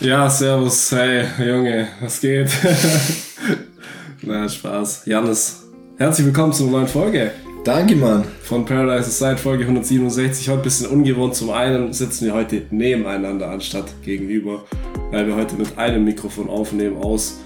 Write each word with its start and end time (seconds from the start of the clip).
Ja, 0.00 0.28
servus, 0.28 0.92
hey, 0.92 1.24
Junge, 1.38 1.88
was 2.02 2.20
geht? 2.20 2.50
Na, 4.22 4.46
Spaß. 4.46 5.06
Janis, 5.06 5.62
herzlich 5.96 6.26
willkommen 6.26 6.52
zu 6.52 6.64
einer 6.64 6.72
neuen 6.72 6.86
Folge. 6.86 7.30
Danke, 7.64 7.96
Mann. 7.96 8.24
Von 8.42 8.66
Paradise 8.66 9.10
Side, 9.10 9.38
Folge 9.38 9.64
167. 9.64 10.50
Heute 10.50 10.58
ein 10.58 10.62
bisschen 10.62 10.88
ungewohnt. 10.88 11.34
Zum 11.34 11.48
einen 11.48 11.94
sitzen 11.94 12.26
wir 12.26 12.34
heute 12.34 12.64
nebeneinander 12.70 13.48
anstatt 13.48 13.86
gegenüber, 14.02 14.64
weil 15.12 15.26
wir 15.26 15.34
heute 15.34 15.56
mit 15.56 15.78
einem 15.78 16.04
Mikrofon 16.04 16.50
aufnehmen 16.50 16.98
aus 16.98 17.40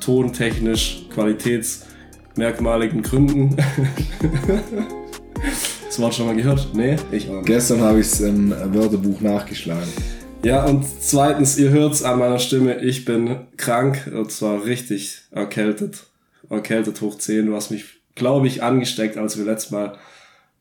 tontechnisch 0.00 1.06
qualitätsmerkmaligen 1.12 3.02
Gründen. 3.02 3.56
das 5.86 5.98
Wort 5.98 6.14
schon 6.14 6.26
mal 6.26 6.36
gehört? 6.36 6.68
Nee, 6.72 6.94
ich 7.10 7.28
auch 7.28 7.34
nicht. 7.34 7.46
Gestern 7.46 7.80
habe 7.80 7.98
ich 7.98 8.06
es 8.06 8.20
im 8.20 8.54
Wörterbuch 8.72 9.20
nachgeschlagen. 9.20 10.15
Ja, 10.46 10.64
und 10.64 10.84
zweitens, 11.00 11.58
ihr 11.58 11.70
hört's 11.70 12.04
an 12.04 12.20
meiner 12.20 12.38
Stimme, 12.38 12.80
ich 12.80 13.04
bin 13.04 13.48
krank 13.56 14.08
und 14.14 14.30
zwar 14.30 14.64
richtig 14.64 15.22
erkältet. 15.32 16.06
Erkältet 16.48 17.00
hoch 17.00 17.18
10. 17.18 17.46
Du 17.46 17.56
hast 17.56 17.72
mich, 17.72 18.00
glaube 18.14 18.46
ich, 18.46 18.62
angesteckt, 18.62 19.16
als 19.16 19.36
wir 19.36 19.44
letztes 19.44 19.72
Mal 19.72 19.98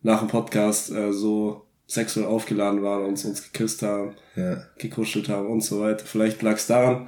nach 0.01 0.21
dem 0.21 0.27
Podcast 0.27 0.91
äh, 0.91 1.13
so 1.13 1.67
sexuell 1.85 2.25
aufgeladen 2.25 2.81
waren 2.81 3.05
und 3.05 3.23
uns 3.23 3.43
geküsst 3.43 3.83
haben, 3.83 4.15
ja. 4.35 4.63
gekuschelt 4.79 5.29
haben 5.29 5.45
und 5.45 5.61
so 5.61 5.81
weiter. 5.81 6.03
Vielleicht 6.03 6.41
lag's 6.41 6.65
daran. 6.65 7.07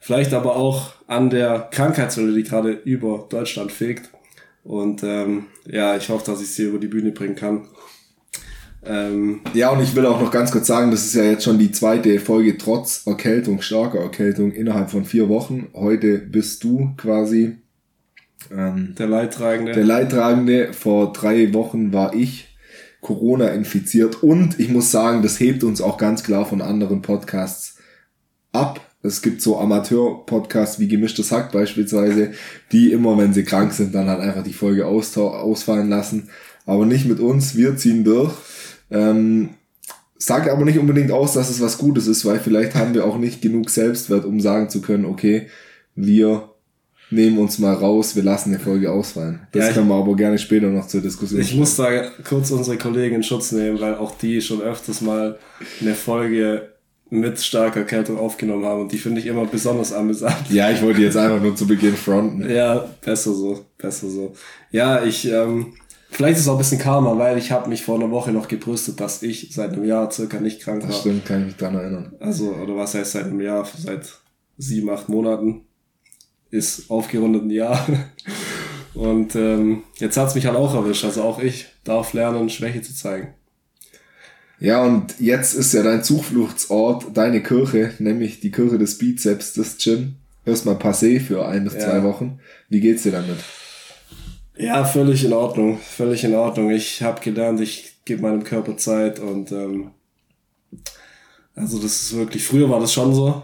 Vielleicht 0.00 0.32
aber 0.32 0.56
auch 0.56 0.94
an 1.06 1.28
der 1.28 1.68
Krankheitswelle, 1.72 2.32
die 2.32 2.44
gerade 2.44 2.70
über 2.70 3.26
Deutschland 3.28 3.70
fegt. 3.70 4.08
Und 4.62 5.02
ähm, 5.02 5.48
ja, 5.66 5.94
ich 5.94 6.08
hoffe, 6.08 6.24
dass 6.24 6.40
ich 6.40 6.54
sie 6.54 6.62
über 6.62 6.78
die 6.78 6.88
Bühne 6.88 7.12
bringen 7.12 7.36
kann. 7.36 7.68
Ähm, 8.86 9.40
ja, 9.54 9.70
und 9.70 9.82
ich 9.82 9.94
will 9.96 10.06
auch 10.06 10.20
noch 10.20 10.30
ganz 10.30 10.50
kurz 10.50 10.66
sagen, 10.66 10.90
das 10.90 11.06
ist 11.06 11.14
ja 11.14 11.24
jetzt 11.24 11.44
schon 11.44 11.58
die 11.58 11.72
zweite 11.72 12.20
Folge 12.20 12.58
trotz 12.58 13.06
Erkältung, 13.06 13.62
starker 13.62 14.00
Erkältung 14.00 14.52
innerhalb 14.52 14.90
von 14.90 15.04
vier 15.04 15.28
Wochen. 15.28 15.68
Heute 15.74 16.18
bist 16.18 16.64
du 16.64 16.94
quasi 16.96 17.56
ähm, 18.50 18.94
der 18.98 19.06
Leidtragende. 19.06 19.72
Der 19.72 19.84
Leidtragende. 19.84 20.72
Vor 20.72 21.12
drei 21.12 21.52
Wochen 21.54 21.92
war 21.92 22.14
ich 22.14 22.48
Corona 23.00 23.48
infiziert 23.48 24.22
und 24.22 24.58
ich 24.58 24.68
muss 24.68 24.90
sagen, 24.90 25.22
das 25.22 25.38
hebt 25.40 25.64
uns 25.64 25.80
auch 25.80 25.98
ganz 25.98 26.24
klar 26.24 26.46
von 26.46 26.62
anderen 26.62 27.02
Podcasts 27.02 27.78
ab. 28.52 28.80
Es 29.02 29.20
gibt 29.20 29.42
so 29.42 29.58
Amateur-Podcasts 29.58 30.78
wie 30.78 30.88
Gemischtes 30.88 31.30
Hack 31.30 31.52
beispielsweise, 31.52 32.32
die 32.72 32.90
immer, 32.90 33.18
wenn 33.18 33.34
sie 33.34 33.44
krank 33.44 33.72
sind, 33.72 33.94
dann 33.94 34.08
halt 34.08 34.20
einfach 34.20 34.42
die 34.42 34.54
Folge 34.54 34.86
ausfallen 34.86 35.90
lassen. 35.90 36.30
Aber 36.64 36.86
nicht 36.86 37.04
mit 37.04 37.20
uns, 37.20 37.56
wir 37.56 37.76
ziehen 37.76 38.04
durch. 38.04 38.32
Ähm, 38.94 39.50
sagt 40.16 40.48
aber 40.48 40.64
nicht 40.64 40.78
unbedingt 40.78 41.10
aus, 41.10 41.34
dass 41.34 41.50
es 41.50 41.60
was 41.60 41.78
Gutes 41.78 42.06
ist, 42.06 42.24
weil 42.24 42.38
vielleicht 42.38 42.74
haben 42.74 42.94
wir 42.94 43.04
auch 43.04 43.18
nicht 43.18 43.42
genug 43.42 43.70
Selbstwert, 43.70 44.24
um 44.24 44.40
sagen 44.40 44.70
zu 44.70 44.80
können, 44.80 45.04
okay, 45.04 45.48
wir 45.94 46.50
nehmen 47.10 47.38
uns 47.38 47.58
mal 47.58 47.74
raus, 47.74 48.16
wir 48.16 48.22
lassen 48.22 48.52
die 48.52 48.58
Folge 48.58 48.90
ausfallen. 48.90 49.46
Das 49.52 49.66
ja, 49.66 49.72
können 49.72 49.88
wir 49.88 49.94
aber 49.94 50.16
gerne 50.16 50.38
später 50.38 50.68
noch 50.68 50.86
zur 50.86 51.00
Diskussion 51.00 51.40
Ich 51.40 51.48
stellen. 51.48 51.60
muss 51.60 51.76
da 51.76 52.10
kurz 52.26 52.50
unsere 52.50 52.78
Kollegen 52.78 53.16
in 53.16 53.22
Schutz 53.22 53.52
nehmen, 53.52 53.80
weil 53.80 53.94
auch 53.96 54.16
die 54.16 54.40
schon 54.40 54.62
öfters 54.62 55.00
mal 55.00 55.38
eine 55.80 55.94
Folge 55.94 56.70
mit 57.10 57.40
starker 57.40 57.84
Kältung 57.84 58.18
aufgenommen 58.18 58.64
haben 58.64 58.82
und 58.82 58.92
die 58.92 58.98
finde 58.98 59.20
ich 59.20 59.26
immer 59.26 59.44
besonders 59.44 59.92
amüsant. 59.92 60.50
Ja, 60.50 60.70
ich 60.70 60.82
wollte 60.82 61.02
jetzt 61.02 61.16
einfach 61.16 61.40
nur 61.40 61.54
zu 61.54 61.66
Beginn 61.66 61.94
fronten. 61.94 62.48
Ja, 62.50 62.88
besser 63.04 63.32
so, 63.32 63.64
besser 63.78 64.08
so. 64.08 64.34
Ja, 64.72 65.04
ich 65.04 65.30
ähm, 65.30 65.74
Vielleicht 66.14 66.36
ist 66.36 66.42
es 66.42 66.48
auch 66.48 66.54
ein 66.54 66.58
bisschen 66.58 66.78
Karma, 66.78 67.18
weil 67.18 67.38
ich 67.38 67.50
habe 67.50 67.68
mich 67.68 67.82
vor 67.82 67.96
einer 67.96 68.12
Woche 68.12 68.30
noch 68.30 68.46
gebrüstet, 68.46 69.00
dass 69.00 69.24
ich 69.24 69.48
seit 69.52 69.72
einem 69.72 69.84
Jahr 69.84 70.12
circa 70.12 70.38
nicht 70.38 70.60
krank 70.60 70.82
war. 70.82 70.88
Das 70.88 71.00
stimmt, 71.00 71.24
kann 71.24 71.40
ich 71.40 71.46
mich 71.46 71.56
daran 71.56 71.74
erinnern. 71.74 72.12
Also, 72.20 72.52
oder 72.52 72.76
was 72.76 72.94
heißt 72.94 73.12
seit 73.12 73.24
einem 73.24 73.40
Jahr, 73.40 73.66
seit 73.76 74.20
sieben, 74.56 74.90
acht 74.90 75.08
Monaten 75.08 75.62
ist 76.52 76.88
aufgerundet 76.88 77.42
ein 77.42 77.50
Jahr. 77.50 77.84
Und 78.94 79.34
ähm, 79.34 79.82
jetzt 79.96 80.16
hat's 80.16 80.36
mich 80.36 80.46
halt 80.46 80.56
auch 80.56 80.72
erwischt. 80.72 81.04
Also 81.04 81.22
auch 81.22 81.40
ich 81.40 81.66
darf 81.82 82.12
lernen, 82.12 82.48
Schwäche 82.48 82.80
zu 82.80 82.94
zeigen. 82.94 83.34
Ja, 84.60 84.84
und 84.84 85.18
jetzt 85.18 85.54
ist 85.54 85.74
ja 85.74 85.82
dein 85.82 86.04
Zufluchtsort 86.04 87.06
deine 87.12 87.42
Kirche, 87.42 87.92
nämlich 87.98 88.38
die 88.38 88.52
Kirche 88.52 88.78
des 88.78 88.98
Bizeps, 88.98 89.52
das 89.54 89.78
Gym. 89.78 90.14
Erstmal 90.46 90.76
passé 90.76 91.18
für 91.18 91.44
ein 91.44 91.64
bis 91.64 91.74
ja. 91.74 91.80
zwei 91.80 92.04
Wochen. 92.04 92.38
Wie 92.68 92.78
geht's 92.78 93.02
dir 93.02 93.10
damit? 93.10 93.38
Ja, 94.56 94.84
völlig 94.84 95.24
in 95.24 95.32
Ordnung. 95.32 95.78
Völlig 95.78 96.24
in 96.24 96.34
Ordnung. 96.34 96.70
Ich 96.70 97.02
habe 97.02 97.20
gelernt, 97.20 97.60
ich 97.60 97.96
gebe 98.04 98.22
meinem 98.22 98.44
Körper 98.44 98.76
Zeit 98.76 99.18
und 99.18 99.50
ähm, 99.50 99.90
also 101.54 101.78
das 101.78 102.02
ist 102.02 102.16
wirklich, 102.16 102.44
früher 102.44 102.68
war 102.70 102.80
das 102.80 102.92
schon 102.92 103.14
so, 103.14 103.42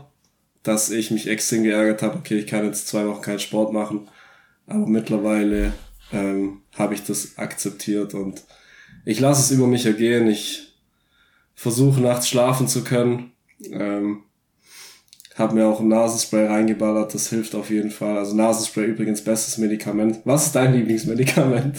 dass 0.62 0.90
ich 0.90 1.10
mich 1.10 1.28
extrem 1.28 1.62
geärgert 1.62 2.02
habe, 2.02 2.18
okay, 2.18 2.38
ich 2.38 2.46
kann 2.46 2.64
jetzt 2.64 2.88
zwei 2.88 3.06
Wochen 3.06 3.22
keinen 3.22 3.38
Sport 3.38 3.72
machen, 3.72 4.08
aber 4.66 4.86
mittlerweile 4.86 5.72
ähm, 6.12 6.62
habe 6.76 6.94
ich 6.94 7.04
das 7.04 7.38
akzeptiert 7.38 8.14
und 8.14 8.44
ich 9.04 9.20
lasse 9.20 9.42
es 9.42 9.50
über 9.50 9.66
mich 9.66 9.86
ergehen. 9.86 10.28
Ich 10.28 10.74
versuche 11.54 12.00
nachts 12.00 12.28
schlafen 12.28 12.68
zu 12.68 12.84
können. 12.84 13.32
Ähm, 13.70 14.24
habe 15.40 15.54
mir 15.54 15.66
auch 15.66 15.80
ein 15.80 15.88
Nasenspray 15.88 16.46
reingeballert, 16.46 17.14
das 17.14 17.28
hilft 17.28 17.54
auf 17.54 17.70
jeden 17.70 17.90
Fall. 17.90 18.18
Also 18.18 18.36
Nasenspray 18.36 18.86
übrigens 18.86 19.22
bestes 19.22 19.58
Medikament. 19.58 20.20
Was 20.24 20.46
ist 20.46 20.54
dein 20.54 20.74
Lieblingsmedikament? 20.74 21.76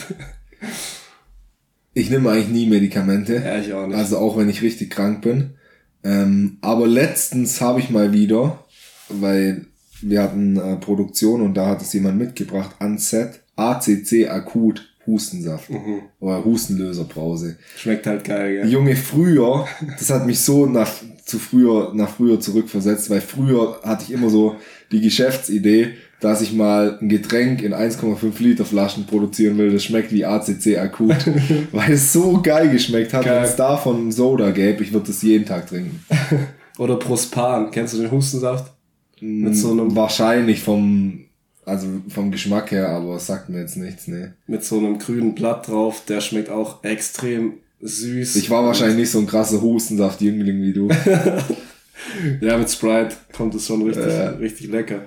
Ich 1.93 2.09
nehme 2.09 2.29
eigentlich 2.29 2.49
nie 2.49 2.65
Medikamente. 2.67 3.35
Ja, 3.35 3.59
ich 3.59 3.73
auch 3.73 3.87
nicht. 3.87 3.97
Also 3.97 4.17
auch 4.17 4.37
wenn 4.37 4.49
ich 4.49 4.61
richtig 4.61 4.91
krank 4.91 5.21
bin. 5.21 5.55
Ähm, 6.03 6.57
aber 6.61 6.87
letztens 6.87 7.61
habe 7.61 7.79
ich 7.79 7.89
mal 7.89 8.13
wieder, 8.13 8.63
weil 9.09 9.65
wir 10.01 10.23
hatten 10.23 10.57
äh, 10.57 10.77
Produktion 10.77 11.41
und 11.41 11.55
da 11.55 11.67
hat 11.67 11.81
es 11.81 11.93
jemand 11.93 12.17
mitgebracht, 12.17 12.75
an 12.79 12.97
Set 12.97 13.41
ACC 13.55 14.29
akut 14.29 14.90
Hustensaft 15.07 15.69
mhm. 15.69 16.03
oder 16.19 16.43
Hustenlöserbrause. 16.45 17.57
Schmeckt 17.75 18.05
halt 18.07 18.23
geil, 18.23 18.61
gell? 18.61 18.69
Junge, 18.69 18.95
früher, 18.95 19.67
das 19.97 20.09
hat 20.09 20.25
mich 20.25 20.39
so 20.39 20.65
nach 20.65 20.91
zu 21.25 21.39
früher, 21.39 21.91
nach 21.93 22.09
früher 22.09 22.39
zurückversetzt, 22.39 23.09
weil 23.09 23.21
früher 23.21 23.79
hatte 23.83 24.05
ich 24.07 24.11
immer 24.11 24.29
so 24.29 24.57
die 24.91 25.01
Geschäftsidee, 25.01 25.93
dass 26.19 26.41
ich 26.41 26.53
mal 26.53 26.99
ein 27.01 27.09
Getränk 27.09 27.63
in 27.63 27.73
1,5 27.73 28.41
Liter 28.41 28.65
Flaschen 28.65 29.05
produzieren 29.05 29.57
will, 29.57 29.71
das 29.71 29.83
schmeckt 29.83 30.11
wie 30.11 30.25
ACC 30.25 30.77
akut, 30.77 31.15
weil 31.71 31.93
es 31.93 32.13
so 32.13 32.41
geil 32.41 32.69
geschmeckt 32.69 33.13
hat, 33.13 33.25
wenn 33.25 33.43
es 33.43 33.55
davon 33.55 34.11
Soda 34.11 34.51
gäbe, 34.51 34.83
ich 34.83 34.93
würde 34.93 35.07
das 35.07 35.21
jeden 35.21 35.45
Tag 35.45 35.67
trinken. 35.67 36.03
Oder 36.77 36.97
Prospan, 36.97 37.71
kennst 37.71 37.93
du 37.93 37.99
den 37.99 38.11
Hustensaft? 38.11 38.73
Mit 39.19 39.55
so 39.55 39.71
einem 39.71 39.95
Wahrscheinlich 39.95 40.61
vom 40.61 41.25
also 41.71 41.87
vom 42.09 42.31
Geschmack 42.31 42.71
her, 42.71 42.89
aber 42.89 43.15
es 43.15 43.27
sagt 43.27 43.47
mir 43.47 43.61
jetzt 43.61 43.77
nichts, 43.77 44.07
ne. 44.07 44.33
Mit 44.45 44.63
so 44.65 44.77
einem 44.77 44.99
grünen 44.99 45.33
Blatt 45.33 45.69
drauf, 45.69 46.03
der 46.05 46.19
schmeckt 46.19 46.49
auch 46.49 46.83
extrem 46.83 47.53
süß. 47.79 48.35
Ich 48.35 48.49
war 48.49 48.65
wahrscheinlich 48.65 48.97
nicht 48.97 49.11
so 49.11 49.19
ein 49.19 49.25
krasser 49.25 49.61
Hustensaft-Jüngling 49.61 50.61
wie 50.61 50.73
du. 50.73 50.89
ja, 52.41 52.57
mit 52.57 52.69
Sprite 52.69 53.15
kommt 53.31 53.55
es 53.55 53.65
schon 53.65 53.83
richtig, 53.83 54.05
äh. 54.05 54.27
richtig 54.27 54.67
lecker. 54.67 55.03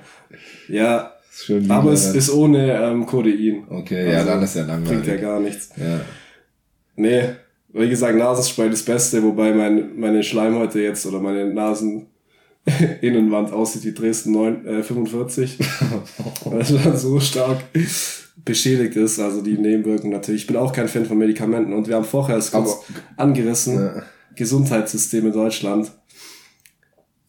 Ja, 0.69 1.12
Schön 1.30 1.70
aber 1.70 1.92
es 1.92 2.14
ist 2.14 2.30
ohne 2.30 2.72
ähm, 2.80 3.04
Codein. 3.04 3.64
Okay, 3.69 4.06
also 4.06 4.12
ja, 4.12 4.24
dann 4.24 4.42
ist 4.42 4.56
ja 4.56 4.64
langweilig. 4.64 5.03
Bringt 5.03 5.06
ja 5.06 5.16
gar 5.16 5.41
nichts. 5.41 5.70
Ja. 5.76 6.00
Nee, 6.97 7.24
wie 7.74 7.88
gesagt, 7.91 8.16
Nasenspray 8.16 8.70
das 8.70 8.84
Beste, 8.84 9.22
wobei 9.22 9.53
mein, 9.53 9.98
meine 9.98 10.22
Schleimhäute 10.22 10.80
jetzt 10.80 11.04
oder 11.06 11.20
meine 11.20 11.44
Naseninnenwand 12.66 13.52
aussieht 13.52 13.84
wie 13.84 13.92
Dresden 13.92 14.32
9, 14.32 14.66
äh, 14.66 14.82
45. 14.82 15.58
Weil 16.44 16.60
es 16.60 16.69
schon 16.69 16.97
so 16.97 17.20
stark 17.20 17.58
beschädigt 18.44 18.97
ist, 18.97 19.20
also 19.20 19.42
die 19.42 19.58
Nebenwirkungen 19.58 20.12
natürlich. 20.12 20.42
Ich 20.42 20.47
bin 20.47 20.56
auch 20.56 20.72
kein 20.72 20.88
Fan 20.88 21.06
von 21.06 21.19
Medikamenten 21.19 21.72
und 21.72 21.88
wir 21.88 21.97
haben 21.97 22.04
vorher 22.04 22.36
es 22.36 22.53
kurz 22.53 22.82
angerissen, 23.16 23.76
ja. 23.76 24.03
Gesundheitssystem 24.34 25.26
in 25.26 25.32
Deutschland 25.32 25.92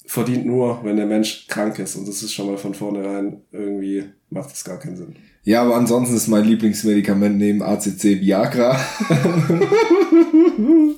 verdient 0.05 0.45
nur, 0.45 0.83
wenn 0.83 0.95
der 0.95 1.05
Mensch 1.05 1.47
krank 1.47 1.79
ist 1.79 1.95
und 1.95 2.07
das 2.07 2.23
ist 2.23 2.33
schon 2.33 2.47
mal 2.47 2.57
von 2.57 2.73
vornherein 2.73 3.41
irgendwie, 3.51 4.05
macht 4.29 4.51
das 4.51 4.63
gar 4.63 4.79
keinen 4.79 4.95
Sinn. 4.95 5.15
Ja, 5.43 5.61
aber 5.61 5.75
ansonsten 5.75 6.15
ist 6.15 6.27
mein 6.27 6.45
Lieblingsmedikament 6.45 7.37
neben 7.37 7.61
ACC 7.61 8.21
Viagra. 8.21 8.79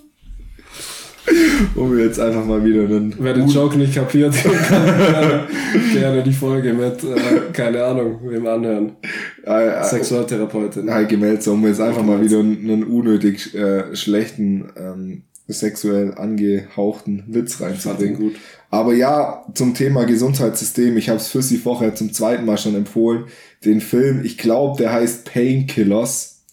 um 1.76 1.98
jetzt 1.98 2.20
einfach 2.20 2.46
mal 2.46 2.64
wieder 2.64 2.84
einen. 2.84 3.14
Wer 3.20 3.34
den 3.34 3.48
Joke 3.48 3.78
nicht 3.78 3.96
kapiert, 3.96 4.34
kann 4.68 4.86
gerne, 4.86 5.48
gerne 5.94 6.24
die 6.24 6.34
Folge 6.34 6.74
mit, 6.74 7.04
äh, 7.04 7.52
keine 7.54 7.84
Ahnung, 7.84 8.20
wem 8.24 8.46
anhören. 8.48 8.96
Äh, 9.44 9.84
Sexualtherapeutin. 9.84 10.92
Heike 10.92 11.18
Melzer, 11.18 11.54
um 11.54 11.66
jetzt 11.66 11.82
einfach 11.82 12.04
mal 12.04 12.22
wieder 12.22 12.40
einen, 12.40 12.84
unnötig 12.84 13.56
äh, 13.56 13.96
schlechten, 13.96 14.70
ähm, 14.78 15.24
sexuell 15.48 16.14
angehauchten 16.16 17.24
Witz 17.28 17.62
reinzubringen. 17.62 18.36
Aber 18.70 18.94
ja, 18.94 19.46
zum 19.54 19.74
Thema 19.74 20.06
Gesundheitssystem, 20.06 20.98
ich 20.98 21.08
habe 21.08 21.20
es 21.20 21.30
für 21.30 21.42
Sie 21.42 21.58
vorher 21.58 21.96
zum 21.96 22.12
zweiten 22.12 22.44
Mal 22.46 22.58
schon 22.58 22.76
empfohlen, 22.76 23.26
den 23.64 23.80
Film, 23.80 24.26
ich 24.26 24.38
glaube, 24.38 24.78
der 24.78 24.92
heißt 24.92 25.32
Painkillers 25.32 26.44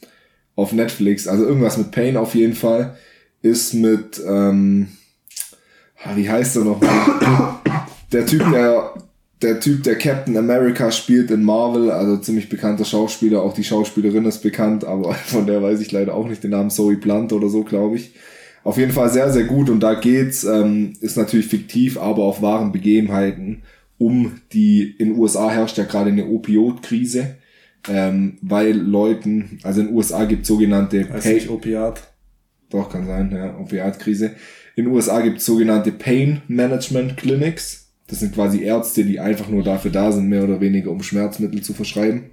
auf 0.55 0.73
Netflix, 0.73 1.27
also 1.27 1.45
irgendwas 1.45 1.77
mit 1.77 1.91
Pain 1.91 2.17
auf 2.17 2.37
jeden 2.37 2.55
Fall 2.55 2.97
ist 3.45 3.75
mit, 3.75 4.23
ähm, 4.27 4.89
wie 6.15 6.29
heißt 6.29 6.57
er 6.57 6.65
noch? 6.65 6.81
der 8.11 8.25
Typ, 8.25 8.43
der, 8.51 8.95
der 9.43 9.61
Typ, 9.61 9.83
der 9.83 9.97
Captain 9.97 10.37
America 10.39 10.91
spielt 10.91 11.31
in 11.31 11.43
Marvel, 11.43 11.91
also 11.91 12.17
ziemlich 12.17 12.49
bekannter 12.49 12.87
Schauspieler, 12.87 13.43
auch 13.43 13.53
die 13.53 13.63
Schauspielerin 13.63 14.25
ist 14.25 14.39
bekannt, 14.39 14.85
aber 14.87 15.13
von 15.27 15.47
der 15.47 15.63
weiß 15.63 15.81
ich 15.81 15.93
leider 15.93 16.15
auch 16.15 16.27
nicht 16.27 16.43
den 16.43 16.53
Namen, 16.53 16.71
Zoe 16.71 16.97
Plant 16.97 17.35
oder 17.35 17.51
so, 17.51 17.65
glaube 17.65 17.97
ich. 17.97 18.15
Auf 18.65 18.79
jeden 18.79 18.93
Fall 18.93 19.11
sehr, 19.11 19.31
sehr 19.31 19.45
gut 19.45 19.69
und 19.69 19.81
da 19.81 19.93
geht's, 19.93 20.45
ähm, 20.45 20.95
ist 21.03 21.19
natürlich 21.19 21.47
fiktiv, 21.47 21.99
aber 21.99 22.23
auf 22.23 22.41
wahren 22.41 22.73
Begebenheiten 22.73 23.63
um 23.99 24.41
die, 24.55 24.91
in 24.99 25.11
den 25.11 25.19
USA 25.19 25.51
herrscht 25.51 25.77
ja 25.77 25.85
gerade 25.85 26.09
eine 26.09 26.27
Opiodkrise, 26.29 27.37
ähm, 27.91 28.39
weil 28.41 28.75
Leuten, 28.75 29.59
also 29.63 29.83
in 29.83 29.89
den 29.89 29.97
USA 29.97 30.25
gibt 30.25 30.47
sogenannte 30.47 31.07
heißt 31.13 31.27
nicht 31.27 31.51
Opiat. 31.51 32.14
Doch, 32.75 32.91
kann 32.91 33.07
sein, 33.07 33.31
ja, 33.31 33.57
Opiatkrise. 33.57 34.35
In 34.75 34.87
den 34.87 34.93
USA 34.93 35.21
gibt 35.21 35.39
es 35.39 35.47
sogenannte 35.47 35.93
Pain 35.93 36.43
Management 36.49 37.17
Clinics. 37.17 37.93
Das 38.09 38.19
sind 38.19 38.35
quasi 38.35 38.65
Ärzte, 38.65 39.05
die 39.05 39.21
einfach 39.21 39.49
nur 39.49 39.63
dafür 39.63 39.93
da 39.93 40.11
sind, 40.11 40.29
mehr 40.29 40.43
oder 40.43 40.61
weniger, 40.61 40.91
um 40.91 41.01
Schmerzmittel 41.01 41.63
zu 41.63 41.73
verschreiben. 41.73 42.31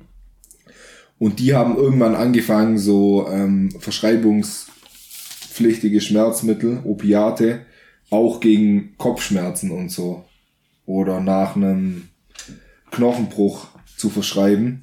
Und 1.20 1.38
die 1.38 1.54
haben 1.54 1.76
irgendwann 1.76 2.16
angefangen, 2.16 2.80
so 2.80 3.28
ähm, 3.30 3.70
verschreibungspflichtige 3.78 6.02
Schmerzmittel, 6.02 6.80
Opiate, 6.86 7.68
auch 8.10 8.40
gegen 8.40 8.96
Kopfschmerzen 8.98 9.70
und 9.70 9.92
so. 9.92 10.26
Oder 10.88 11.20
nach 11.20 11.56
einem 11.56 12.10
Knochenbruch 12.90 13.68
zu 13.96 14.10
verschreiben. 14.10 14.82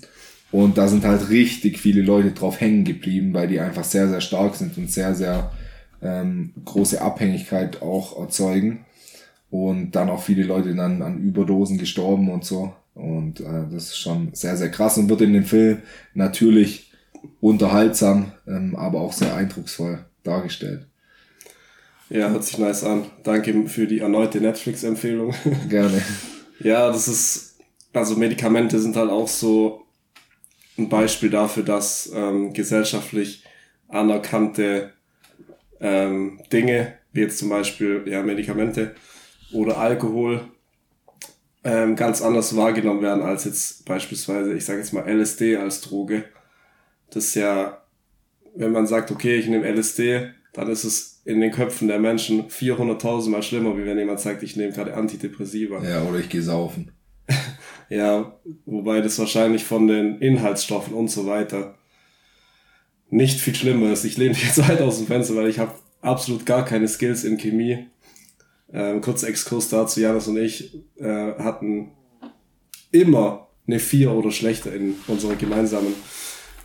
Und 0.51 0.79
da 0.79 0.89
sind 0.89 1.05
halt 1.05 1.29
richtig 1.29 1.79
viele 1.79 2.03
Leute 2.03 2.33
drauf 2.33 2.61
hängen 2.61 2.85
geblieben, 2.85 3.35
weil 3.35 3.49
die 3.49 3.61
einfach 3.61 3.85
sehr, 3.85 4.09
sehr 4.09 4.21
stark 4.21 4.55
sind 4.55 4.79
und 4.79 4.91
sehr, 4.91 5.15
sehr 5.15 5.53
ähm, 6.03 6.53
große 6.65 7.01
Abhängigkeit 7.03 7.83
auch 7.83 8.19
erzeugen. 8.19 8.85
Und 9.51 9.93
dann 9.93 10.11
auch 10.11 10.23
viele 10.23 10.45
Leute 10.45 10.75
dann 10.75 11.03
an 11.03 11.19
Überdosen 11.19 11.79
gestorben 11.79 12.31
und 12.31 12.45
so. 12.45 12.75
Und 12.95 13.41
äh, 13.41 13.65
das 13.71 13.85
ist 13.85 13.99
schon 13.99 14.31
sehr, 14.33 14.57
sehr 14.57 14.71
krass 14.71 14.99
und 14.99 15.09
wird 15.09 15.21
in 15.21 15.33
dem 15.33 15.45
Film 15.45 15.83
natürlich 16.15 16.93
unterhaltsam, 17.41 18.33
ähm, 18.47 18.75
aber 18.77 19.01
auch 19.01 19.13
sehr 19.13 19.35
eindrucksvoll 19.35 20.05
dargestellt. 20.25 20.87
Ja, 22.11 22.31
hört 22.31 22.45
sich 22.45 22.59
nice 22.59 22.85
an. 22.85 23.05
Danke 23.23 23.69
für 23.69 23.87
die 23.87 24.01
erneute 24.01 24.41
Netflix-Empfehlung. 24.41 25.35
Gerne. 25.69 26.03
ja, 26.61 26.89
das 26.89 27.07
ist, 27.07 27.59
also 27.93 28.17
Medikamente 28.17 28.79
sind 28.79 28.97
halt 28.97 29.11
auch 29.11 29.29
so 29.29 29.83
ein 30.79 30.89
Beispiel 30.89 31.31
dafür, 31.31 31.63
dass 31.63 32.11
ähm, 32.15 32.53
gesellschaftlich 32.53 33.45
anerkannte 33.89 34.93
ähm, 35.81 36.41
Dinge, 36.53 36.95
wie 37.13 37.21
jetzt 37.21 37.39
zum 37.39 37.49
Beispiel 37.49 38.05
ja, 38.07 38.23
Medikamente 38.23 38.95
oder 39.53 39.79
Alkohol, 39.79 40.49
ähm, 41.65 41.97
ganz 41.97 42.23
anders 42.23 42.57
wahrgenommen 42.57 43.03
werden 43.03 43.23
als 43.23 43.45
jetzt 43.45 43.85
beispielsweise, 43.85 44.55
ich 44.55 44.65
sage 44.65 44.79
jetzt 44.79 44.93
mal 44.93 45.09
LSD 45.09 45.57
als 45.57 45.81
Droge. 45.81 46.25
Das 47.11 47.27
ist 47.27 47.35
ja, 47.35 47.83
wenn 48.55 48.73
man 48.73 48.87
sagt, 48.87 49.11
okay, 49.11 49.37
ich 49.37 49.49
nehme 49.49 49.69
LSD, 49.69 50.31
dann 50.53 50.71
ist 50.71 50.85
es 50.85 51.21
in 51.25 51.41
den 51.41 51.53
Köpfen 51.53 51.89
der 51.89 51.99
Menschen 51.99 52.49
400.000 52.49 53.31
Mal 53.31 53.43
schlimmer, 53.43 53.77
wie 53.77 53.85
wenn 53.85 53.99
jemand 53.99 54.21
sagt, 54.21 54.43
ich 54.43 54.57
nehme 54.57 54.73
gerade 54.73 54.95
Antidepressiva. 54.95 55.83
Ja, 55.83 56.03
oder 56.03 56.19
ich 56.19 56.29
gehe 56.29 56.43
saufen. 56.43 56.93
ja, 57.89 58.39
wobei 58.67 59.01
das 59.01 59.19
wahrscheinlich 59.19 59.65
von 59.65 59.87
den 59.87 60.19
Inhaltsstoffen 60.21 60.95
und 60.95 61.09
so 61.09 61.27
weiter 61.27 61.75
nicht 63.11 63.41
viel 63.41 63.55
schlimmer 63.55 63.93
ist. 63.93 64.05
Ich 64.05 64.17
lehne 64.17 64.31
mich 64.31 64.45
jetzt 64.45 64.59
weit 64.69 64.81
aus 64.81 64.99
dem 64.99 65.07
Fenster, 65.07 65.37
weil 65.37 65.49
ich 65.49 65.59
habe 65.59 65.73
absolut 66.01 66.47
gar 66.47 66.65
keine 66.65 66.89
Skills 66.89 67.25
in 67.25 67.39
Chemie. 67.39 67.87
Ähm, 68.71 69.01
kurzer 69.01 69.29
Exkurs 69.29 69.71
dazu, 69.71 70.01
Janis 70.01 70.29
und 70.29 70.37
ich 70.37 70.75
äh, 70.97 71.33
hatten 71.39 71.93
immer 72.93 73.49
eine 73.67 73.79
vier 73.79 74.13
oder 74.13 74.31
schlechter 74.31 74.75
in 74.75 74.95
unserer 75.07 75.37
gemeinsamen 75.37 75.95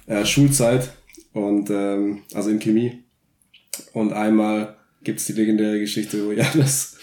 äh, 0.08 0.26
Schulzeit 0.26 0.92
und 1.31 1.69
ähm, 1.69 2.24
also 2.34 2.50
in 2.50 2.60
Chemie. 2.60 3.04
Und 3.94 4.12
einmal 4.14 4.78
gibt's 5.04 5.26
die 5.26 5.34
legendäre 5.34 5.80
Geschichte, 5.80 6.26
wo 6.26 6.31
Janis 6.31 6.98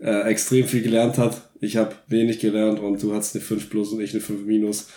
äh, 0.00 0.28
extrem 0.28 0.66
viel 0.66 0.82
gelernt 0.82 1.18
hat. 1.18 1.50
Ich 1.64 1.78
habe 1.78 1.94
wenig 2.08 2.40
gelernt 2.40 2.78
und 2.78 3.02
du 3.02 3.14
hattest 3.14 3.34
eine 3.34 3.42
5 3.42 3.70
plus 3.70 3.92
und 3.92 4.00
ich 4.00 4.12
eine 4.12 4.20
5 4.20 4.44
minus. 4.44 4.88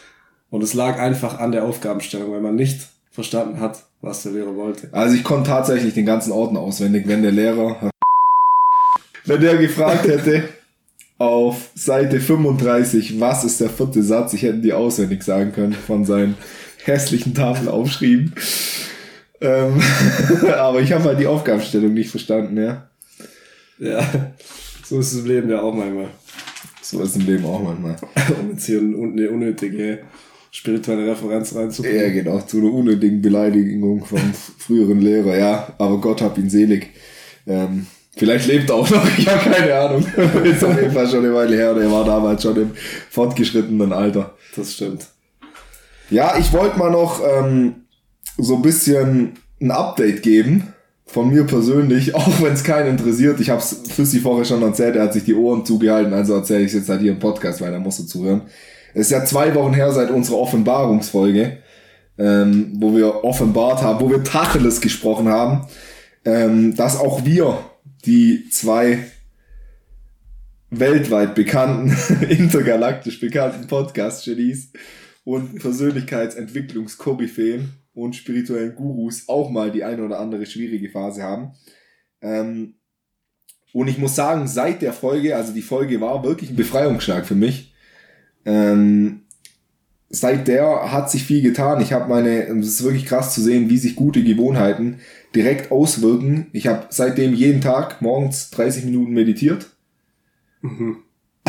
Und 0.49 0.63
es 0.63 0.73
lag 0.73 0.99
einfach 0.99 1.39
an 1.39 1.51
der 1.51 1.63
Aufgabenstellung, 1.63 2.31
weil 2.31 2.41
man 2.41 2.55
nicht 2.55 2.79
verstanden 3.09 3.59
hat, 3.59 3.83
was 4.01 4.23
der 4.23 4.33
Lehrer 4.33 4.55
wollte. 4.55 4.89
Also 4.91 5.15
ich 5.15 5.23
konnte 5.23 5.49
tatsächlich 5.49 5.93
den 5.93 6.05
ganzen 6.05 6.31
Ordner 6.31 6.59
auswendig, 6.59 7.07
wenn 7.07 7.23
der 7.23 7.31
Lehrer, 7.31 7.89
wenn 9.25 9.41
der 9.41 9.57
gefragt 9.57 10.07
hätte, 10.07 10.49
auf 11.17 11.69
Seite 11.73 12.19
35, 12.19 13.19
was 13.19 13.43
ist 13.43 13.59
der 13.59 13.69
vierte 13.69 14.03
Satz, 14.03 14.33
ich 14.33 14.43
hätte 14.43 14.59
die 14.59 14.73
auswendig 14.73 15.23
sagen 15.23 15.51
können 15.51 15.73
von 15.73 16.05
seinen 16.05 16.35
hässlichen 16.83 17.33
Tafeln 17.33 17.69
aufschrieben. 17.69 18.33
Ähm, 19.41 19.81
aber 20.57 20.81
ich 20.81 20.91
habe 20.91 21.05
halt 21.05 21.19
die 21.19 21.27
Aufgabenstellung 21.27 21.93
nicht 21.93 22.11
verstanden, 22.11 22.57
ja. 22.57 22.89
Ja, 23.79 24.07
so 24.83 24.99
ist 24.99 25.13
im 25.13 25.25
Leben 25.25 25.49
ja 25.49 25.61
auch 25.61 25.73
manchmal. 25.73 26.09
So 26.89 27.01
ist 27.01 27.17
im 27.17 27.25
Leben 27.25 27.45
auch 27.45 27.61
manchmal. 27.61 27.97
um 28.39 28.51
jetzt 28.51 28.65
hier 28.65 28.79
eine 28.79 29.29
unnötige 29.29 29.99
spirituelle 30.51 31.11
Referenz 31.11 31.53
reinzubringen. 31.53 32.01
Ja, 32.01 32.09
genau, 32.09 32.39
zu 32.39 32.59
einer 32.59 32.71
unnötigen 32.71 33.21
Beleidigung 33.21 34.05
vom 34.05 34.33
früheren 34.57 35.01
Lehrer, 35.01 35.37
ja. 35.37 35.73
Aber 35.77 35.99
Gott 35.99 36.21
hab 36.21 36.37
ihn 36.37 36.49
selig. 36.49 36.91
Ähm, 37.45 37.87
vielleicht 38.15 38.47
lebt 38.47 38.69
er 38.69 38.77
auch 38.77 38.89
noch, 38.89 39.05
ich 39.17 39.27
habe 39.27 39.49
keine 39.49 39.75
Ahnung. 39.75 40.05
Ist 40.45 40.63
auf 40.63 40.79
jeden 40.79 40.93
Fall 40.93 41.09
schon 41.09 41.25
eine 41.25 41.33
Weile 41.33 41.57
her, 41.57 41.73
der 41.73 41.91
war 41.91 42.05
damals 42.05 42.43
schon 42.43 42.55
im 42.55 42.71
fortgeschrittenen 43.09 43.91
Alter. 43.91 44.37
Das 44.55 44.73
stimmt. 44.73 45.07
Ja, 46.09 46.37
ich 46.39 46.53
wollte 46.53 46.79
mal 46.79 46.89
noch 46.89 47.21
ähm, 47.21 47.83
so 48.37 48.55
ein 48.55 48.61
bisschen 48.61 49.33
ein 49.59 49.71
Update 49.71 50.23
geben 50.23 50.73
von 51.07 51.29
mir 51.29 51.45
persönlich, 51.45 52.13
auch 52.15 52.41
wenn 52.41 52.53
es 52.53 52.63
keinen 52.63 52.89
interessiert. 52.89 53.39
Ich 53.39 53.49
habe 53.49 53.61
es 53.61 53.81
Füssi 53.89 54.19
vorher 54.19 54.45
schon 54.45 54.61
erzählt, 54.61 54.95
er 54.95 55.01
hat 55.03 55.13
sich 55.13 55.23
die 55.23 55.33
Ohren 55.33 55.65
zugehalten, 55.65 56.13
also 56.13 56.35
erzähle 56.35 56.61
ich 56.61 56.67
es 56.67 56.73
jetzt 56.73 56.89
halt 56.89 57.01
hier 57.01 57.13
im 57.13 57.19
Podcast, 57.19 57.61
weil 57.61 57.73
er 57.73 57.79
musste 57.79 58.05
zuhören. 58.05 58.43
Es 58.93 59.07
ist 59.07 59.11
ja 59.11 59.25
zwei 59.25 59.55
Wochen 59.55 59.73
her 59.73 59.91
seit 59.91 60.11
unserer 60.11 60.37
Offenbarungsfolge, 60.37 61.57
ähm, 62.17 62.73
wo 62.75 62.95
wir 62.95 63.23
offenbart 63.23 63.81
haben, 63.81 63.99
wo 63.99 64.09
wir 64.09 64.23
Tacheles 64.23 64.81
gesprochen 64.81 65.29
haben, 65.29 65.67
ähm, 66.25 66.75
dass 66.75 66.99
auch 66.99 67.25
wir 67.25 67.59
die 68.05 68.49
zwei 68.49 69.05
weltweit 70.69 71.33
bekannten, 71.35 71.95
intergalaktisch 72.29 73.19
bekannten 73.19 73.67
Podcast-Genies 73.67 74.71
und 75.23 75.59
Persönlichkeitsentwicklungskoryphäen 75.59 77.73
und 77.97 78.15
spirituellen 78.15 78.75
Gurus 78.75 79.27
auch 79.27 79.49
mal 79.49 79.71
die 79.71 79.83
eine 79.83 80.03
oder 80.03 80.19
andere 80.19 80.45
schwierige 80.45 80.89
Phase 80.89 81.23
haben. 81.23 81.53
Ähm, 82.21 82.75
und 83.73 83.87
ich 83.87 83.97
muss 83.97 84.15
sagen, 84.15 84.47
seit 84.47 84.83
der 84.83 84.93
Folge, 84.93 85.35
also 85.35 85.51
die 85.51 85.63
Folge 85.63 85.99
war 85.99 86.23
wirklich 86.23 86.51
ein 86.51 86.55
Befreiungsschlag 86.55 87.25
für 87.25 87.35
mich, 87.35 87.73
ähm, 88.45 89.21
seit 90.09 90.47
der 90.47 90.91
hat 90.91 91.09
sich 91.09 91.23
viel 91.23 91.41
getan. 91.41 91.81
Ich 91.81 91.91
habe 91.91 92.07
meine, 92.07 92.43
es 92.47 92.67
ist 92.67 92.83
wirklich 92.83 93.07
krass 93.07 93.33
zu 93.33 93.41
sehen, 93.41 93.69
wie 93.69 93.77
sich 93.77 93.95
gute 93.95 94.23
Gewohnheiten 94.23 94.99
direkt 95.35 95.71
auswirken. 95.71 96.47
Ich 96.53 96.67
habe 96.67 96.85
seitdem 96.89 97.33
jeden 97.33 97.61
Tag 97.61 98.01
morgens 98.01 98.51
30 98.51 98.85
Minuten 98.85 99.13
meditiert. 99.13 99.71
Mhm. 100.61 100.97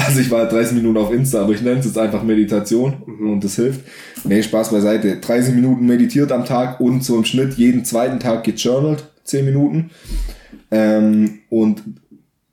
Also 0.06 0.20
ich 0.20 0.30
war 0.30 0.46
30 0.46 0.76
Minuten 0.76 0.96
auf 0.96 1.12
Insta, 1.12 1.42
aber 1.42 1.52
ich 1.52 1.62
nenne 1.62 1.80
es 1.80 1.86
jetzt 1.86 1.98
einfach 1.98 2.22
Meditation 2.22 3.02
mhm. 3.04 3.32
und 3.32 3.44
das 3.44 3.56
hilft. 3.56 3.80
Nee, 4.24 4.42
Spaß 4.42 4.70
beiseite. 4.70 5.16
30 5.16 5.54
Minuten 5.54 5.86
meditiert 5.86 6.30
am 6.30 6.44
Tag 6.44 6.80
und 6.80 7.02
so 7.02 7.16
im 7.16 7.24
Schnitt 7.24 7.54
jeden 7.54 7.84
zweiten 7.84 8.20
Tag 8.20 8.44
gejournalt, 8.44 9.08
10 9.24 9.44
Minuten. 9.44 9.90
Ähm, 10.70 11.40
und 11.50 11.82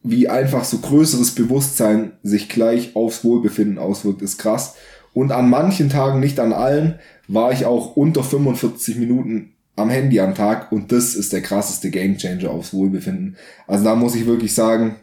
wie 0.01 0.27
einfach 0.27 0.63
so 0.63 0.79
größeres 0.79 1.35
Bewusstsein 1.35 2.13
sich 2.23 2.49
gleich 2.49 2.95
aufs 2.95 3.23
Wohlbefinden 3.23 3.77
auswirkt, 3.77 4.23
ist 4.23 4.37
krass. 4.37 4.75
Und 5.13 5.31
an 5.31 5.49
manchen 5.49 5.89
Tagen, 5.89 6.19
nicht 6.19 6.39
an 6.39 6.51
allen, 6.51 6.95
war 7.27 7.51
ich 7.51 7.65
auch 7.65 7.95
unter 7.95 8.23
45 8.23 8.97
Minuten 8.97 9.53
am 9.75 9.89
Handy 9.89 10.19
am 10.19 10.35
Tag 10.35 10.71
und 10.71 10.91
das 10.91 11.15
ist 11.15 11.33
der 11.33 11.41
krasseste 11.41 11.89
Gamechanger 11.89 12.49
aufs 12.49 12.73
Wohlbefinden. 12.73 13.35
Also 13.67 13.83
da 13.83 13.95
muss 13.95 14.15
ich 14.15 14.25
wirklich 14.25 14.53
sagen, 14.53 14.95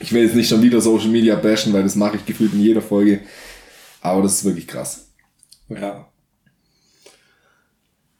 ich 0.00 0.12
will 0.12 0.24
jetzt 0.24 0.34
nicht 0.34 0.48
schon 0.48 0.62
wieder 0.62 0.80
Social 0.80 1.08
Media 1.08 1.36
bashen, 1.36 1.72
weil 1.72 1.82
das 1.82 1.94
mache 1.94 2.16
ich 2.16 2.26
gefühlt 2.26 2.52
in 2.52 2.60
jeder 2.60 2.82
Folge, 2.82 3.20
aber 4.00 4.22
das 4.22 4.34
ist 4.34 4.44
wirklich 4.44 4.66
krass. 4.66 5.08
Ja. 5.68 6.06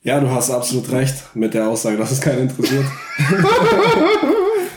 Ja, 0.03 0.21
du 0.21 0.31
hast 0.31 0.51
absolut 0.51 0.91
recht 0.93 1.15
mit 1.35 1.53
der 1.53 1.69
Aussage, 1.69 1.99
dass 1.99 2.11
es 2.11 2.21
keinen 2.21 2.49
interessiert. 2.49 2.87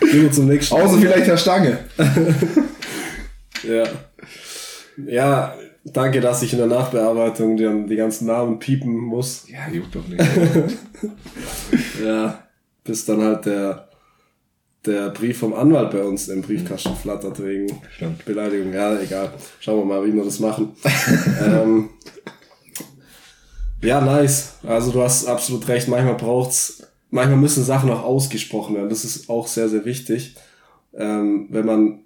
Gehen 0.01 0.21
wir 0.21 0.31
zum 0.31 0.47
nächsten. 0.47 0.75
Außer 0.75 0.97
vielleicht 0.97 1.27
Herr 1.27 1.37
Stange. 1.37 1.79
ja. 3.63 3.85
Ja, 5.07 5.55
danke, 5.85 6.19
dass 6.19 6.41
ich 6.43 6.51
in 6.51 6.59
der 6.59 6.67
Nachbearbeitung 6.67 7.55
die, 7.55 7.85
die 7.87 7.95
ganzen 7.95 8.27
Namen 8.27 8.59
piepen 8.59 8.95
muss. 8.95 9.47
Ja, 9.47 9.69
juckt 9.71 9.95
doch 9.95 10.07
nicht. 10.07 10.21
ja, 12.03 12.43
bis 12.83 13.05
dann 13.05 13.21
halt 13.21 13.45
der, 13.45 13.87
der 14.85 15.09
Brief 15.11 15.39
vom 15.39 15.53
Anwalt 15.53 15.91
bei 15.91 16.03
uns 16.03 16.27
im 16.27 16.41
Briefkasten 16.41 16.95
flattert 16.95 17.41
wegen 17.43 17.81
Stimmt. 17.95 18.25
Beleidigung. 18.25 18.73
Ja, 18.73 18.99
egal. 18.99 19.33
Schauen 19.59 19.79
wir 19.79 19.85
mal, 19.85 20.05
wie 20.05 20.13
wir 20.13 20.25
das 20.25 20.39
machen. 20.39 20.73
ähm, 21.41 21.89
ja, 23.81 24.01
nice. 24.01 24.55
Also 24.63 24.91
du 24.91 25.01
hast 25.01 25.25
absolut 25.25 25.67
recht. 25.67 25.87
Manchmal 25.87 26.15
braucht's, 26.15 26.87
manchmal 27.11 27.37
müssen 27.37 27.63
Sachen 27.63 27.89
auch 27.89 28.03
ausgesprochen 28.03 28.75
werden. 28.75 28.89
Das 28.89 29.05
ist 29.05 29.29
auch 29.29 29.47
sehr, 29.47 29.69
sehr 29.69 29.85
wichtig. 29.85 30.35
Ähm, 30.93 31.47
wenn 31.49 31.65
man 31.65 31.99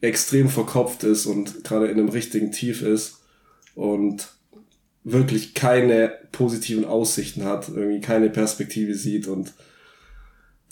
extrem 0.00 0.48
verkopft 0.48 1.04
ist 1.04 1.26
und 1.26 1.64
gerade 1.64 1.86
in 1.86 1.98
einem 1.98 2.08
richtigen 2.08 2.50
Tief 2.52 2.82
ist 2.82 3.18
und 3.74 4.28
wirklich 5.04 5.54
keine 5.54 6.12
positiven 6.32 6.84
Aussichten 6.84 7.44
hat, 7.44 7.68
irgendwie 7.68 8.00
keine 8.00 8.28
Perspektive 8.28 8.94
sieht 8.94 9.26
und 9.26 9.52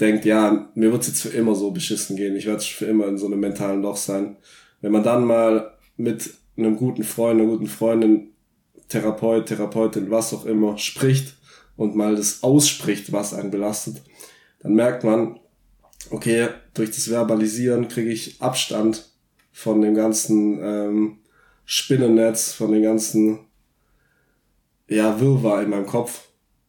denkt, 0.01 0.25
ja, 0.25 0.71
mir 0.75 0.93
wird's 0.93 1.07
jetzt 1.07 1.23
für 1.23 1.31
immer 1.31 1.55
so 1.55 1.71
beschissen 1.71 2.17
gehen, 2.17 2.37
ich 2.37 2.47
werde 2.47 2.63
für 2.63 2.87
immer 2.87 3.07
in 3.07 3.19
so 3.19 3.27
einem 3.27 3.41
mentalen 3.41 3.83
Loch 3.83 3.97
sein. 3.97 4.37
Wenn 4.81 4.93
man 4.93 5.03
dann 5.03 5.25
mal 5.25 5.73
mit 5.97 6.35
einem 6.57 6.77
guten 6.77 7.03
Freund, 7.03 7.41
einer 7.41 7.49
guten 7.49 7.67
Freundin, 7.67 8.31
Therapeut, 8.89 9.47
Therapeutin, 9.47 10.11
was 10.11 10.33
auch 10.33 10.45
immer, 10.45 10.79
spricht 10.79 11.37
und 11.77 11.97
mal 11.97 12.17
das 12.17 12.43
ausspricht, 12.43 13.13
was 13.13 13.35
einen 13.35 13.51
belastet, 13.51 14.03
dann 14.61 14.75
merkt 14.75 15.05
man, 15.05 15.41
okay, 16.11 16.49
durch 16.75 16.91
das 16.91 17.09
Verbalisieren 17.09 17.89
kriege 17.89 18.11
ich 18.11 18.41
Abstand 18.41 19.11
von 19.53 19.81
dem 19.81 19.95
ganzen 19.95 20.61
ähm, 20.63 21.19
Spinnennetz, 21.65 22.53
von 22.53 22.73
den 22.73 22.83
ganzen 22.83 23.41
ja, 24.89 25.19
Wirrwarr 25.21 25.63
in 25.63 25.71
meinem 25.71 25.87
Kopf. 25.87 26.26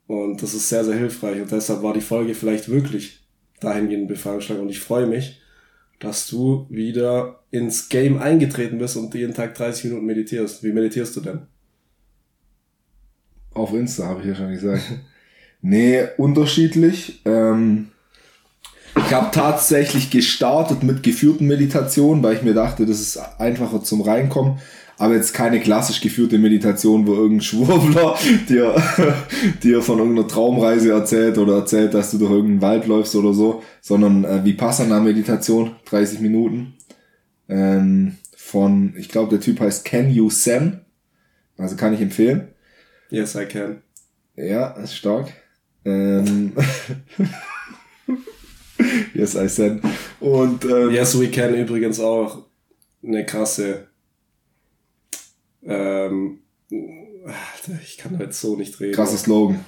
Und 0.07 0.41
das 0.41 0.53
ist 0.53 0.69
sehr, 0.69 0.85
sehr 0.85 0.95
hilfreich. 0.95 1.41
Und 1.41 1.51
deshalb 1.51 1.83
war 1.83 1.93
die 1.93 2.01
Folge 2.01 2.33
vielleicht 2.33 2.69
wirklich 2.69 3.27
dahingehend 3.59 4.07
Befreiungsschlag. 4.07 4.59
Und 4.59 4.69
ich 4.69 4.79
freue 4.79 5.05
mich, 5.05 5.41
dass 5.99 6.27
du 6.27 6.65
wieder 6.69 7.43
ins 7.51 7.89
Game 7.89 8.17
eingetreten 8.17 8.77
bist 8.77 8.95
und 8.97 9.13
jeden 9.13 9.33
Tag 9.33 9.55
30 9.55 9.85
Minuten 9.85 10.05
meditierst. 10.05 10.63
Wie 10.63 10.71
meditierst 10.71 11.15
du 11.15 11.21
denn? 11.21 11.41
Auf 13.53 13.73
Insta 13.73 14.05
habe 14.05 14.21
ich 14.21 14.27
ja 14.27 14.35
schon 14.35 14.51
gesagt. 14.51 14.83
nee, 15.61 16.03
unterschiedlich. 16.17 17.21
Ähm, 17.25 17.89
ich 18.95 19.13
habe 19.13 19.29
tatsächlich 19.31 20.09
gestartet 20.09 20.83
mit 20.83 21.03
geführten 21.03 21.47
Meditationen, 21.47 22.23
weil 22.23 22.35
ich 22.35 22.43
mir 22.43 22.53
dachte, 22.53 22.85
das 22.85 22.99
ist 22.99 23.17
einfacher 23.39 23.83
zum 23.83 24.01
Reinkommen. 24.01 24.59
Aber 25.00 25.16
jetzt 25.16 25.34
keine 25.34 25.60
klassisch 25.60 26.01
geführte 26.01 26.39
Meditation, 26.39 27.06
wo 27.06 27.13
irgendein 27.13 27.42
Schwurbler 27.42 28.18
dir, 28.50 28.75
dir 29.62 29.82
von 29.82 30.00
irgendeiner 30.00 30.27
Traumreise 30.27 30.92
erzählt 30.92 31.38
oder 31.38 31.58
erzählt, 31.58 31.94
dass 31.94 32.12
du 32.12 32.18
durch 32.18 32.32
irgendeinen 32.32 32.62
Wald 32.62 32.88
läufst 32.88 33.16
oder 33.16 33.34
so, 33.34 33.62
sondern 33.82 34.25
äh, 34.25 34.44
Vipassana-Meditation, 34.44 35.75
30 35.86 36.20
Minuten. 36.22 36.74
Ähm, 37.48 38.18
von, 38.36 38.96
ich 38.98 39.10
glaube, 39.10 39.30
der 39.30 39.39
Typ 39.39 39.60
heißt 39.60 39.86
Can 39.86 40.10
You 40.10 40.30
Sen. 40.30 40.82
Also 41.58 41.75
kann 41.75 41.94
ich 41.94 42.01
empfehlen. 42.01 42.48
Yes, 43.10 43.36
I 43.36 43.46
can. 43.46 43.82
Ja, 44.36 44.70
ist 44.72 44.96
stark. 44.96 45.32
Ähm, 45.86 46.54
yes, 49.13 49.36
I 49.36 49.48
said. 49.48 49.82
Und 50.20 50.66
ähm, 50.66 50.92
Yes, 50.92 51.20
we 51.20 51.30
can 51.30 51.56
übrigens 51.56 52.00
auch 52.00 52.46
eine 53.04 53.25
krasse 53.25 53.87
ähm, 55.67 56.39
ich 57.83 57.97
kann 57.97 58.17
jetzt 58.19 58.39
so 58.41 58.55
nicht 58.55 58.79
reden. 58.79 58.95
krasser 58.95 59.17
Slogan. 59.17 59.59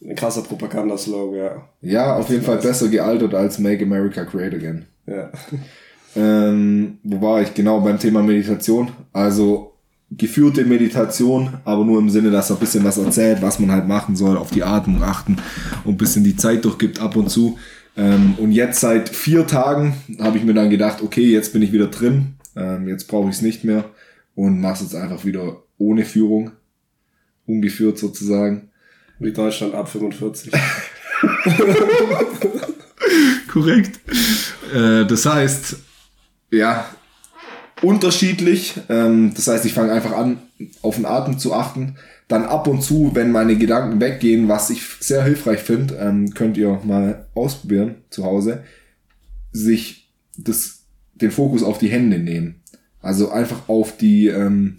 Ein 0.00 0.14
krasser 0.14 0.42
Propagandaslogan, 0.42 1.38
ja. 1.38 1.68
Ja, 1.80 2.16
auf 2.16 2.30
jeden 2.30 2.44
Fall 2.44 2.58
besser 2.58 2.88
gealtert 2.88 3.34
als 3.34 3.58
Make 3.58 3.84
America 3.84 4.22
Great 4.22 4.54
Again. 4.54 4.86
Ja. 5.06 5.30
Ähm, 6.14 6.98
wo 7.02 7.20
war 7.20 7.42
ich? 7.42 7.52
Genau 7.54 7.80
beim 7.80 7.98
Thema 7.98 8.22
Meditation. 8.22 8.92
Also 9.12 9.74
geführte 10.10 10.64
Meditation, 10.64 11.54
aber 11.64 11.84
nur 11.84 11.98
im 11.98 12.10
Sinne, 12.10 12.30
dass 12.30 12.50
er 12.50 12.56
ein 12.56 12.60
bisschen 12.60 12.84
was 12.84 12.96
erzählt, 12.96 13.42
was 13.42 13.58
man 13.58 13.72
halt 13.72 13.86
machen 13.86 14.16
soll, 14.16 14.38
auf 14.38 14.50
die 14.50 14.62
Atmung 14.62 15.02
achten 15.02 15.36
und 15.84 15.94
ein 15.94 15.98
bisschen 15.98 16.24
die 16.24 16.36
Zeit 16.36 16.64
durchgibt 16.64 17.00
ab 17.00 17.16
und 17.16 17.28
zu. 17.28 17.58
Ähm, 17.96 18.34
und 18.38 18.52
jetzt 18.52 18.80
seit 18.80 19.08
vier 19.08 19.46
Tagen 19.46 19.94
habe 20.20 20.38
ich 20.38 20.44
mir 20.44 20.54
dann 20.54 20.70
gedacht, 20.70 21.02
okay, 21.02 21.28
jetzt 21.30 21.52
bin 21.52 21.62
ich 21.62 21.72
wieder 21.72 21.88
drin, 21.88 22.36
ähm, 22.56 22.88
jetzt 22.88 23.08
brauche 23.08 23.28
ich 23.28 23.36
es 23.36 23.42
nicht 23.42 23.64
mehr 23.64 23.84
und 24.38 24.60
mache 24.60 24.74
es 24.74 24.82
jetzt 24.82 24.94
einfach 24.94 25.24
wieder 25.24 25.64
ohne 25.78 26.04
Führung, 26.04 26.52
ungeführt 27.44 27.98
sozusagen. 27.98 28.70
Wie 29.18 29.32
Deutschland 29.32 29.74
ab 29.74 29.88
45. 29.88 30.52
Korrekt. 33.48 33.98
Äh, 34.72 35.06
das 35.06 35.26
heißt, 35.26 35.78
ja, 36.52 36.88
unterschiedlich. 37.82 38.74
Ähm, 38.88 39.32
das 39.34 39.48
heißt, 39.48 39.64
ich 39.64 39.74
fange 39.74 39.90
einfach 39.90 40.12
an, 40.12 40.38
auf 40.82 40.94
den 40.94 41.06
Atem 41.06 41.40
zu 41.40 41.52
achten. 41.52 41.96
Dann 42.28 42.44
ab 42.44 42.68
und 42.68 42.82
zu, 42.82 43.10
wenn 43.14 43.32
meine 43.32 43.56
Gedanken 43.56 44.00
weggehen, 44.00 44.46
was 44.46 44.70
ich 44.70 44.82
sehr 45.00 45.24
hilfreich 45.24 45.64
finde, 45.64 45.96
ähm, 45.96 46.32
könnt 46.32 46.56
ihr 46.56 46.80
mal 46.84 47.26
ausprobieren 47.34 47.96
zu 48.10 48.22
Hause, 48.22 48.62
sich 49.50 50.12
das, 50.36 50.84
den 51.16 51.32
Fokus 51.32 51.64
auf 51.64 51.78
die 51.78 51.88
Hände 51.88 52.20
nehmen. 52.20 52.62
Also 53.08 53.30
einfach 53.30 53.70
auf 53.70 53.96
die 53.96 54.26
ähm, 54.26 54.76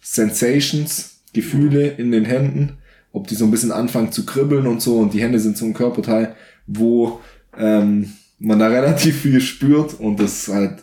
Sensations, 0.00 1.20
Gefühle 1.32 1.86
in 1.86 2.10
den 2.10 2.24
Händen, 2.24 2.78
ob 3.12 3.28
die 3.28 3.36
so 3.36 3.44
ein 3.44 3.52
bisschen 3.52 3.70
anfangen 3.70 4.10
zu 4.10 4.26
kribbeln 4.26 4.66
und 4.66 4.82
so. 4.82 4.98
Und 4.98 5.14
die 5.14 5.22
Hände 5.22 5.38
sind 5.38 5.56
so 5.56 5.64
ein 5.64 5.74
Körperteil, 5.74 6.34
wo 6.66 7.20
ähm, 7.56 8.12
man 8.40 8.58
da 8.58 8.66
relativ 8.68 9.20
viel 9.20 9.40
spürt 9.40 10.00
und 10.00 10.18
das 10.18 10.48
halt 10.48 10.82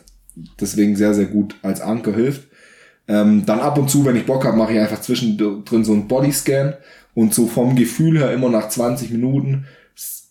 deswegen 0.58 0.96
sehr, 0.96 1.12
sehr 1.12 1.26
gut 1.26 1.56
als 1.60 1.82
Anker 1.82 2.14
hilft. 2.14 2.48
Ähm, 3.08 3.44
dann 3.44 3.60
ab 3.60 3.76
und 3.76 3.90
zu, 3.90 4.06
wenn 4.06 4.16
ich 4.16 4.24
Bock 4.24 4.46
habe, 4.46 4.56
mache 4.56 4.72
ich 4.72 4.78
einfach 4.78 5.02
zwischendrin 5.02 5.84
so 5.84 5.92
einen 5.92 6.08
Bodyscan 6.08 6.74
und 7.14 7.34
so 7.34 7.46
vom 7.46 7.76
Gefühl 7.76 8.18
her 8.18 8.32
immer 8.32 8.48
nach 8.48 8.70
20 8.70 9.10
Minuten 9.10 9.66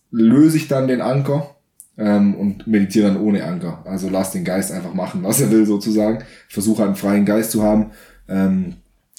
löse 0.10 0.58
ich 0.58 0.68
dann 0.68 0.88
den 0.88 1.02
Anker 1.02 1.55
ähm, 1.98 2.36
und 2.36 2.68
meditiere 2.68 3.08
dann 3.08 3.22
ohne 3.22 3.44
Anker. 3.44 3.84
Also 3.86 4.10
lass 4.10 4.32
den 4.32 4.44
Geist 4.44 4.72
einfach 4.72 4.94
machen, 4.94 5.24
was 5.24 5.42
er 5.42 5.52
will 5.52 5.66
sozusagen. 5.66 6.24
Versuche 6.50 6.84
einen 6.84 6.96
freien 6.96 7.26
Geist 7.26 7.52
zu 7.52 7.64
haben 7.64 7.92
ähm, 8.28 8.76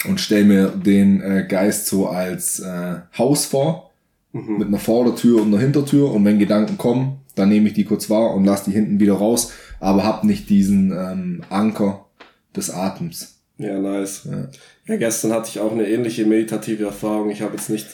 und 0.09 0.21
stelle 0.21 0.45
mir 0.45 0.69
den 0.69 1.21
äh, 1.21 1.47
Geist 1.49 1.87
so 1.87 2.09
als 2.09 2.61
äh, 2.61 2.97
Haus 3.17 3.47
vor 3.47 3.91
mit 4.33 4.69
einer 4.69 4.79
Vordertür 4.79 5.41
und 5.41 5.49
einer 5.49 5.63
Hintertür 5.63 6.13
und 6.13 6.25
wenn 6.25 6.39
Gedanken 6.39 6.77
kommen, 6.77 7.21
dann 7.35 7.49
nehme 7.49 7.69
ich 7.69 7.75
die 7.75 7.85
kurz 7.85 8.11
wahr 8.11 8.35
und 8.35 8.45
lasse 8.45 8.67
die 8.67 8.77
hinten 8.77 9.01
wieder 9.01 9.15
raus, 9.15 9.53
aber 9.81 10.05
hab 10.05 10.25
nicht 10.25 10.51
diesen 10.51 10.93
ähm, 10.93 11.43
Anker 11.49 12.07
des 12.55 12.71
Atems. 12.71 13.41
Ja, 13.59 13.79
nice. 13.79 14.29
Ja. 14.31 14.49
Ja, 14.87 14.97
gestern 14.97 15.33
hatte 15.33 15.49
ich 15.49 15.61
auch 15.61 15.73
eine 15.73 15.89
ähnliche 15.89 16.27
meditative 16.27 16.85
Erfahrung. 16.85 17.31
Ich 17.31 17.43
habe 17.43 17.57
jetzt 17.57 17.71
nicht 17.71 17.87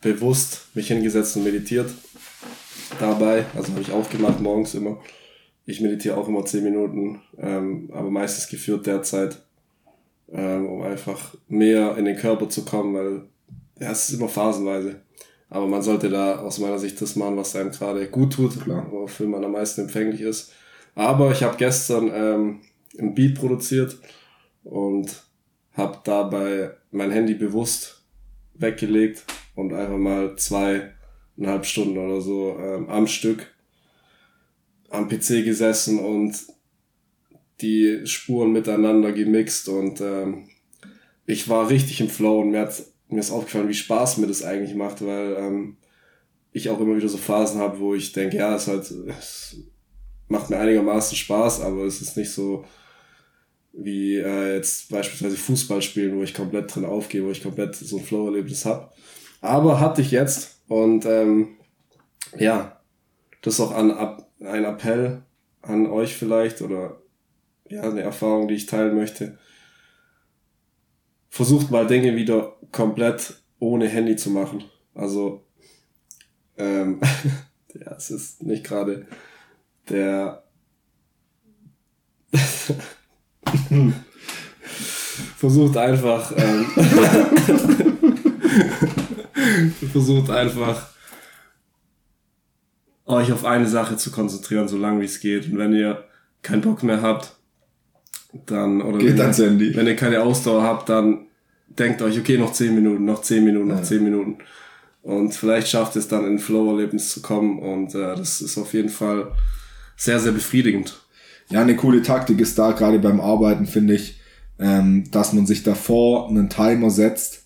bewusst 0.00 0.66
mich 0.74 0.88
hingesetzt 0.88 1.36
und 1.36 1.44
meditiert 1.44 1.90
dabei. 2.98 3.44
Also 3.56 3.72
habe 3.72 3.82
ich 3.82 3.92
auch 3.92 4.08
gemacht 4.10 4.40
morgens 4.40 4.74
immer. 4.74 4.98
Ich 5.66 5.80
meditiere 5.80 6.16
auch 6.16 6.28
immer 6.28 6.44
10 6.44 6.64
Minuten, 6.64 7.20
ähm, 7.38 7.90
aber 7.92 8.10
meistens 8.10 8.48
geführt 8.48 8.86
derzeit, 8.86 9.42
ähm, 10.32 10.66
um 10.66 10.82
einfach 10.82 11.34
mehr 11.48 11.96
in 11.98 12.06
den 12.06 12.16
Körper 12.16 12.48
zu 12.48 12.64
kommen, 12.64 12.94
weil 12.94 13.22
ja, 13.78 13.90
es 13.90 14.08
ist 14.08 14.18
immer 14.18 14.28
phasenweise. 14.28 15.02
Aber 15.50 15.66
man 15.66 15.82
sollte 15.82 16.08
da 16.10 16.38
aus 16.38 16.58
meiner 16.58 16.78
Sicht 16.78 17.00
das 17.00 17.16
machen, 17.16 17.36
was 17.36 17.56
einem 17.56 17.70
gerade 17.70 18.06
gut 18.08 18.34
tut, 18.34 18.60
Klar. 18.62 18.86
wofür 18.90 19.26
man 19.26 19.44
am 19.44 19.52
meisten 19.52 19.82
empfänglich 19.82 20.20
ist. 20.20 20.52
Aber 20.94 21.30
ich 21.30 21.42
habe 21.42 21.56
gestern 21.56 22.10
ähm, 22.12 22.60
ein 22.98 23.14
Beat 23.14 23.36
produziert 23.38 23.98
und 24.64 25.22
habe 25.72 25.98
dabei 26.04 26.72
mein 26.90 27.10
Handy 27.10 27.34
bewusst 27.34 28.02
weggelegt 28.54 29.24
und 29.54 29.72
einfach 29.72 29.96
mal 29.96 30.36
zweieinhalb 31.38 31.66
Stunden 31.66 31.98
oder 31.98 32.20
so 32.20 32.56
ähm, 32.58 32.88
am 32.88 33.06
Stück 33.06 33.54
am 34.90 35.08
PC 35.08 35.44
gesessen 35.44 35.98
und 35.98 36.34
die 37.60 38.06
Spuren 38.06 38.52
miteinander 38.52 39.12
gemixt 39.12 39.68
und 39.68 40.00
ähm, 40.00 40.48
ich 41.26 41.48
war 41.48 41.68
richtig 41.68 42.00
im 42.00 42.08
Flow 42.08 42.40
und 42.40 42.50
mir, 42.50 42.72
mir 43.08 43.20
ist 43.20 43.30
aufgefallen, 43.30 43.68
wie 43.68 43.74
Spaß 43.74 44.18
mir 44.18 44.26
das 44.26 44.42
eigentlich 44.42 44.74
macht, 44.74 45.04
weil 45.04 45.36
ähm, 45.38 45.76
ich 46.52 46.70
auch 46.70 46.80
immer 46.80 46.96
wieder 46.96 47.08
so 47.08 47.18
Phasen 47.18 47.60
habe, 47.60 47.78
wo 47.80 47.94
ich 47.94 48.12
denke, 48.12 48.38
ja, 48.38 48.54
es 48.54 48.66
halt 48.66 48.90
es 48.90 49.56
macht 50.28 50.50
mir 50.50 50.58
einigermaßen 50.58 51.16
Spaß, 51.16 51.60
aber 51.60 51.84
es 51.84 52.00
ist 52.00 52.16
nicht 52.16 52.30
so 52.30 52.64
wie 53.72 54.16
äh, 54.16 54.56
jetzt 54.56 54.90
beispielsweise 54.90 55.36
Fußball 55.36 55.82
spielen, 55.82 56.16
wo 56.16 56.22
ich 56.22 56.34
komplett 56.34 56.74
drin 56.74 56.84
aufgehe, 56.84 57.24
wo 57.24 57.30
ich 57.30 57.42
komplett 57.42 57.76
so 57.76 57.98
ein 57.98 58.04
Flow-Erlebnis 58.04 58.64
habe. 58.64 58.90
Aber 59.40 59.78
hatte 59.78 60.00
ich 60.00 60.10
jetzt 60.10 60.57
und 60.68 61.04
ähm, 61.06 61.56
ja, 62.36 62.80
das 63.42 63.54
ist 63.54 63.60
auch 63.60 63.74
an, 63.74 63.90
ein 64.40 64.64
Appell 64.64 65.22
an 65.62 65.86
euch 65.86 66.14
vielleicht 66.14 66.62
oder 66.62 67.00
ja, 67.68 67.82
eine 67.82 68.02
Erfahrung, 68.02 68.48
die 68.48 68.54
ich 68.54 68.66
teilen 68.66 68.96
möchte. 68.96 69.38
Versucht 71.28 71.70
mal 71.70 71.86
Dinge 71.86 72.16
wieder 72.16 72.56
komplett 72.72 73.42
ohne 73.58 73.88
Handy 73.88 74.16
zu 74.16 74.30
machen. 74.30 74.64
Also, 74.94 75.44
ähm, 76.56 77.00
ja, 77.74 77.92
es 77.92 78.10
ist 78.10 78.42
nicht 78.42 78.64
gerade 78.64 79.06
der 79.88 80.42
versucht 85.36 85.76
einfach, 85.76 86.32
ähm, 86.36 86.66
versucht 89.92 90.30
einfach, 90.30 90.88
euch 93.06 93.32
auf 93.32 93.44
eine 93.44 93.66
Sache 93.66 93.96
zu 93.96 94.10
konzentrieren, 94.10 94.68
so 94.68 94.76
lange 94.76 95.00
wie 95.00 95.06
es 95.06 95.20
geht. 95.20 95.50
Und 95.50 95.58
wenn 95.58 95.72
ihr 95.72 96.04
keinen 96.42 96.60
Bock 96.60 96.82
mehr 96.82 97.02
habt, 97.02 97.34
dann, 98.46 98.82
oder 98.82 98.98
Geht 98.98 99.14
wenn, 99.14 99.20
ans 99.22 99.38
ihr, 99.38 99.46
Handy. 99.46 99.74
wenn 99.74 99.86
ihr 99.86 99.96
keine 99.96 100.22
Ausdauer 100.22 100.62
habt, 100.62 100.88
dann 100.88 101.26
denkt 101.68 102.02
euch, 102.02 102.18
okay, 102.18 102.36
noch 102.36 102.52
10 102.52 102.74
Minuten, 102.74 103.04
noch 103.04 103.22
10 103.22 103.44
Minuten, 103.44 103.68
noch 103.68 103.76
Ja. 103.78 103.82
10 103.82 104.04
Minuten. 104.04 104.38
Und 105.02 105.32
vielleicht 105.34 105.68
schafft 105.68 105.96
es 105.96 106.08
dann 106.08 106.26
in 106.26 106.38
Flow-Erlebnis 106.38 107.10
zu 107.10 107.22
kommen. 107.22 107.58
Und 107.58 107.94
äh, 107.94 108.14
das 108.14 108.42
ist 108.42 108.58
auf 108.58 108.74
jeden 108.74 108.90
Fall 108.90 109.32
sehr, 109.96 110.20
sehr 110.20 110.32
befriedigend. 110.32 111.00
Ja, 111.48 111.62
eine 111.62 111.76
coole 111.76 112.02
Taktik 112.02 112.40
ist 112.40 112.58
da, 112.58 112.72
gerade 112.72 112.98
beim 112.98 113.20
Arbeiten, 113.20 113.66
finde 113.66 113.94
ich, 113.94 114.20
ähm, 114.58 115.10
dass 115.10 115.32
man 115.32 115.46
sich 115.46 115.62
davor 115.62 116.28
einen 116.28 116.50
Timer 116.50 116.90
setzt. 116.90 117.37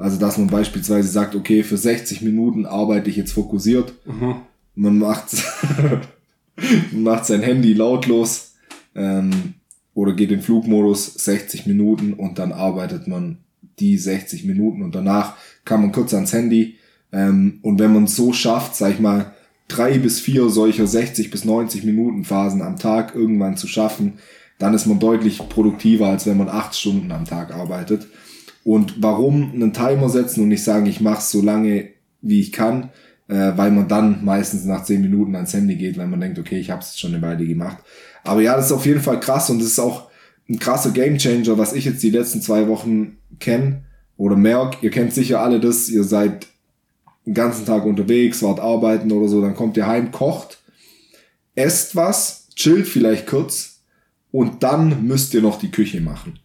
Also, 0.00 0.18
dass 0.18 0.38
man 0.38 0.46
beispielsweise 0.46 1.08
sagt, 1.08 1.34
okay, 1.34 1.62
für 1.62 1.76
60 1.76 2.22
Minuten 2.22 2.64
arbeite 2.64 3.10
ich 3.10 3.16
jetzt 3.16 3.32
fokussiert. 3.32 3.92
Man 4.74 4.98
macht, 4.98 5.26
man 6.92 7.02
macht 7.02 7.26
sein 7.26 7.42
Handy 7.42 7.74
lautlos 7.74 8.54
ähm, 8.94 9.54
oder 9.92 10.14
geht 10.14 10.32
in 10.32 10.40
Flugmodus 10.40 11.14
60 11.14 11.66
Minuten 11.66 12.14
und 12.14 12.38
dann 12.38 12.52
arbeitet 12.52 13.08
man 13.08 13.38
die 13.78 13.98
60 13.98 14.44
Minuten 14.44 14.82
und 14.82 14.94
danach 14.94 15.36
kann 15.64 15.82
man 15.82 15.92
kurz 15.92 16.14
ans 16.14 16.32
Handy. 16.32 16.76
Ähm, 17.12 17.58
und 17.60 17.78
wenn 17.78 17.92
man 17.92 18.04
es 18.04 18.16
so 18.16 18.32
schafft, 18.32 18.76
sag 18.76 18.92
ich 18.92 19.00
mal, 19.00 19.34
drei 19.68 19.98
bis 19.98 20.18
vier 20.18 20.48
solcher 20.48 20.86
60 20.86 21.30
bis 21.30 21.44
90 21.44 21.84
Minuten 21.84 22.24
Phasen 22.24 22.62
am 22.62 22.78
Tag 22.78 23.14
irgendwann 23.14 23.58
zu 23.58 23.66
schaffen, 23.66 24.14
dann 24.58 24.72
ist 24.72 24.86
man 24.86 24.98
deutlich 24.98 25.38
produktiver, 25.48 26.06
als 26.08 26.26
wenn 26.26 26.38
man 26.38 26.48
acht 26.48 26.74
Stunden 26.74 27.12
am 27.12 27.26
Tag 27.26 27.52
arbeitet. 27.52 28.06
Und 28.64 29.02
warum 29.02 29.52
einen 29.52 29.72
Timer 29.72 30.08
setzen 30.08 30.42
und 30.42 30.48
nicht 30.48 30.64
sagen, 30.64 30.86
ich 30.86 31.00
mache 31.00 31.18
es 31.18 31.30
so 31.30 31.40
lange, 31.40 31.88
wie 32.20 32.40
ich 32.40 32.52
kann, 32.52 32.90
äh, 33.28 33.52
weil 33.56 33.70
man 33.70 33.88
dann 33.88 34.24
meistens 34.24 34.64
nach 34.64 34.84
zehn 34.84 35.00
Minuten 35.00 35.34
ans 35.34 35.54
Handy 35.54 35.76
geht, 35.76 35.96
weil 35.96 36.06
man 36.06 36.20
denkt, 36.20 36.38
okay, 36.38 36.58
ich 36.58 36.70
habe 36.70 36.82
es 36.82 36.98
schon 36.98 37.14
eine 37.14 37.22
Weile 37.22 37.46
gemacht. 37.46 37.78
Aber 38.24 38.42
ja, 38.42 38.56
das 38.56 38.66
ist 38.66 38.72
auf 38.72 38.86
jeden 38.86 39.00
Fall 39.00 39.20
krass 39.20 39.48
und 39.50 39.60
das 39.60 39.68
ist 39.68 39.78
auch 39.78 40.10
ein 40.48 40.58
krasser 40.58 40.90
Gamechanger, 40.90 41.56
was 41.56 41.72
ich 41.72 41.84
jetzt 41.84 42.02
die 42.02 42.10
letzten 42.10 42.42
zwei 42.42 42.66
Wochen 42.68 43.18
kenne 43.38 43.84
oder 44.16 44.36
merke. 44.36 44.78
Ihr 44.82 44.90
kennt 44.90 45.14
sicher 45.14 45.40
alle 45.40 45.60
das, 45.60 45.88
ihr 45.88 46.04
seid 46.04 46.48
den 47.24 47.34
ganzen 47.34 47.64
Tag 47.64 47.84
unterwegs, 47.84 48.42
wart 48.42 48.58
arbeiten 48.58 49.12
oder 49.12 49.28
so, 49.28 49.40
dann 49.40 49.54
kommt 49.54 49.76
ihr 49.76 49.86
heim, 49.86 50.10
kocht, 50.10 50.58
esst 51.54 51.94
was, 51.94 52.48
chillt 52.56 52.88
vielleicht 52.88 53.26
kurz 53.26 53.82
und 54.32 54.62
dann 54.62 55.06
müsst 55.06 55.32
ihr 55.34 55.42
noch 55.42 55.58
die 55.58 55.70
Küche 55.70 56.00
machen. 56.00 56.39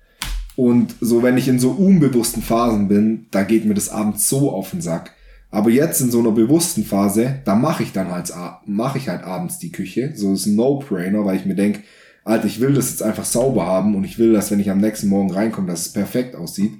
Und 0.56 0.96
so, 1.02 1.22
wenn 1.22 1.38
ich 1.38 1.48
in 1.48 1.60
so 1.60 1.72
unbewussten 1.72 2.42
Phasen 2.42 2.88
bin, 2.88 3.26
da 3.32 3.44
geht 3.44 3.66
mir 3.66 3.74
das 3.74 3.90
abends 3.90 4.30
so 4.30 4.52
auf 4.52 4.72
den 4.72 4.82
Sack. 4.82 5.12
Aber 5.52 5.70
jetzt 5.70 6.02
in 6.02 6.12
so 6.12 6.20
einer 6.20 6.32
bewussten 6.32 6.84
Phase, 6.84 7.42
da 7.46 7.56
mache 7.56 7.84
ich 7.84 7.92
dann 7.92 8.12
halt, 8.12 8.32
mache 8.66 8.98
ich 8.98 9.10
halt 9.10 9.24
abends 9.24 9.60
die 9.60 9.72
Küche. 9.72 10.14
So 10.16 10.34
ist 10.34 10.46
ein 10.46 10.56
No-Brainer, 10.56 11.26
weil 11.26 11.38
ich 11.38 11.46
mir 11.46 11.56
denk, 11.56 11.84
Alter, 12.24 12.46
ich 12.46 12.60
will 12.60 12.74
das 12.74 12.90
jetzt 12.90 13.04
einfach 13.04 13.26
sauber 13.26 13.66
haben 13.66 13.96
und 13.96 14.04
ich 14.04 14.18
will, 14.18 14.34
dass 14.34 14.52
wenn 14.52 14.60
ich 14.60 14.70
am 14.70 14.80
nächsten 14.80 15.08
Morgen 15.10 15.32
reinkomme, 15.32 15.68
dass 15.68 15.82
es 15.82 15.94
perfekt 15.94 16.36
aussieht. 16.36 16.74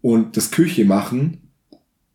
Und 0.00 0.36
das 0.36 0.50
Küche 0.50 0.84
machen 0.84 1.44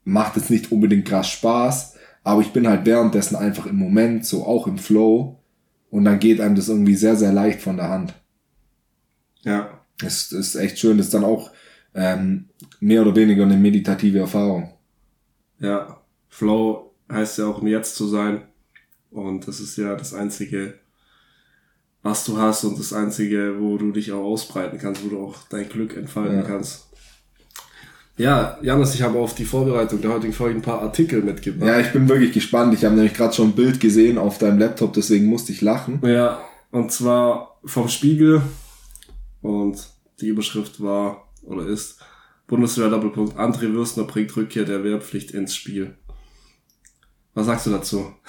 macht 0.10 0.36
jetzt 0.36 0.50
nicht 0.50 0.72
unbedingt 0.72 1.08
krass 1.08 1.30
Spaß, 1.30 1.96
aber 2.24 2.42
ich 2.42 2.52
bin 2.52 2.68
halt 2.68 2.86
währenddessen 2.86 3.36
einfach 3.36 3.66
im 3.66 3.78
Moment 3.78 4.26
so 4.26 4.46
auch 4.46 4.68
im 4.68 4.78
Flow 4.78 5.40
und 5.90 6.06
dann 6.06 6.20
geht 6.20 6.42
einem 6.42 6.56
das 6.56 6.70
irgendwie 6.70 6.96
sehr, 6.96 7.16
sehr 7.16 7.32
leicht 7.32 7.62
von 7.62 7.78
der 7.78 7.90
Hand. 7.90 8.14
Ja. 9.42 9.79
Es 10.04 10.32
ist 10.32 10.56
echt 10.56 10.80
schön, 10.80 10.98
das 10.98 11.08
ist 11.08 11.14
dann 11.14 11.24
auch 11.26 11.52
ähm, 11.94 12.46
mehr 12.80 13.02
oder 13.02 13.16
weniger 13.16 13.44
eine 13.44 13.58
meditative 13.58 14.20
Erfahrung. 14.20 14.74
Ja. 15.60 15.98
Flow 16.30 16.94
heißt 17.12 17.40
ja 17.40 17.48
auch 17.48 17.62
im 17.62 17.68
Jetzt 17.68 17.96
zu 17.96 18.08
sein. 18.08 18.42
Und 19.12 19.48
das 19.48 19.60
ist 19.60 19.76
ja 19.78 19.96
das 19.96 20.14
einzige, 20.14 20.76
was 22.04 22.24
du 22.26 22.38
hast 22.38 22.64
und 22.64 22.78
das 22.80 22.94
einzige, 22.94 23.56
wo 23.60 23.78
du 23.78 23.92
dich 23.92 24.12
auch 24.12 24.24
ausbreiten 24.24 24.78
kannst, 24.80 25.04
wo 25.04 25.10
du 25.10 25.20
auch 25.20 25.36
dein 25.50 25.68
Glück 25.68 25.98
entfalten 25.98 26.38
Ja. 26.38 26.44
kannst. 26.44 26.86
Ja, 28.18 28.58
Janis, 28.62 28.94
ich 28.96 29.02
habe 29.02 29.18
auf 29.18 29.34
die 29.34 29.46
Vorbereitung 29.46 30.02
der 30.02 30.12
heutigen 30.12 30.34
Folge 30.34 30.60
ein 30.60 30.62
paar 30.62 30.82
Artikel 30.82 31.22
mitgebracht. 31.22 31.68
Ja, 31.68 31.80
ich 31.80 31.92
bin 31.94 32.08
wirklich 32.10 32.34
gespannt. 32.34 32.74
Ich 32.74 32.84
habe 32.84 32.96
nämlich 32.96 33.14
gerade 33.14 33.34
schon 33.34 33.50
ein 33.50 33.56
Bild 33.56 33.80
gesehen 33.80 34.18
auf 34.18 34.38
deinem 34.38 34.60
Laptop, 34.60 34.94
deswegen 34.94 35.26
musste 35.26 35.54
ich 35.54 35.62
lachen. 35.62 36.00
Ja, 36.06 36.42
und 36.72 36.92
zwar 36.92 37.60
vom 37.64 37.88
Spiegel. 37.88 38.42
Und 39.42 39.90
die 40.22 40.28
Überschrift 40.28 40.82
war 40.82 41.30
oder 41.44 41.66
ist 41.66 42.00
Bundeswehr 42.48 42.90
Doppelpunkt 42.90 43.38
André 43.38 43.72
Würstner 43.74 44.04
bringt 44.04 44.36
Rückkehr 44.36 44.66
der 44.66 44.84
Wehrpflicht 44.84 45.32
ins 45.32 45.56
Spiel. 45.56 45.96
Was 47.34 47.46
sagst 47.46 47.68
du 47.68 47.72
dazu? 47.72 48.14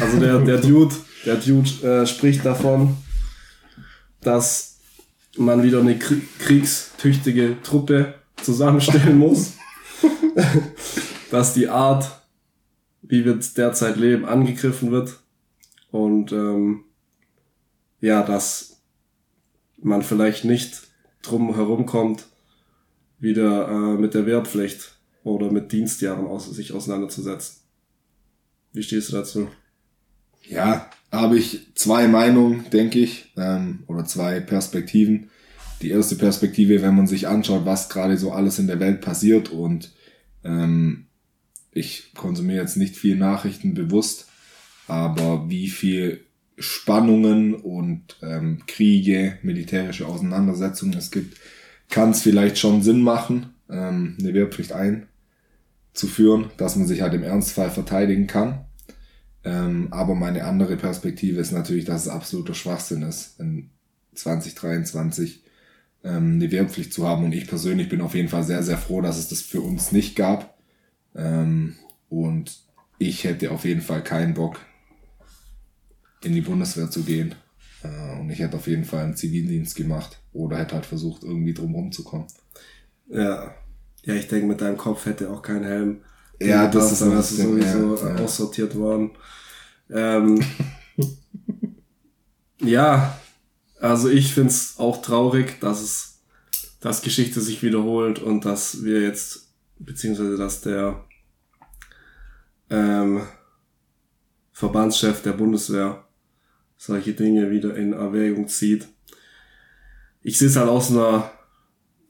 Also 0.00 0.20
der, 0.20 0.38
der 0.38 0.58
Dude, 0.58 0.94
der 1.26 1.34
Dude 1.34 1.68
äh, 1.82 2.06
spricht 2.06 2.44
davon, 2.44 2.96
dass 4.20 4.78
man 5.36 5.64
wieder 5.64 5.80
eine 5.80 5.96
Krie- 5.98 6.22
kriegstüchtige 6.38 7.56
Truppe 7.64 8.14
zusammenstellen 8.40 9.18
muss. 9.18 9.54
dass 11.30 11.54
die 11.54 11.68
Art, 11.68 12.22
wie 13.02 13.24
wir 13.24 13.34
derzeit 13.34 13.96
leben, 13.96 14.24
angegriffen 14.24 14.90
wird. 14.92 15.18
Und 15.90 16.30
ähm, 16.32 16.84
ja, 18.00 18.22
dass 18.22 18.69
man 19.82 20.02
vielleicht 20.02 20.44
nicht 20.44 20.82
drum 21.22 21.54
herumkommt, 21.54 22.26
wieder 23.18 23.68
äh, 23.68 24.00
mit 24.00 24.14
der 24.14 24.26
Wehrpflicht 24.26 24.92
oder 25.22 25.50
mit 25.50 25.72
Dienstjahren 25.72 26.26
aus, 26.26 26.50
sich 26.50 26.72
auseinanderzusetzen. 26.72 27.56
Wie 28.72 28.82
stehst 28.82 29.10
du 29.10 29.16
dazu? 29.16 29.48
Ja, 30.48 30.90
habe 31.12 31.38
ich 31.38 31.74
zwei 31.74 32.08
Meinungen, 32.08 32.64
denke 32.70 32.98
ich, 32.98 33.32
ähm, 33.36 33.84
oder 33.86 34.04
zwei 34.04 34.40
Perspektiven. 34.40 35.30
Die 35.82 35.90
erste 35.90 36.16
Perspektive, 36.16 36.82
wenn 36.82 36.96
man 36.96 37.06
sich 37.06 37.28
anschaut, 37.28 37.64
was 37.64 37.88
gerade 37.88 38.16
so 38.16 38.32
alles 38.32 38.58
in 38.58 38.66
der 38.66 38.80
Welt 38.80 39.00
passiert 39.00 39.50
und 39.50 39.92
ähm, 40.44 41.06
ich 41.72 42.12
konsumiere 42.14 42.60
jetzt 42.60 42.76
nicht 42.76 42.96
viel 42.96 43.16
Nachrichten 43.16 43.74
bewusst, 43.74 44.28
aber 44.88 45.48
wie 45.48 45.68
viel 45.68 46.24
Spannungen 46.60 47.54
und 47.54 48.16
ähm, 48.22 48.62
Kriege, 48.66 49.38
militärische 49.42 50.06
Auseinandersetzungen 50.06 50.94
es 50.94 51.10
gibt, 51.10 51.38
kann 51.88 52.10
es 52.10 52.22
vielleicht 52.22 52.58
schon 52.58 52.82
Sinn 52.82 53.00
machen, 53.00 53.54
ähm, 53.68 54.16
eine 54.20 54.34
Wehrpflicht 54.34 54.72
einzuführen, 54.72 56.50
dass 56.58 56.76
man 56.76 56.86
sich 56.86 57.00
halt 57.00 57.14
im 57.14 57.22
Ernstfall 57.22 57.70
verteidigen 57.70 58.26
kann. 58.26 58.66
Ähm, 59.42 59.88
aber 59.90 60.14
meine 60.14 60.44
andere 60.44 60.76
Perspektive 60.76 61.40
ist 61.40 61.52
natürlich, 61.52 61.86
dass 61.86 62.02
es 62.02 62.08
absoluter 62.08 62.54
Schwachsinn 62.54 63.02
ist, 63.02 63.40
in 63.40 63.70
2023 64.14 65.42
ähm, 66.04 66.34
eine 66.34 66.50
Wehrpflicht 66.50 66.92
zu 66.92 67.08
haben. 67.08 67.24
Und 67.24 67.32
ich 67.32 67.46
persönlich 67.46 67.88
bin 67.88 68.02
auf 68.02 68.14
jeden 68.14 68.28
Fall 68.28 68.44
sehr, 68.44 68.62
sehr 68.62 68.78
froh, 68.78 69.00
dass 69.00 69.18
es 69.18 69.28
das 69.28 69.40
für 69.40 69.62
uns 69.62 69.92
nicht 69.92 70.14
gab. 70.14 70.58
Ähm, 71.14 71.76
und 72.10 72.60
ich 72.98 73.24
hätte 73.24 73.50
auf 73.50 73.64
jeden 73.64 73.80
Fall 73.80 74.04
keinen 74.04 74.34
Bock, 74.34 74.60
in 76.22 76.34
die 76.34 76.40
Bundeswehr 76.40 76.90
zu 76.90 77.02
gehen. 77.02 77.34
Äh, 77.82 78.20
und 78.20 78.30
ich 78.30 78.38
hätte 78.38 78.56
auf 78.56 78.66
jeden 78.66 78.84
Fall 78.84 79.04
einen 79.04 79.16
Zivildienst 79.16 79.76
gemacht 79.76 80.20
oder 80.32 80.58
hätte 80.58 80.74
halt 80.74 80.86
versucht, 80.86 81.22
irgendwie 81.22 81.54
drum 81.54 81.74
rumzukommen. 81.74 82.26
Ja. 83.08 83.54
Ja, 84.02 84.14
ich 84.14 84.28
denke, 84.28 84.46
mit 84.46 84.60
deinem 84.60 84.78
Kopf 84.78 85.04
hätte 85.04 85.30
auch 85.30 85.42
kein 85.42 85.62
Helm. 85.62 86.00
Ja, 86.40 86.68
das 86.68 86.92
ist 86.92 87.02
das 87.02 87.36
Ding, 87.36 87.48
sowieso 87.48 87.96
ja, 87.96 88.16
ja. 88.16 88.24
aussortiert 88.24 88.74
worden. 88.74 89.10
Ähm, 89.90 90.42
ja, 92.60 93.18
also 93.78 94.08
ich 94.08 94.32
find's 94.32 94.76
auch 94.78 95.02
traurig, 95.02 95.60
dass 95.60 95.82
es, 95.82 96.20
dass 96.80 97.02
Geschichte 97.02 97.42
sich 97.42 97.62
wiederholt 97.62 98.20
und 98.20 98.46
dass 98.46 98.84
wir 98.84 99.02
jetzt, 99.02 99.48
beziehungsweise 99.78 100.38
dass 100.38 100.62
der 100.62 101.04
ähm, 102.70 103.22
Verbandschef 104.52 105.22
der 105.22 105.32
Bundeswehr 105.32 106.06
solche 106.80 107.12
Dinge 107.12 107.50
wieder 107.50 107.76
in 107.76 107.92
Erwägung 107.92 108.48
zieht. 108.48 108.88
Ich 110.22 110.38
sehe 110.38 110.48
es 110.48 110.56
halt 110.56 110.70
aus 110.70 110.90
einer 110.90 111.30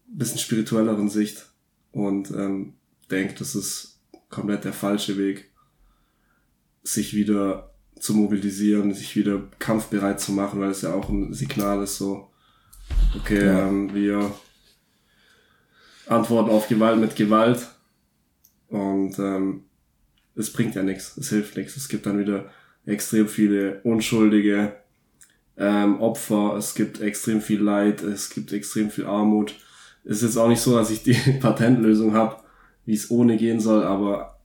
bisschen 0.07 0.39
spirituelleren 0.39 1.09
Sicht 1.09 1.45
und 1.91 2.31
ähm, 2.31 2.75
denke, 3.11 3.35
das 3.37 3.57
ist 3.57 3.99
komplett 4.29 4.63
der 4.63 4.73
falsche 4.73 5.19
Weg, 5.19 5.51
sich 6.85 7.15
wieder 7.15 7.75
zu 7.99 8.15
mobilisieren, 8.15 8.95
sich 8.95 9.17
wieder 9.17 9.43
kampfbereit 9.59 10.21
zu 10.21 10.31
machen, 10.31 10.61
weil 10.61 10.71
es 10.71 10.83
ja 10.83 10.95
auch 10.95 11.09
ein 11.09 11.35
Signal 11.35 11.83
ist, 11.83 11.99
so, 11.99 12.31
okay, 13.19 13.45
Ja. 13.45 13.67
ähm, 13.67 13.93
wir 13.93 14.33
antworten 16.07 16.51
auf 16.51 16.69
Gewalt 16.69 17.01
mit 17.01 17.17
Gewalt 17.17 17.67
und 18.69 19.19
ähm, 19.19 19.65
es 20.37 20.53
bringt 20.53 20.77
ja 20.77 20.85
nichts, 20.85 21.17
es 21.17 21.29
hilft 21.31 21.57
nichts. 21.57 21.77
Es 21.77 21.89
gibt 21.89 22.07
dann 22.07 22.21
wieder 22.21 22.51
extrem 22.87 23.29
viele 23.29 23.81
unschuldige 23.83 24.77
ähm, 25.57 26.01
Opfer, 26.01 26.57
es 26.57 26.75
gibt 26.75 27.01
extrem 27.01 27.41
viel 27.41 27.61
Leid, 27.61 28.03
es 28.03 28.31
gibt 28.31 28.53
extrem 28.53 28.91
viel 28.91 29.07
Armut. 29.07 29.55
Ist 30.05 30.23
jetzt 30.23 30.39
auch 30.39 30.49
nicht 30.49 30.61
so, 30.61 30.77
dass 30.77 30.91
ich 30.91 31.03
die 31.03 31.13
Patentlösung 31.41 32.15
habe, 32.15 32.37
wie 32.87 32.95
es 32.95 33.11
ohne 33.11 33.37
gehen 33.37 33.61
soll, 33.61 33.85
aber 33.85 34.41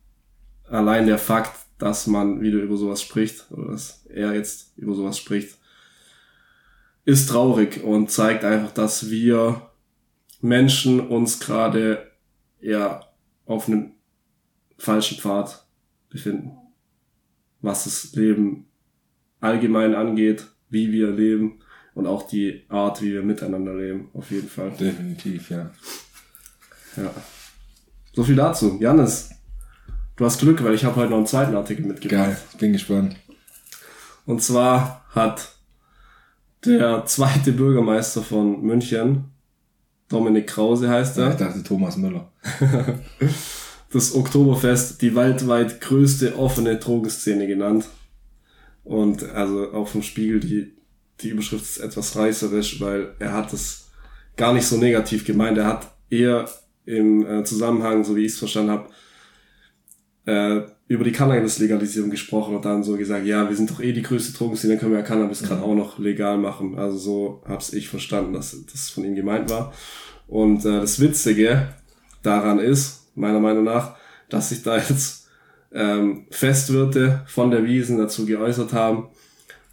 allein 0.70 1.08
der 1.08 1.18
Fakt, 1.18 1.58
dass 1.78 2.08
man 2.08 2.42
wieder 2.42 2.60
über 2.60 2.78
sowas 2.78 3.02
spricht, 3.02 3.46
oder 3.52 3.72
dass 3.72 4.06
er 4.10 4.34
jetzt 4.34 4.78
über 4.78 4.94
sowas 4.94 5.18
spricht, 5.18 5.58
ist 7.06 7.30
traurig 7.30 7.84
und 7.84 8.12
zeigt 8.12 8.44
einfach, 8.44 8.72
dass 8.72 9.10
wir 9.10 9.70
Menschen 10.42 11.00
uns 11.00 11.40
gerade 11.40 12.12
ja 12.60 13.06
auf 13.46 13.68
einem 13.68 13.92
falschen 14.78 15.18
Pfad 15.18 15.66
befinden, 16.10 16.58
was 17.66 17.86
das 17.86 18.14
Leben 18.14 18.68
allgemein 19.42 19.96
angeht, 19.96 20.48
wie 20.70 20.92
wir 20.92 21.12
leben 21.12 21.60
und 21.96 22.08
auch 22.08 22.28
die 22.28 22.64
Art, 22.70 23.02
wie 23.02 23.14
wir 23.14 23.24
miteinander 23.24 23.74
leben, 23.74 24.10
auf 24.14 24.32
jeden 24.32 24.48
Fall. 24.48 24.72
Definitiv, 24.80 25.50
ja. 25.50 25.72
Ja. 26.96 27.12
So 28.14 28.24
viel 28.24 28.36
dazu. 28.36 28.78
Janis, 28.80 29.32
du 30.16 30.26
hast 30.26 30.40
Glück, 30.40 30.64
weil 30.64 30.74
ich 30.74 30.86
habe 30.86 30.96
heute 30.96 31.10
noch 31.10 31.18
einen 31.18 31.26
zweiten 31.26 31.56
Artikel 31.56 31.86
mitgebracht. 31.86 32.26
Geil, 32.26 32.38
bin 32.60 32.74
gespannt. 32.74 33.16
Und 34.26 34.42
zwar 34.42 35.06
hat 35.10 35.56
der 36.66 37.06
zweite 37.06 37.52
Bürgermeister 37.52 38.22
von 38.22 38.62
München, 38.62 39.26
Dominik 40.08 40.48
Krause 40.48 40.90
heißt 40.90 41.18
er. 41.18 41.32
Ich 41.32 41.38
dachte 41.38 41.64
Thomas 41.64 41.98
Müller. 41.98 42.32
das 43.96 44.14
Oktoberfest 44.14 45.02
die 45.02 45.16
weltweit 45.16 45.80
größte 45.80 46.38
offene 46.38 46.76
Drogenszene 46.78 47.48
genannt. 47.48 47.88
Und 48.84 49.24
also 49.24 49.72
auch 49.72 49.88
vom 49.88 50.04
Spiegel, 50.04 50.42
die, 50.42 50.74
die 51.22 51.30
Überschrift 51.30 51.64
ist 51.64 51.78
etwas 51.78 52.16
reißerisch, 52.18 52.82
weil 52.82 53.16
er 53.20 53.32
hat 53.32 53.54
es 53.54 53.88
gar 54.36 54.54
nicht 54.54 54.68
so 54.68 54.76
negativ 54.76 55.24
gemeint. 55.24 55.58
Er 55.58 55.68
hat 55.68 55.96
eher 56.10 56.50
im 56.86 57.26
äh, 57.26 57.44
Zusammenhang, 57.46 58.04
so 58.04 58.18
wie 58.18 58.26
ich 58.26 58.34
es 58.34 58.38
verstanden 58.38 58.72
habe, 58.72 58.90
äh, 60.26 60.62
über 60.88 61.06
die 61.06 61.14
Cannabis-Legalisierung 61.14 62.10
gesprochen 62.10 62.54
und 62.54 62.66
dann 62.66 62.84
so 62.84 62.98
gesagt, 62.98 63.26
ja, 63.26 63.48
wir 63.48 63.56
sind 63.56 63.72
doch 63.72 63.80
eh 63.80 63.94
die 63.94 64.02
größte 64.02 64.38
Drogenszene, 64.38 64.74
dann 64.74 64.80
können 64.82 64.92
wir 64.92 65.00
ja 65.00 65.06
Cannabis 65.06 65.42
gerade 65.42 65.62
auch 65.62 65.74
noch 65.74 66.00
legal 66.00 66.38
machen. 66.38 66.78
Also 66.78 66.98
so 66.98 67.44
hab's 67.48 67.72
ich 67.72 67.88
verstanden, 67.88 68.34
dass 68.34 68.58
das 68.72 68.90
von 68.90 69.06
ihm 69.06 69.16
gemeint 69.16 69.50
war. 69.50 69.74
Und 70.28 70.66
äh, 70.66 70.82
das 70.82 71.00
Witzige 71.00 71.70
daran 72.22 72.60
ist, 72.60 73.05
meiner 73.16 73.40
Meinung 73.40 73.64
nach, 73.64 73.96
dass 74.30 74.50
sich 74.50 74.62
da 74.64 74.78
jetzt 74.78 75.28
ähm, 75.72 76.28
Festwirte 76.32 77.24
von 77.28 77.52
der 77.52 77.66
Wiesen 77.66 77.98
dazu 77.98 78.26
geäußert 78.26 78.74
haben. 78.74 79.10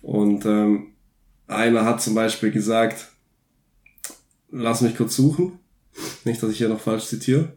Und 0.03 0.45
ähm, 0.47 0.93
einer 1.47 1.85
hat 1.85 2.03
zum 2.03 2.15
Beispiel 2.15 2.51
gesagt, 2.51 3.09
lass 4.51 4.81
mich 4.81 4.97
kurz 4.97 5.17
suchen. 5.17 5.59
Nicht, 6.25 6.43
dass 6.43 6.51
ich 6.51 6.59
hier 6.59 6.69
noch 6.69 6.81
falsch 6.81 7.05
zitiere. 7.07 7.53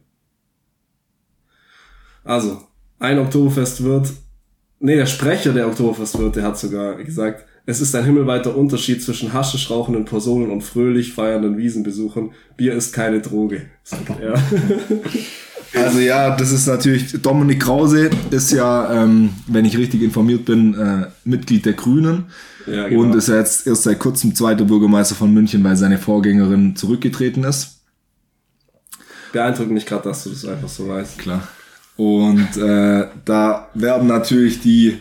Also, 2.23 2.61
ein 2.99 3.19
Oktoberfest 3.19 3.83
wird, 3.83 4.11
nee, 4.79 4.95
der 4.95 5.05
Sprecher 5.05 5.53
der 5.53 5.67
Oktoberfest 5.67 6.17
wird, 6.17 6.35
der 6.35 6.43
hat 6.43 6.57
sogar 6.57 6.95
gesagt, 6.95 7.45
es 7.67 7.81
ist 7.81 7.95
ein 7.95 8.05
himmelweiter 8.05 8.55
Unterschied 8.55 9.01
zwischen 9.01 9.33
haschisch 9.33 9.71
rauchenden 9.71 10.05
Personen 10.05 10.51
und 10.51 10.61
fröhlich 10.61 11.13
feiernden 11.13 11.57
Wiesenbesuchern. 11.57 12.31
Bier 12.57 12.73
ist 12.73 12.93
keine 12.93 13.21
Droge, 13.21 13.69
sagt 13.83 14.19
er. 14.19 14.33
Also 15.75 15.99
ja, 15.99 16.35
das 16.35 16.51
ist 16.51 16.67
natürlich, 16.67 17.21
Dominik 17.21 17.61
Krause 17.61 18.09
ist 18.31 18.51
ja, 18.51 19.03
ähm, 19.03 19.31
wenn 19.47 19.65
ich 19.65 19.77
richtig 19.77 20.01
informiert 20.01 20.45
bin, 20.45 20.73
äh, 20.73 21.07
Mitglied 21.23 21.65
der 21.65 21.73
Grünen 21.73 22.25
Ja, 22.65 22.87
genau. 22.87 23.01
und 23.01 23.15
ist 23.15 23.27
ja 23.29 23.37
jetzt 23.37 23.67
erst 23.67 23.83
seit 23.83 23.99
kurzem 23.99 24.35
zweiter 24.35 24.65
Bürgermeister 24.65 25.15
von 25.15 25.33
München, 25.33 25.63
weil 25.63 25.75
seine 25.75 25.97
Vorgängerin 25.97 26.75
zurückgetreten 26.75 27.43
ist. 27.43 27.81
Beeindruckt 29.33 29.71
mich 29.71 29.85
gerade, 29.85 30.03
dass 30.03 30.23
du 30.23 30.29
das 30.29 30.45
einfach 30.45 30.69
so 30.69 30.87
weißt. 30.87 31.17
Klar. 31.17 31.47
Und 31.97 32.57
äh, 32.57 33.07
da 33.25 33.69
werden 33.73 34.07
natürlich 34.07 34.61
die 34.61 34.99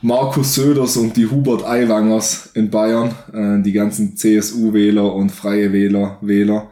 Markus 0.00 0.54
Söders 0.54 0.96
und 0.96 1.16
die 1.16 1.26
Hubert 1.26 1.64
Aiwangers 1.64 2.50
in 2.54 2.70
Bayern, 2.70 3.14
äh, 3.32 3.62
die 3.62 3.72
ganzen 3.72 4.16
CSU-Wähler 4.16 5.12
und 5.12 5.30
Freie 5.30 5.72
Wähler, 5.72 6.18
Wähler, 6.20 6.70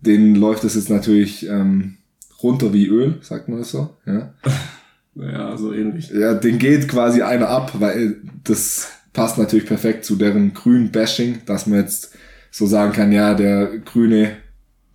denen 0.00 0.34
läuft 0.34 0.64
es 0.64 0.74
jetzt 0.74 0.90
natürlich 0.90 1.48
ähm, 1.48 1.97
runter 2.42 2.72
wie 2.72 2.86
Öl, 2.86 3.18
sagt 3.20 3.48
man 3.48 3.58
das 3.58 3.70
so? 3.70 3.90
Ja. 4.06 4.34
Ja, 5.20 5.56
so 5.56 5.72
ähnlich. 5.72 6.10
Ja, 6.10 6.34
den 6.34 6.60
geht 6.60 6.88
quasi 6.88 7.22
einer 7.22 7.48
ab, 7.48 7.72
weil 7.80 8.18
das 8.44 8.88
passt 9.12 9.36
natürlich 9.36 9.66
perfekt 9.66 10.04
zu 10.04 10.14
deren 10.14 10.54
grün 10.54 10.92
Bashing, 10.92 11.40
dass 11.44 11.66
man 11.66 11.80
jetzt 11.80 12.14
so 12.52 12.66
sagen 12.66 12.92
kann, 12.92 13.10
ja, 13.10 13.34
der 13.34 13.78
grüne 13.78 14.36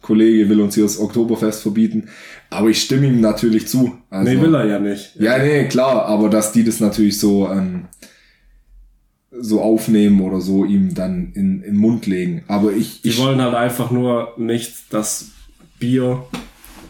Kollege 0.02 0.48
will 0.50 0.62
uns 0.62 0.76
hier 0.76 0.84
das 0.84 1.00
Oktoberfest 1.00 1.62
verbieten. 1.62 2.10
Aber 2.50 2.70
ich 2.70 2.82
stimme 2.82 3.08
ihm 3.08 3.22
natürlich 3.22 3.68
zu. 3.68 3.98
Also, 4.10 4.32
nee, 4.32 4.40
will 4.40 4.56
er 4.56 4.66
ja 4.66 4.80
nicht. 4.80 5.16
Ja, 5.20 5.38
nee, 5.40 5.66
klar, 5.68 6.06
aber 6.06 6.30
dass 6.30 6.52
die 6.52 6.64
das 6.64 6.80
natürlich 6.80 7.20
so, 7.20 7.50
ähm, 7.50 7.86
so 9.32 9.62
aufnehmen 9.62 10.22
oder 10.22 10.40
so 10.40 10.64
ihm 10.64 10.94
dann 10.94 11.32
in, 11.34 11.64
in 11.64 11.74
den 11.74 11.78
Mund 11.78 12.06
legen. 12.06 12.44
Aber 12.48 12.72
ich, 12.72 13.02
Die 13.02 13.10
ich 13.10 13.20
wollen 13.20 13.42
halt 13.42 13.56
einfach 13.56 13.92
nur 13.92 14.34
nicht, 14.38 14.94
dass 14.94 15.32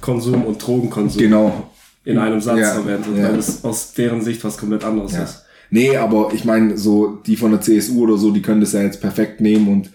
Bierkonsum 0.03 0.43
und 0.45 0.65
Drogenkonsum 0.65 1.21
genau. 1.21 1.69
in 2.03 2.17
einem 2.17 2.41
Satz 2.41 2.59
Ja, 2.59 2.73
verwendet, 2.73 3.17
ja. 3.17 3.29
weil 3.29 3.39
es 3.39 3.63
aus 3.63 3.93
deren 3.93 4.21
Sicht 4.21 4.43
was 4.43 4.57
komplett 4.57 4.83
anderes 4.83 5.13
Ja. 5.13 5.23
ist. 5.23 5.45
Nee, 5.69 5.95
aber 5.95 6.31
ich 6.33 6.45
meine, 6.45 6.77
so 6.77 7.17
die 7.25 7.35
von 7.35 7.51
der 7.51 7.61
CSU 7.61 8.03
oder 8.03 8.17
so, 8.17 8.31
die 8.31 8.41
können 8.41 8.61
das 8.61 8.73
ja 8.73 8.81
jetzt 8.81 9.01
perfekt 9.01 9.41
nehmen 9.41 9.67
und 9.69 9.91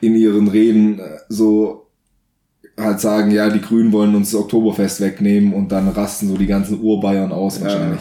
in 0.00 0.14
ihren 0.14 0.48
Reden 0.48 0.98
äh, 0.98 1.18
so 1.28 1.88
halt 2.78 3.00
sagen, 3.00 3.30
ja, 3.30 3.50
die 3.50 3.60
Grünen 3.60 3.92
wollen 3.92 4.14
uns 4.14 4.30
das 4.30 4.40
Oktoberfest 4.40 5.00
wegnehmen 5.00 5.52
und 5.52 5.72
dann 5.72 5.88
rasten 5.88 6.28
so 6.28 6.36
die 6.36 6.46
ganzen 6.46 6.80
Urbayern 6.80 7.32
aus 7.32 7.60
wahrscheinlich. 7.60 8.00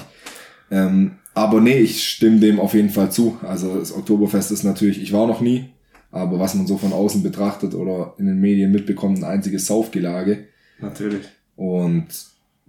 Ähm, 0.71 1.13
aber 1.33 1.61
nee, 1.61 1.79
ich 1.79 2.03
stimme 2.03 2.39
dem 2.39 2.59
auf 2.59 2.73
jeden 2.73 2.89
Fall 2.89 3.11
zu. 3.11 3.37
Also 3.47 3.79
das 3.79 3.93
Oktoberfest 3.95 4.51
ist 4.51 4.63
natürlich, 4.63 5.01
ich 5.01 5.11
war 5.11 5.25
noch 5.25 5.41
nie, 5.41 5.69
aber 6.11 6.37
was 6.39 6.53
man 6.53 6.67
so 6.67 6.77
von 6.77 6.93
außen 6.93 7.23
betrachtet 7.23 7.73
oder 7.73 8.13
in 8.17 8.27
den 8.27 8.39
Medien 8.39 8.71
mitbekommt, 8.71 9.17
ein 9.17 9.23
einziges 9.23 9.65
Saufgelage. 9.65 10.48
Natürlich. 10.81 11.25
Und 11.55 12.07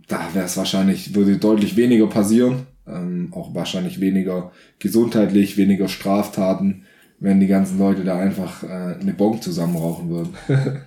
da 0.09 0.29
wäre 0.33 0.47
es 0.47 0.57
wahrscheinlich, 0.57 1.15
würde 1.15 1.39
deutlich 1.39 1.77
weniger 1.77 2.09
passieren, 2.09 2.67
ähm, 2.87 3.29
auch 3.33 3.55
wahrscheinlich 3.55 4.01
weniger 4.01 4.53
gesundheitlich, 4.79 5.57
weniger 5.57 5.89
Straftaten, 5.89 6.85
wenn 7.21 7.39
die 7.41 7.47
ganzen 7.47 7.79
Leute 7.79 8.03
da 8.05 8.19
einfach 8.19 8.63
äh, 8.63 8.97
eine 9.01 9.15
Bonk 9.15 9.43
zusammen 9.43 9.77
rauchen 9.77 10.09
würden. 10.11 10.35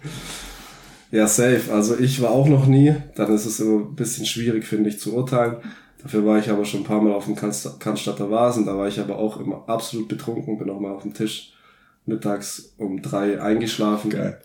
Ja, 1.13 1.27
safe. 1.27 1.71
Also 1.71 1.99
ich 1.99 2.23
war 2.23 2.31
auch 2.31 2.47
noch 2.47 2.65
nie. 2.65 2.95
Dann 3.13 3.31
ist 3.31 3.45
es 3.45 3.59
immer 3.59 3.81
ein 3.81 3.93
bisschen 3.93 4.25
schwierig, 4.25 4.65
finde 4.65 4.89
ich, 4.89 4.99
zu 4.99 5.15
urteilen. 5.15 5.57
Dafür 6.01 6.25
war 6.25 6.39
ich 6.39 6.49
aber 6.49 6.65
schon 6.65 6.79
ein 6.79 6.86
paar 6.86 7.01
Mal 7.01 7.13
auf 7.13 7.25
dem 7.25 7.36
Cannstatter 7.36 8.31
Vasen. 8.31 8.65
Da 8.65 8.75
war 8.75 8.88
ich 8.88 8.99
aber 8.99 9.19
auch 9.19 9.39
immer 9.39 9.63
absolut 9.69 10.07
betrunken. 10.07 10.57
Bin 10.57 10.71
auch 10.71 10.79
mal 10.79 10.91
auf 10.91 11.03
dem 11.03 11.13
Tisch 11.13 11.53
mittags 12.07 12.73
um 12.79 13.03
drei 13.03 13.39
eingeschlafen. 13.39 14.09
Geil. 14.09 14.41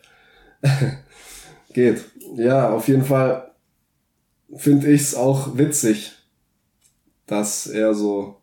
Geht. 1.72 2.04
Ja, 2.36 2.70
auf 2.70 2.88
jeden 2.88 3.04
Fall 3.04 3.50
finde 4.56 4.90
ich 4.90 5.02
es 5.02 5.14
auch 5.14 5.56
witzig, 5.56 6.12
dass 7.26 7.66
er 7.66 7.94
so. 7.94 8.36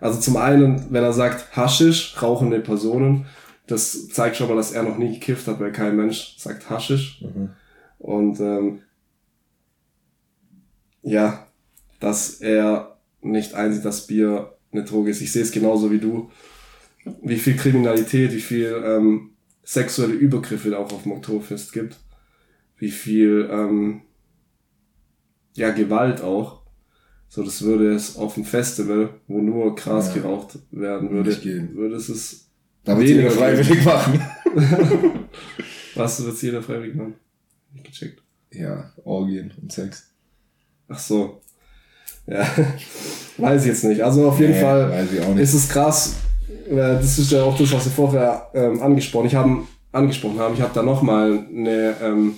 Also 0.00 0.20
zum 0.20 0.36
einen, 0.36 0.92
wenn 0.92 1.02
er 1.02 1.12
sagt 1.12 1.56
Haschisch, 1.56 2.20
rauchende 2.20 2.60
Personen, 2.60 3.26
das 3.66 4.08
zeigt 4.08 4.36
schon 4.36 4.48
mal, 4.48 4.56
dass 4.56 4.72
er 4.72 4.82
noch 4.82 4.98
nie 4.98 5.14
gekifft 5.14 5.46
hat, 5.46 5.58
weil 5.58 5.72
kein 5.72 5.96
Mensch 5.96 6.36
sagt 6.38 6.68
Haschisch. 6.68 7.24
Und 7.98 8.38
ähm, 8.40 8.82
ja, 11.02 11.46
dass 11.98 12.40
er 12.40 12.98
nicht 13.22 13.54
einsieht, 13.54 13.84
dass 13.84 14.06
Bier 14.06 14.56
eine 14.72 14.84
Droge 14.84 15.10
ist. 15.10 15.20
Ich 15.20 15.32
sehe 15.32 15.42
es 15.42 15.52
genauso 15.52 15.90
wie 15.90 15.98
du. 15.98 16.30
Wie 17.22 17.38
viel 17.38 17.56
Kriminalität, 17.56 18.32
wie 18.32 18.40
viel 18.40 18.82
ähm, 18.84 19.30
sexuelle 19.64 20.14
Übergriffe 20.14 20.70
da 20.70 20.78
auch 20.78 20.92
auf 20.92 21.04
dem 21.04 21.12
Oktoberfest 21.12 21.72
gibt. 21.72 21.96
Wie 22.78 22.90
viel 22.90 23.48
ähm, 23.50 24.02
ja, 25.54 25.70
Gewalt 25.70 26.20
auch. 26.20 26.62
So, 27.28 27.42
das 27.42 27.62
würde 27.62 27.92
es 27.94 28.16
auf 28.16 28.34
dem 28.34 28.44
Festival, 28.44 29.10
wo 29.26 29.38
nur 29.40 29.74
Gras 29.74 30.08
Ja. 30.08 30.14
geraucht 30.22 30.58
werden 30.70 31.10
würde, 31.10 31.30
Nicht 31.30 31.42
gehen. 31.42 31.74
würde 31.74 31.96
es 31.96 32.08
es. 32.08 32.48
Da 32.84 32.96
wird 32.98 33.08
jeder 33.08 33.30
freiwillig 33.30 33.84
machen. 33.84 34.20
Was 35.94 36.24
wird 36.24 36.40
jeder 36.42 36.62
freiwillig 36.62 36.94
machen? 36.94 37.14
Nicht 37.72 37.84
gecheckt. 37.86 38.22
Ja, 38.52 38.92
Orgien 39.04 39.52
und 39.60 39.72
Sex. 39.72 40.08
Ach 40.88 40.98
so. 40.98 41.40
Ja, 42.26 42.46
weiß 43.38 43.62
ich 43.62 43.68
jetzt 43.68 43.84
nicht. 43.84 44.02
Also 44.02 44.28
auf 44.28 44.38
jeden 44.38 44.52
Nee, 44.52 44.60
Fall 44.60 44.90
weiß 44.90 45.12
ich 45.12 45.20
auch 45.20 45.34
nicht. 45.34 45.42
ist 45.42 45.54
es 45.54 45.68
krass. 45.68 46.16
Das 46.70 47.18
ist 47.18 47.30
ja 47.32 47.42
auch 47.42 47.56
das, 47.58 47.72
was 47.72 47.84
wir 47.86 47.92
vorher 47.92 48.48
ähm, 48.54 48.80
angesprochen, 48.82 49.26
ich 49.26 49.34
haben, 49.34 49.66
angesprochen 49.92 50.38
haben. 50.38 50.54
Ich 50.54 50.60
habe 50.60 50.74
da 50.74 50.82
nochmal 50.82 51.46
eine, 51.48 51.96
ähm, 52.02 52.34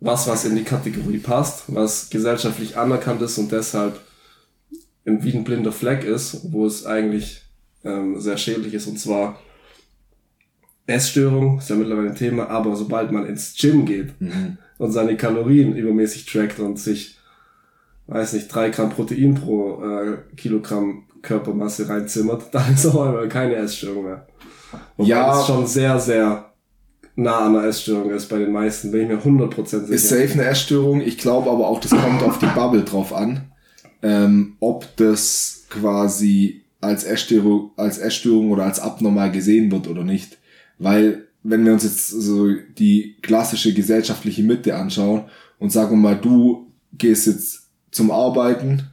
was, 0.00 0.26
was 0.28 0.44
in 0.44 0.54
die 0.56 0.64
Kategorie 0.64 1.18
passt, 1.18 1.64
was 1.68 2.08
gesellschaftlich 2.10 2.76
anerkannt 2.76 3.20
ist 3.22 3.38
und 3.38 3.50
deshalb 3.52 4.00
wie 5.04 5.34
ein 5.34 5.44
blinder 5.44 5.72
Fleck 5.72 6.04
ist, 6.04 6.52
wo 6.52 6.66
es 6.66 6.84
eigentlich 6.86 7.42
ähm, 7.84 8.20
sehr 8.20 8.36
schädlich 8.36 8.74
ist. 8.74 8.86
Und 8.86 8.98
zwar 9.00 9.38
Essstörung, 10.86 11.58
ist 11.58 11.68
ja 11.70 11.76
mittlerweile 11.76 12.10
ein 12.10 12.14
Thema, 12.16 12.48
aber 12.48 12.74
sobald 12.76 13.12
man 13.12 13.26
ins 13.26 13.54
Gym 13.56 13.84
geht 13.84 14.18
Mhm. 14.20 14.56
und 14.78 14.92
seine 14.92 15.16
Kalorien 15.16 15.76
übermäßig 15.76 16.24
trackt 16.26 16.60
und 16.60 16.78
sich, 16.78 17.18
weiß 18.06 18.32
nicht, 18.34 18.48
drei 18.48 18.70
Gramm 18.70 18.90
Protein 18.90 19.34
pro 19.34 19.82
äh, 19.84 20.18
Kilogramm 20.36 21.04
Körpermasse 21.22 21.88
reinzimmert, 21.88 22.44
dann 22.52 22.72
ist 22.74 22.86
auf 22.86 22.98
einmal 23.00 23.28
keine 23.28 23.56
Essstörung 23.56 24.04
mehr. 24.04 24.26
Wobei 24.96 25.08
Ja. 25.10 25.26
das 25.28 25.46
schon 25.46 25.66
sehr, 25.66 25.98
sehr 25.98 26.47
nah 27.18 27.40
an 27.40 27.56
einer 27.56 27.66
Essstörung 27.66 28.10
ist 28.10 28.28
bei 28.28 28.38
den 28.38 28.52
meisten, 28.52 28.92
bin 28.92 29.02
ich 29.02 29.08
mir 29.08 29.20
100% 29.20 29.64
sicher. 29.64 29.88
Ist 29.88 30.08
safe 30.08 30.32
eine 30.34 30.44
Essstörung. 30.44 31.00
Ich 31.00 31.18
glaube 31.18 31.50
aber 31.50 31.66
auch, 31.66 31.80
das 31.80 31.90
kommt 31.90 32.22
auf 32.22 32.38
die 32.38 32.46
Bubble 32.46 32.84
drauf 32.84 33.12
an. 33.12 33.50
Ähm, 34.02 34.56
ob 34.60 34.86
das 34.96 35.64
quasi 35.68 36.62
als 36.80 37.02
Essstörung, 37.02 37.72
als 37.76 37.98
Essstörung 37.98 38.52
oder 38.52 38.64
als 38.64 38.78
abnormal 38.78 39.32
gesehen 39.32 39.72
wird 39.72 39.88
oder 39.88 40.04
nicht. 40.04 40.38
Weil, 40.78 41.26
wenn 41.42 41.64
wir 41.64 41.72
uns 41.72 41.82
jetzt 41.82 42.06
so 42.06 42.50
die 42.78 43.16
klassische 43.20 43.74
gesellschaftliche 43.74 44.44
Mitte 44.44 44.76
anschauen 44.76 45.24
und 45.58 45.72
sagen 45.72 45.90
wir 45.90 46.10
mal, 46.10 46.16
du 46.16 46.70
gehst 46.92 47.26
jetzt 47.26 47.68
zum 47.90 48.12
Arbeiten 48.12 48.90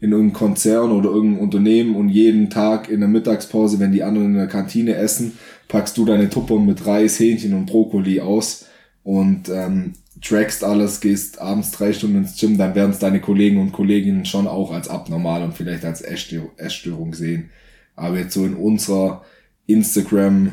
in 0.00 0.12
irgendeinem 0.12 0.34
Konzern 0.34 0.90
oder 0.90 1.10
irgendein 1.10 1.42
Unternehmen 1.42 1.96
und 1.96 2.08
jeden 2.10 2.50
Tag 2.50 2.88
in 2.88 3.00
der 3.00 3.08
Mittagspause, 3.08 3.80
wenn 3.80 3.92
die 3.92 4.02
anderen 4.02 4.28
in 4.28 4.34
der 4.34 4.46
Kantine 4.46 4.94
essen, 4.94 5.38
packst 5.68 5.96
du 5.96 6.04
deine 6.04 6.28
Tupper 6.28 6.58
mit 6.58 6.86
Reis, 6.86 7.18
Hähnchen 7.18 7.54
und 7.54 7.66
Brokkoli 7.66 8.20
aus 8.20 8.66
und 9.02 9.48
ähm, 9.48 9.94
trackst 10.22 10.64
alles, 10.64 11.00
gehst 11.00 11.40
abends 11.40 11.70
drei 11.70 11.92
Stunden 11.92 12.18
ins 12.18 12.38
Gym, 12.38 12.58
dann 12.58 12.74
werden 12.74 12.90
es 12.90 12.98
deine 12.98 13.20
Kollegen 13.20 13.58
und 13.58 13.72
Kolleginnen 13.72 14.24
schon 14.24 14.46
auch 14.46 14.72
als 14.72 14.88
abnormal 14.88 15.42
und 15.42 15.54
vielleicht 15.54 15.84
als 15.84 16.02
Essstör- 16.02 16.50
Essstörung 16.56 17.14
sehen. 17.14 17.50
Aber 17.94 18.18
jetzt 18.18 18.34
so 18.34 18.44
in 18.44 18.54
unserer 18.54 19.24
Instagram 19.66 20.52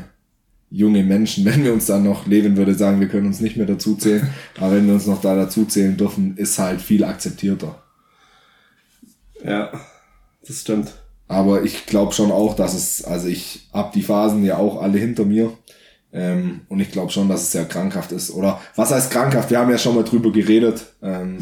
junge 0.70 1.04
Menschen, 1.04 1.44
wenn 1.46 1.64
wir 1.64 1.72
uns 1.72 1.86
dann 1.86 2.04
noch, 2.04 2.26
Levin 2.26 2.56
würde 2.56 2.74
sagen, 2.74 3.00
wir 3.00 3.08
können 3.08 3.26
uns 3.26 3.40
nicht 3.40 3.56
mehr 3.56 3.66
dazu 3.66 3.94
zählen, 3.96 4.28
aber 4.58 4.76
wenn 4.76 4.86
wir 4.86 4.94
uns 4.94 5.06
noch 5.06 5.20
da 5.20 5.36
dazu 5.36 5.66
zählen 5.66 5.96
dürfen, 5.96 6.36
ist 6.36 6.58
halt 6.58 6.80
viel 6.80 7.04
akzeptierter. 7.04 7.83
Ja, 9.44 9.70
das 10.46 10.60
stimmt. 10.60 10.92
Aber 11.28 11.62
ich 11.62 11.86
glaube 11.86 12.12
schon 12.12 12.32
auch, 12.32 12.54
dass 12.56 12.74
es, 12.74 13.04
also 13.04 13.28
ich 13.28 13.68
hab 13.72 13.92
die 13.92 14.02
Phasen 14.02 14.44
ja 14.44 14.56
auch 14.56 14.82
alle 14.82 14.98
hinter 14.98 15.24
mir. 15.24 15.52
Ähm, 16.12 16.62
und 16.68 16.80
ich 16.80 16.92
glaube 16.92 17.12
schon, 17.12 17.28
dass 17.28 17.42
es 17.42 17.52
sehr 17.52 17.64
krankhaft 17.64 18.12
ist. 18.12 18.30
Oder 18.30 18.60
was 18.76 18.90
heißt 18.90 19.10
krankhaft? 19.10 19.50
Wir 19.50 19.58
haben 19.58 19.70
ja 19.70 19.78
schon 19.78 19.94
mal 19.94 20.04
drüber 20.04 20.32
geredet. 20.32 20.84
Ähm, 21.02 21.38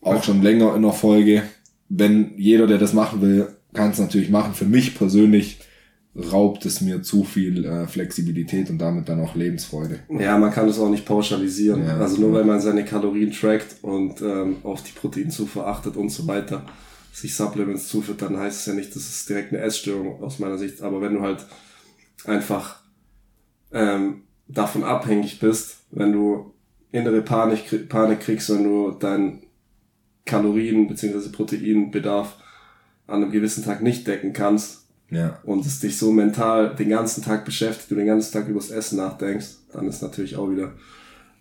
auch 0.00 0.22
schon 0.22 0.42
länger 0.42 0.74
in 0.74 0.82
der 0.82 0.92
Folge. 0.92 1.42
Wenn 1.88 2.38
jeder, 2.38 2.66
der 2.66 2.78
das 2.78 2.92
machen 2.92 3.20
will, 3.20 3.48
kann 3.74 3.90
es 3.90 3.98
natürlich 3.98 4.30
machen. 4.30 4.54
Für 4.54 4.64
mich 4.64 4.96
persönlich 4.96 5.60
raubt 6.14 6.66
es 6.66 6.80
mir 6.80 7.02
zu 7.02 7.24
viel 7.24 7.64
äh, 7.64 7.86
Flexibilität 7.86 8.68
und 8.68 8.78
damit 8.78 9.08
dann 9.08 9.20
auch 9.20 9.34
Lebensfreude. 9.34 10.00
Ja, 10.10 10.36
man 10.36 10.50
kann 10.52 10.66
das 10.66 10.78
auch 10.78 10.90
nicht 10.90 11.06
pauschalisieren. 11.06 11.84
Ja. 11.86 11.96
also 11.96 12.20
nur 12.20 12.32
weil 12.34 12.44
man 12.44 12.60
seine 12.60 12.84
Kalorien 12.84 13.32
trackt 13.32 13.76
und 13.82 14.20
ähm, 14.20 14.56
auf 14.62 14.82
die 14.82 14.92
Proteinzufuhr 14.92 15.66
achtet 15.66 15.96
und 15.96 16.10
so 16.10 16.26
weiter, 16.26 16.66
sich 17.12 17.34
Supplements 17.34 17.88
zuführt, 17.88 18.20
dann 18.22 18.36
heißt 18.36 18.60
es 18.60 18.66
ja 18.66 18.74
nicht, 18.74 18.94
das 18.94 19.08
ist 19.08 19.28
direkt 19.28 19.52
eine 19.52 19.62
Essstörung 19.62 20.22
aus 20.22 20.38
meiner 20.38 20.58
Sicht. 20.58 20.82
Aber 20.82 21.00
wenn 21.00 21.14
du 21.14 21.22
halt 21.22 21.46
einfach 22.24 22.82
ähm, 23.72 24.22
davon 24.48 24.84
abhängig 24.84 25.38
bist, 25.38 25.78
wenn 25.90 26.12
du 26.12 26.52
innere 26.90 27.22
Panik, 27.22 27.88
Panik 27.88 28.20
kriegst, 28.20 28.50
wenn 28.50 28.64
du 28.64 28.90
deinen 28.92 29.44
Kalorien- 30.26 30.88
bzw. 30.88 31.30
Proteinbedarf 31.30 32.36
an 33.06 33.22
einem 33.22 33.32
gewissen 33.32 33.64
Tag 33.64 33.82
nicht 33.82 34.06
decken 34.06 34.32
kannst, 34.32 34.81
Ja. 35.12 35.38
und 35.44 35.66
es 35.66 35.80
dich 35.80 35.98
so 35.98 36.10
mental 36.10 36.74
den 36.74 36.88
ganzen 36.88 37.22
Tag 37.22 37.44
beschäftigt, 37.44 37.90
du 37.90 37.94
den 37.96 38.06
ganzen 38.06 38.32
Tag 38.32 38.48
übers 38.48 38.70
Essen 38.70 38.96
nachdenkst, 38.96 39.46
dann 39.72 39.86
ist 39.86 40.02
natürlich 40.02 40.36
auch 40.36 40.50
wieder 40.50 40.72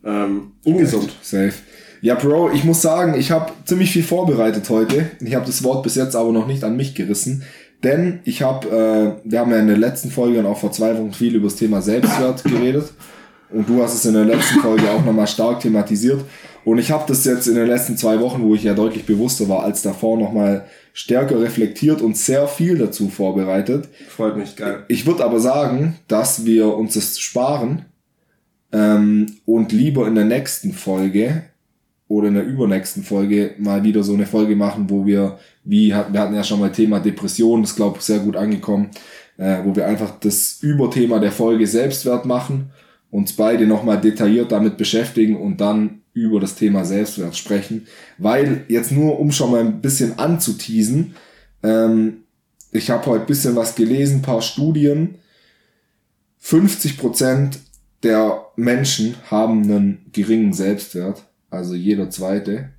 ähm, 0.04 0.52
ungesund. 0.66 1.10
Safe. 1.22 1.54
Ja, 2.02 2.16
Bro, 2.16 2.52
ich 2.52 2.64
muss 2.64 2.82
sagen, 2.82 3.14
ich 3.14 3.32
habe 3.32 3.52
ziemlich 3.66 3.92
viel 3.92 4.04
vorbereitet 4.04 4.70
heute. 4.70 5.12
Ich 5.20 5.36
habe 5.36 5.46
das 5.46 5.64
Wort 5.64 5.84
bis 5.84 5.96
jetzt 5.96 6.16
aber 6.16 6.32
noch 6.32 6.48
nicht 6.48 6.64
an 6.64 6.76
mich 6.76 6.96
gerissen. 6.96 7.44
Denn 7.84 8.20
ich 8.26 8.42
habe, 8.42 8.68
äh, 9.24 9.30
wir 9.30 9.40
haben 9.40 9.52
ja 9.52 9.58
in 9.58 9.68
der 9.68 9.78
letzten 9.78 10.12
Folge 10.12 10.40
und 10.40 10.46
auch 10.46 10.58
vor 10.58 10.72
zwei 10.72 10.98
Wochen 10.98 11.14
viel 11.14 11.36
über 11.36 11.48
das 11.48 11.56
Thema 11.56 11.82
Selbstwert 11.82 12.44
geredet. 12.44 12.92
Und 13.50 13.68
du 13.68 13.82
hast 13.82 13.94
es 13.94 14.06
in 14.06 14.14
der 14.14 14.26
letzten 14.26 14.60
Folge 14.60 14.90
auch 14.90 15.04
nochmal 15.04 15.28
stark 15.28 15.60
thematisiert. 15.60 16.22
Und 16.64 16.78
ich 16.78 16.92
habe 16.92 17.06
das 17.08 17.26
jetzt 17.26 17.48
in 17.48 17.56
den 17.56 17.68
letzten 17.68 17.98
zwei 17.98 18.20
Wochen, 18.20 18.44
wo 18.44 18.54
ich 18.54 18.64
ja 18.64 18.74
deutlich 18.74 19.06
bewusster 19.06 19.50
war 19.50 19.64
als 19.64 19.82
davor, 19.82 20.18
nochmal 20.18 20.66
stärker 20.94 21.42
reflektiert 21.42 22.02
und 22.02 22.18
sehr 22.18 22.48
viel 22.48 22.78
dazu 22.78 23.10
vorbereitet. 23.10 23.88
Freut 24.10 24.38
mich, 24.38 24.56
geil. 24.56 24.84
Ich 24.88 25.06
würde 25.06 25.26
aber 25.26 25.40
sagen, 25.40 25.96
dass 26.08 26.46
wir 26.46 26.76
uns 26.76 26.94
das 26.94 27.20
sparen 27.20 27.86
ähm, 28.72 29.38
und 29.46 29.72
lieber 29.72 30.08
in 30.08 30.16
der 30.16 30.26
nächsten 30.26 30.74
Folge 30.74 31.44
oder 32.08 32.28
in 32.28 32.34
der 32.34 32.46
übernächsten 32.46 33.04
Folge 33.04 33.56
mal 33.58 33.84
wieder 33.84 34.04
so 34.04 34.14
eine 34.14 34.26
Folge 34.26 34.56
machen, 34.56 34.90
wo 34.90 35.06
wir, 35.06 35.40
wie 35.64 35.90
wir 35.90 35.96
hatten 35.96 36.36
ja 36.36 36.44
schon 36.44 36.60
mal 36.60 36.72
Thema 36.72 37.00
Depression, 37.00 37.62
das 37.62 37.76
glaube 37.76 37.98
ich 38.00 38.04
sehr 38.04 38.20
gut 38.20 38.36
angekommen, 38.36 38.92
äh, 39.38 39.60
wo 39.64 39.76
wir 39.76 39.88
einfach 39.88 40.20
das 40.20 40.60
Überthema 40.62 41.20
der 41.20 41.32
Folge 41.32 41.66
Selbstwert 41.66 42.26
machen, 42.26 42.72
uns 43.12 43.34
beide 43.34 43.66
nochmal 43.66 44.00
detailliert 44.00 44.52
damit 44.52 44.76
beschäftigen 44.78 45.38
und 45.38 45.62
dann 45.62 46.01
über 46.14 46.40
das 46.40 46.56
Thema 46.56 46.84
Selbstwert 46.86 47.36
sprechen, 47.36 47.88
weil 48.18 48.66
jetzt 48.68 48.92
nur 48.92 49.20
um 49.20 49.32
schon 49.32 49.52
mal 49.52 49.62
ein 49.62 49.82
bisschen 49.82 50.20
anzuteasen, 50.20 51.16
ähm, 51.64 52.24
ich 52.72 52.90
habe 52.90 53.06
heute 53.06 53.26
bisschen 53.26 53.56
was 53.56 53.76
gelesen, 53.76 54.22
paar 54.22 54.42
Studien. 54.42 55.16
50% 56.42 57.58
der 58.04 58.46
Menschen 58.56 59.16
haben 59.30 59.64
einen 59.64 60.06
geringen 60.12 60.54
Selbstwert, 60.54 61.24
also 61.50 61.76
jeder 61.76 62.10
zweite. 62.10 62.70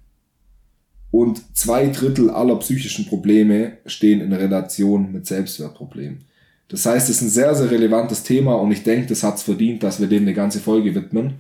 Und 1.11 1.57
zwei 1.57 1.89
Drittel 1.89 2.31
aller 2.31 2.57
psychischen 2.57 3.07
Probleme 3.07 3.79
stehen 3.85 4.23
in 4.23 4.33
Relation 4.33 5.13
mit 5.13 5.27
Selbstwertproblemen. 5.27 6.25
Das 6.69 6.87
heißt, 6.87 7.11
es 7.11 7.17
ist 7.17 7.23
ein 7.23 7.29
sehr, 7.29 7.55
sehr 7.55 7.71
relevantes 7.71 8.23
Thema 8.23 8.55
und 8.55 8.73
ich 8.73 8.83
denke, 8.83 9.09
das 9.09 9.23
hat 9.23 9.37
es 9.37 9.43
verdient, 9.43 9.83
dass 9.83 10.01
wir 10.01 10.07
dem 10.07 10.23
eine 10.23 10.33
ganze 10.33 10.59
Folge 10.59 10.95
widmen. 10.95 11.35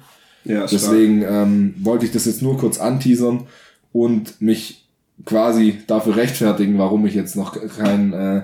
Ja. 0.44 0.66
Deswegen 0.66 1.22
ähm, 1.22 1.74
wollte 1.78 2.04
ich 2.04 2.12
das 2.12 2.24
jetzt 2.24 2.42
nur 2.42 2.58
kurz 2.58 2.78
anteasern 2.78 3.46
und 3.92 4.40
mich 4.40 4.88
quasi 5.24 5.78
dafür 5.86 6.16
rechtfertigen, 6.16 6.78
warum 6.78 7.06
ich 7.06 7.14
jetzt 7.14 7.36
noch 7.36 7.56
kein 7.76 8.12
äh, 8.12 8.42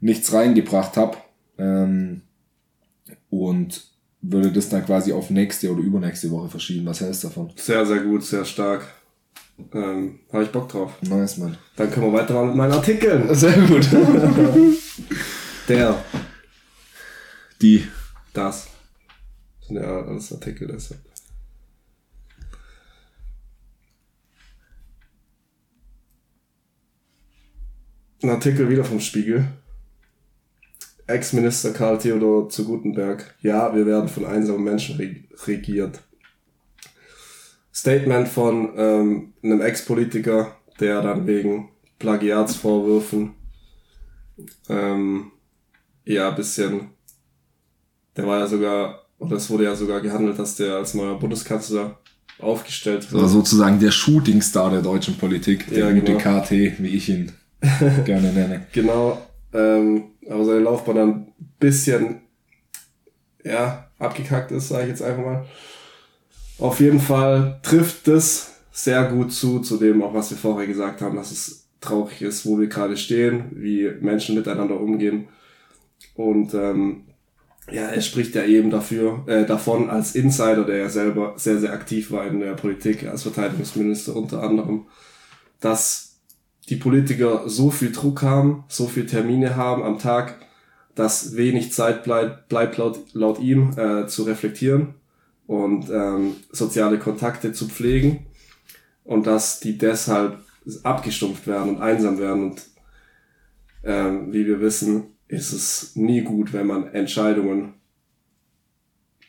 nichts 0.00 0.32
reingebracht 0.32 0.96
habe. 0.96 1.18
Ähm, 1.58 2.22
und 3.30 3.84
würde 4.22 4.52
das 4.52 4.68
dann 4.68 4.86
quasi 4.86 5.12
auf 5.12 5.30
nächste 5.30 5.70
oder 5.70 5.82
übernächste 5.82 6.30
Woche 6.30 6.48
verschieben. 6.48 6.86
Was 6.86 7.00
hältst 7.00 7.24
du 7.24 7.28
davon? 7.28 7.52
Sehr, 7.56 7.84
sehr 7.84 8.00
gut, 8.00 8.24
sehr 8.24 8.44
stark. 8.44 8.86
Ähm, 9.72 10.20
Habe 10.32 10.44
ich 10.44 10.50
Bock 10.50 10.68
drauf. 10.68 10.92
Nice, 11.02 11.36
Mann. 11.38 11.56
Dann 11.76 11.90
können 11.90 12.06
wir 12.12 12.18
weitermachen 12.20 12.48
mit 12.48 12.56
meinen 12.56 12.72
Artikeln. 12.72 13.32
Sehr 13.34 13.52
gut. 13.52 13.86
Der, 15.68 15.96
Die. 17.62 17.86
das. 18.32 18.68
Das 19.60 19.68
sind 19.68 19.76
ja 19.76 20.02
alles 20.02 20.32
Artikel 20.32 20.68
deshalb. 20.68 21.00
Ein 28.22 28.30
Artikel 28.30 28.68
wieder 28.70 28.84
vom 28.84 29.00
Spiegel. 29.00 29.46
Ex-Minister 31.06 31.72
Karl 31.72 31.98
Theodor 31.98 32.48
zu 32.48 32.64
Gutenberg. 32.64 33.34
Ja, 33.42 33.74
wir 33.74 33.84
werden 33.84 34.08
von 34.08 34.24
einsamen 34.24 34.64
Menschen 34.64 34.96
reg- 34.96 35.28
regiert. 35.46 36.00
Statement 37.74 38.28
von 38.28 38.72
ähm, 38.76 39.32
einem 39.42 39.60
Ex-Politiker, 39.60 40.56
der 40.80 41.02
dann 41.02 41.26
wegen 41.26 41.68
Plagiatsvorwürfen 41.98 43.34
ähm, 44.68 45.32
ja 46.04 46.30
ein 46.30 46.36
bisschen, 46.36 46.90
der 48.16 48.26
war 48.26 48.38
ja 48.40 48.46
sogar, 48.46 49.06
oder 49.18 49.36
es 49.36 49.50
wurde 49.50 49.64
ja 49.64 49.74
sogar 49.74 50.00
gehandelt, 50.00 50.38
dass 50.38 50.56
der 50.56 50.76
als 50.76 50.94
neuer 50.94 51.18
Bundeskanzler 51.18 51.98
aufgestellt 52.38 53.10
wird. 53.12 53.22
Also 53.22 53.40
sozusagen 53.40 53.78
der 53.78 53.90
Shootingstar 53.90 54.70
der 54.70 54.82
deutschen 54.82 55.16
Politik, 55.18 55.66
der 55.68 55.90
Ja, 55.90 55.92
gute 55.92 56.16
genau. 56.16 56.40
KT, 56.40 56.50
wie 56.78 56.88
ich 56.96 57.08
ihn 57.08 57.32
gerne 58.04 58.32
nenne. 58.32 58.66
Genau, 58.72 59.18
ähm, 59.52 60.04
aber 60.28 60.44
seine 60.44 60.60
Laufbahn 60.60 60.96
dann 60.96 61.10
ein 61.10 61.34
bisschen, 61.58 62.20
ja, 63.42 63.90
abgekackt 63.98 64.52
ist, 64.52 64.68
sage 64.68 64.84
ich 64.84 64.88
jetzt 64.90 65.02
einfach 65.02 65.24
mal. 65.24 65.46
Auf 66.58 66.80
jeden 66.80 67.00
Fall 67.00 67.60
trifft 67.62 68.06
das 68.06 68.52
sehr 68.70 69.04
gut 69.04 69.32
zu, 69.32 69.60
zu 69.60 69.76
dem 69.76 70.02
auch, 70.02 70.14
was 70.14 70.30
wir 70.30 70.38
vorher 70.38 70.66
gesagt 70.66 71.00
haben, 71.00 71.16
dass 71.16 71.30
es 71.30 71.68
traurig 71.80 72.22
ist, 72.22 72.46
wo 72.46 72.58
wir 72.58 72.66
gerade 72.66 72.96
stehen, 72.96 73.50
wie 73.52 73.90
Menschen 74.00 74.34
miteinander 74.34 74.80
umgehen. 74.80 75.28
Und 76.14 76.54
ähm, 76.54 77.04
ja, 77.70 77.86
er 77.88 78.00
spricht 78.00 78.34
ja 78.34 78.44
eben 78.44 78.70
dafür, 78.70 79.24
äh, 79.26 79.44
davon 79.46 79.90
als 79.90 80.14
Insider, 80.14 80.64
der 80.64 80.78
ja 80.78 80.88
selber 80.88 81.34
sehr, 81.36 81.58
sehr 81.58 81.72
aktiv 81.72 82.10
war 82.10 82.26
in 82.26 82.40
der 82.40 82.54
Politik, 82.54 83.06
als 83.06 83.22
Verteidigungsminister 83.22 84.14
unter 84.14 84.42
anderem, 84.42 84.86
dass 85.60 86.13
die 86.70 86.76
Politiker 86.76 87.48
so 87.48 87.70
viel 87.70 87.92
Druck 87.92 88.22
haben, 88.22 88.64
so 88.68 88.86
viel 88.86 89.06
Termine 89.06 89.56
haben 89.56 89.82
am 89.82 89.98
Tag, 89.98 90.36
dass 90.94 91.36
wenig 91.36 91.72
Zeit 91.72 92.04
bleibt, 92.04 92.48
bleibt 92.48 92.78
laut, 92.78 92.98
laut 93.12 93.40
ihm 93.40 93.76
äh, 93.76 94.06
zu 94.06 94.22
reflektieren 94.22 94.94
und 95.46 95.90
ähm, 95.90 96.36
soziale 96.50 96.98
Kontakte 96.98 97.52
zu 97.52 97.68
pflegen 97.68 98.26
und 99.04 99.26
dass 99.26 99.60
die 99.60 99.76
deshalb 99.76 100.38
abgestumpft 100.82 101.46
werden 101.46 101.76
und 101.76 101.82
einsam 101.82 102.18
werden 102.18 102.50
und 102.50 102.62
ähm, 103.82 104.32
wie 104.32 104.46
wir 104.46 104.60
wissen, 104.60 105.14
ist 105.28 105.52
es 105.52 105.96
nie 105.96 106.22
gut, 106.22 106.52
wenn 106.52 106.66
man 106.66 106.88
Entscheidungen 106.94 107.74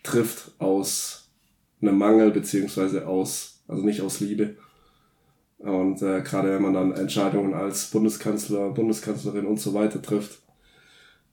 trifft 0.04 0.52
aus 0.60 1.30
einem 1.82 1.98
Mangel 1.98 2.32
beziehungsweise 2.32 3.08
aus, 3.08 3.64
also 3.68 3.84
nicht 3.84 4.02
aus 4.02 4.20
Liebe. 4.20 4.56
Und 5.66 6.02
äh, 6.04 6.22
gerade 6.22 6.54
wenn 6.54 6.62
man 6.62 6.74
dann 6.74 6.92
Entscheidungen 6.92 7.56
als 7.56 7.88
Bundeskanzler, 7.88 8.70
Bundeskanzlerin 8.70 9.48
und 9.48 9.60
so 9.60 9.74
weiter 9.74 10.00
trifft. 10.00 10.40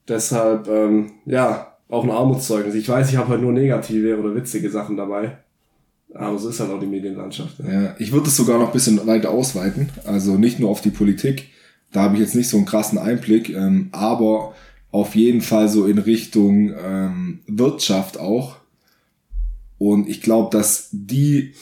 Deshalb, 0.08 0.68
ähm, 0.68 1.12
ja, 1.26 1.76
auch 1.88 2.02
ein 2.02 2.10
Armutszeugnis. 2.10 2.74
Ich 2.74 2.88
weiß, 2.88 3.10
ich 3.10 3.16
habe 3.18 3.28
halt 3.28 3.42
nur 3.42 3.52
negative 3.52 4.18
oder 4.18 4.34
witzige 4.34 4.70
Sachen 4.70 4.96
dabei. 4.96 5.36
Aber 6.14 6.38
so 6.38 6.48
ist 6.48 6.60
halt 6.60 6.70
auch 6.70 6.80
die 6.80 6.86
Medienlandschaft. 6.86 7.58
Ja, 7.58 7.82
ja 7.82 7.94
ich 7.98 8.12
würde 8.12 8.28
es 8.28 8.36
sogar 8.36 8.58
noch 8.58 8.68
ein 8.68 8.72
bisschen 8.72 9.06
weiter 9.06 9.30
ausweiten. 9.30 9.90
Also 10.06 10.36
nicht 10.36 10.58
nur 10.58 10.70
auf 10.70 10.80
die 10.80 10.90
Politik. 10.90 11.50
Da 11.92 12.04
habe 12.04 12.14
ich 12.14 12.20
jetzt 12.20 12.34
nicht 12.34 12.48
so 12.48 12.56
einen 12.56 12.66
krassen 12.66 12.98
Einblick, 12.98 13.50
ähm, 13.50 13.90
aber 13.92 14.54
auf 14.90 15.14
jeden 15.14 15.42
Fall 15.42 15.68
so 15.68 15.84
in 15.84 15.98
Richtung 15.98 16.72
ähm, 16.82 17.40
Wirtschaft 17.46 18.18
auch. 18.18 18.56
Und 19.76 20.08
ich 20.08 20.22
glaube, 20.22 20.56
dass 20.56 20.88
die, 20.92 21.52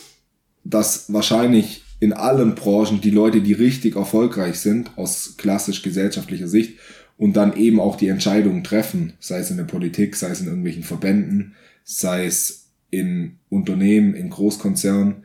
dass 0.62 1.12
wahrscheinlich 1.12 1.79
in 2.00 2.14
allen 2.14 2.54
Branchen 2.54 3.00
die 3.00 3.10
Leute, 3.10 3.42
die 3.42 3.52
richtig 3.52 3.94
erfolgreich 3.94 4.58
sind, 4.58 4.96
aus 4.96 5.34
klassisch 5.36 5.82
gesellschaftlicher 5.82 6.48
Sicht, 6.48 6.78
und 7.18 7.36
dann 7.36 7.54
eben 7.54 7.78
auch 7.78 7.96
die 7.96 8.08
Entscheidungen 8.08 8.64
treffen, 8.64 9.12
sei 9.20 9.40
es 9.40 9.50
in 9.50 9.58
der 9.58 9.64
Politik, 9.64 10.16
sei 10.16 10.30
es 10.30 10.40
in 10.40 10.46
irgendwelchen 10.46 10.82
Verbänden, 10.82 11.54
sei 11.84 12.24
es 12.24 12.70
in 12.90 13.36
Unternehmen, 13.50 14.14
in 14.14 14.30
Großkonzernen, 14.30 15.24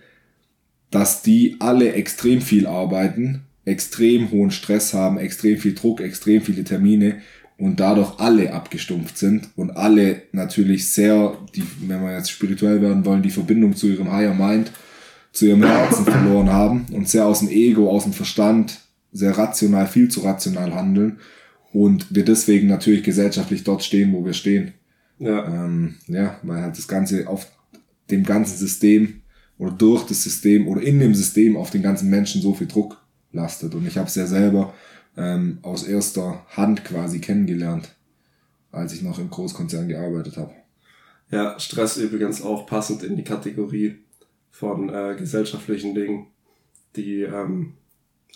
dass 0.91 1.21
die 1.21 1.55
alle 1.59 1.93
extrem 1.93 2.41
viel 2.41 2.67
arbeiten, 2.67 3.43
extrem 3.63 4.29
hohen 4.31 4.51
Stress 4.51 4.93
haben, 4.93 5.17
extrem 5.17 5.57
viel 5.57 5.73
Druck, 5.73 6.01
extrem 6.01 6.41
viele 6.41 6.65
Termine 6.65 7.21
und 7.57 7.79
dadurch 7.79 8.19
alle 8.19 8.53
abgestumpft 8.53 9.17
sind 9.17 9.49
und 9.55 9.71
alle 9.71 10.23
natürlich 10.33 10.91
sehr, 10.91 11.37
die, 11.55 11.63
wenn 11.87 12.01
wir 12.01 12.13
jetzt 12.13 12.29
spirituell 12.29 12.81
werden 12.81 13.05
wollen, 13.05 13.23
die 13.23 13.31
Verbindung 13.31 13.75
zu 13.75 13.87
ihrem 13.87 14.11
Higher 14.11 14.33
Mind, 14.33 14.71
zu 15.35 15.45
ihrem 15.45 15.63
Herzen 15.63 16.05
verloren 16.05 16.49
haben 16.49 16.85
und 16.93 17.09
sehr 17.09 17.25
aus 17.25 17.39
dem 17.39 17.49
Ego, 17.49 17.89
aus 17.89 18.03
dem 18.03 18.13
Verstand, 18.13 18.79
sehr 19.11 19.37
rational, 19.37 19.85
viel 19.85 20.07
zu 20.07 20.21
rational 20.21 20.73
handeln 20.73 21.19
und 21.73 22.15
wir 22.15 22.23
deswegen 22.23 22.67
natürlich 22.67 23.03
gesellschaftlich 23.03 23.65
dort 23.65 23.83
stehen, 23.83 24.13
wo 24.13 24.25
wir 24.25 24.33
stehen. 24.33 24.73
Ja. 25.19 25.45
Ähm, 25.45 25.95
ja, 26.07 26.39
weil 26.43 26.61
halt 26.61 26.77
das 26.77 26.87
Ganze 26.87 27.27
auf 27.27 27.47
dem 28.09 28.23
ganzen 28.23 28.57
System 28.57 29.21
oder 29.57 29.71
durch 29.71 30.05
das 30.05 30.23
System 30.23 30.67
oder 30.69 30.81
in 30.81 30.99
dem 30.99 31.13
System 31.13 31.57
auf 31.57 31.69
den 31.69 31.81
ganzen 31.81 32.09
Menschen 32.09 32.41
so 32.41 32.53
viel 32.53 32.67
Druck 32.67 33.01
lastet. 33.33 33.75
Und 33.75 33.85
ich 33.87 33.97
habe 33.97 34.07
es 34.07 34.15
ja 34.15 34.27
selber 34.27 34.73
ähm, 35.17 35.59
aus 35.63 35.83
erster 35.83 36.45
Hand 36.55 36.85
quasi 36.85 37.19
kennengelernt, 37.19 37.93
als 38.71 38.93
ich 38.93 39.01
noch 39.01 39.19
im 39.19 39.29
Großkonzern 39.29 39.89
gearbeitet 39.89 40.37
habe. 40.37 40.53
Ja, 41.29 41.59
Stress 41.59 41.97
übrigens 41.97 42.41
auch 42.41 42.65
passend 42.65 43.03
in 43.03 43.17
die 43.17 43.23
Kategorie 43.23 44.04
von 44.57 44.89
äh, 44.89 45.15
gesellschaftlichen 45.17 45.93
Dingen, 45.93 46.27
die 46.95 47.23
ähm, 47.23 47.73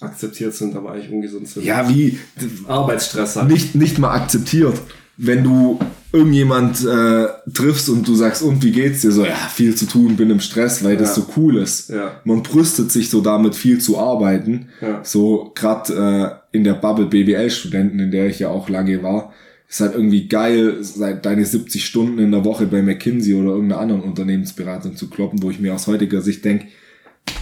akzeptiert 0.01 0.53
sind, 0.53 0.75
aber 0.75 0.91
eigentlich 0.91 1.11
ungesund 1.11 1.47
sind. 1.47 1.65
Ja, 1.65 1.87
wie 1.87 2.19
Arbeitsstress 2.67 3.37
halt. 3.37 3.49
Nicht, 3.49 3.75
nicht 3.75 3.99
mal 3.99 4.13
akzeptiert. 4.13 4.81
Wenn 5.15 5.43
du 5.43 5.79
irgendjemand 6.11 6.85
äh, 6.85 7.27
triffst 7.53 7.89
und 7.89 8.07
du 8.07 8.15
sagst, 8.15 8.41
und 8.41 8.63
wie 8.63 8.71
geht's 8.71 9.01
dir? 9.01 9.11
So, 9.11 9.25
ja, 9.25 9.35
viel 9.35 9.75
zu 9.75 9.85
tun, 9.85 10.15
bin 10.17 10.29
im 10.29 10.39
Stress, 10.39 10.83
weil 10.83 10.93
ja. 10.93 10.99
das 10.99 11.15
so 11.15 11.25
cool 11.37 11.57
ist. 11.57 11.89
Ja. 11.89 12.19
Man 12.25 12.43
brüstet 12.43 12.91
sich 12.91 13.09
so 13.09 13.21
damit, 13.21 13.55
viel 13.55 13.79
zu 13.79 13.97
arbeiten. 13.97 14.69
Ja. 14.81 15.01
So 15.03 15.51
gerade 15.55 16.41
äh, 16.51 16.57
in 16.57 16.63
der 16.63 16.73
Bubble 16.73 17.05
BWL-Studenten, 17.05 17.99
in 17.99 18.11
der 18.11 18.27
ich 18.27 18.39
ja 18.39 18.49
auch 18.49 18.69
lange 18.69 19.03
war, 19.03 19.33
ist 19.69 19.81
halt 19.81 19.93
irgendwie 19.93 20.27
geil, 20.27 20.77
seit 20.81 21.25
deine 21.27 21.45
70 21.45 21.85
Stunden 21.85 22.17
in 22.17 22.31
der 22.31 22.43
Woche 22.43 22.65
bei 22.65 22.81
McKinsey 22.81 23.35
oder 23.35 23.51
irgendeiner 23.51 23.79
anderen 23.81 24.01
Unternehmensberatung 24.01 24.95
zu 24.95 25.09
kloppen, 25.09 25.43
wo 25.43 25.51
ich 25.51 25.59
mir 25.59 25.75
aus 25.75 25.85
heutiger 25.85 26.21
Sicht 26.21 26.43
denk, 26.43 26.65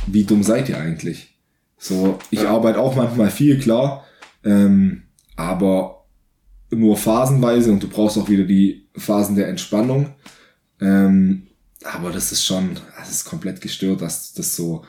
wie 0.08 0.26
dumm 0.26 0.44
seid 0.44 0.68
ihr 0.68 0.78
eigentlich? 0.78 1.38
So, 1.78 2.20
ich 2.30 2.42
ja. 2.42 2.50
arbeite 2.50 2.80
auch 2.80 2.98
manchmal 2.98 3.30
viel, 3.30 3.58
klar, 3.60 4.06
ähm, 4.44 5.04
aber 5.38 6.06
nur 6.70 6.98
phasenweise 6.98 7.72
und 7.72 7.82
du 7.82 7.88
brauchst 7.88 8.18
auch 8.18 8.28
wieder 8.28 8.44
die 8.44 8.88
Phasen 8.98 9.38
der 9.38 9.48
Entspannung. 9.48 10.10
Ähm, 10.82 11.48
aber 11.86 12.12
das 12.12 12.34
ist 12.34 12.44
schon, 12.44 12.72
das 13.00 13.10
ist 13.10 13.24
komplett 13.24 13.62
gestört, 13.62 14.02
dass 14.02 14.34
das 14.34 14.54
so. 14.54 14.84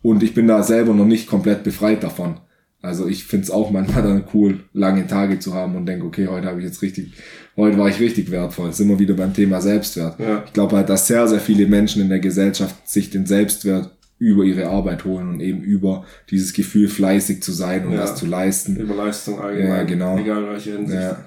Und 0.00 0.22
ich 0.22 0.32
bin 0.32 0.46
da 0.46 0.62
selber 0.62 0.94
noch 0.94 1.06
nicht 1.06 1.26
komplett 1.26 1.64
befreit 1.64 2.04
davon. 2.04 2.38
Also 2.84 3.08
ich 3.08 3.24
find's 3.24 3.50
auch 3.50 3.70
manchmal 3.70 4.02
dann 4.02 4.24
cool, 4.34 4.60
lange 4.74 5.06
Tage 5.06 5.38
zu 5.38 5.54
haben 5.54 5.74
und 5.74 5.86
denke, 5.86 6.04
okay, 6.04 6.28
heute 6.28 6.48
habe 6.48 6.58
ich 6.58 6.66
jetzt 6.66 6.82
richtig, 6.82 7.14
heute 7.56 7.78
war 7.78 7.88
ich 7.88 7.98
richtig 7.98 8.30
wertvoll. 8.30 8.72
Sind 8.74 8.88
wir 8.88 8.98
wieder 8.98 9.14
beim 9.14 9.32
Thema 9.32 9.62
Selbstwert. 9.62 10.20
Ja. 10.20 10.42
Ich 10.44 10.52
glaube 10.52 10.76
halt, 10.76 10.90
dass 10.90 11.06
sehr, 11.06 11.26
sehr 11.26 11.40
viele 11.40 11.66
Menschen 11.66 12.02
in 12.02 12.10
der 12.10 12.18
Gesellschaft 12.20 12.86
sich 12.86 13.08
den 13.08 13.24
Selbstwert 13.24 13.90
über 14.18 14.44
ihre 14.44 14.68
Arbeit 14.68 15.06
holen 15.06 15.30
und 15.30 15.40
eben 15.40 15.62
über 15.62 16.04
dieses 16.30 16.52
Gefühl 16.52 16.88
fleißig 16.88 17.42
zu 17.42 17.52
sein 17.52 17.86
und 17.86 17.94
ja. 17.94 18.00
was 18.00 18.16
zu 18.16 18.26
leisten. 18.26 18.76
Über 18.76 18.94
Leistung 18.94 19.40
allgemein. 19.40 19.70
Ja, 19.70 19.82
genau. 19.84 20.18
Egal 20.18 20.46
welche 20.50 20.76
Hinsicht. 20.76 21.00
Ja, 21.00 21.24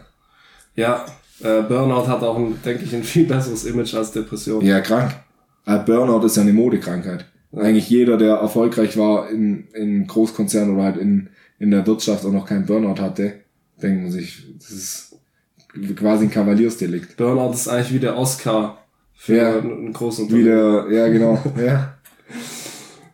ja 0.76 1.06
äh, 1.42 1.64
Burnout 1.64 2.08
hat 2.08 2.22
auch, 2.22 2.38
ein, 2.38 2.60
denke 2.64 2.84
ich, 2.84 2.96
ein 2.96 3.04
viel 3.04 3.26
besseres 3.26 3.66
Image 3.66 3.96
als 3.96 4.12
Depression. 4.12 4.64
Ja, 4.64 4.80
krank. 4.80 5.16
Äh, 5.66 5.80
Burnout 5.80 6.24
ist 6.26 6.38
ja 6.38 6.44
eine 6.44 6.54
Modekrankheit. 6.54 7.26
Eigentlich 7.56 7.90
jeder, 7.90 8.18
der 8.18 8.36
erfolgreich 8.36 8.98
war 8.98 9.30
in, 9.30 9.70
in 9.74 10.06
Großkonzernen 10.06 10.76
oder 10.76 10.84
halt 10.84 10.98
in, 10.98 11.30
in 11.60 11.72
der 11.72 11.86
Wirtschaft 11.86 12.24
und 12.26 12.34
noch 12.34 12.46
keinen 12.46 12.66
Burnout 12.66 13.02
hatte, 13.02 13.42
denken 13.82 14.12
sich, 14.12 14.46
das 14.58 14.72
ist 14.72 15.16
quasi 15.96 16.26
ein 16.26 16.32
Kavaliersdelikt. 16.32 17.18
Burnout 17.18 17.54
ist 17.54 17.68
eigentlich 17.68 17.94
wie 17.94 18.00
der 18.00 18.18
Oscar 18.18 18.80
für 19.16 19.36
ja, 19.36 19.58
einen 19.58 19.94
großen. 19.94 20.32
Wie 20.32 20.44
der, 20.44 20.86
ja, 20.92 21.08
genau. 21.08 21.42
ja. 21.58 21.98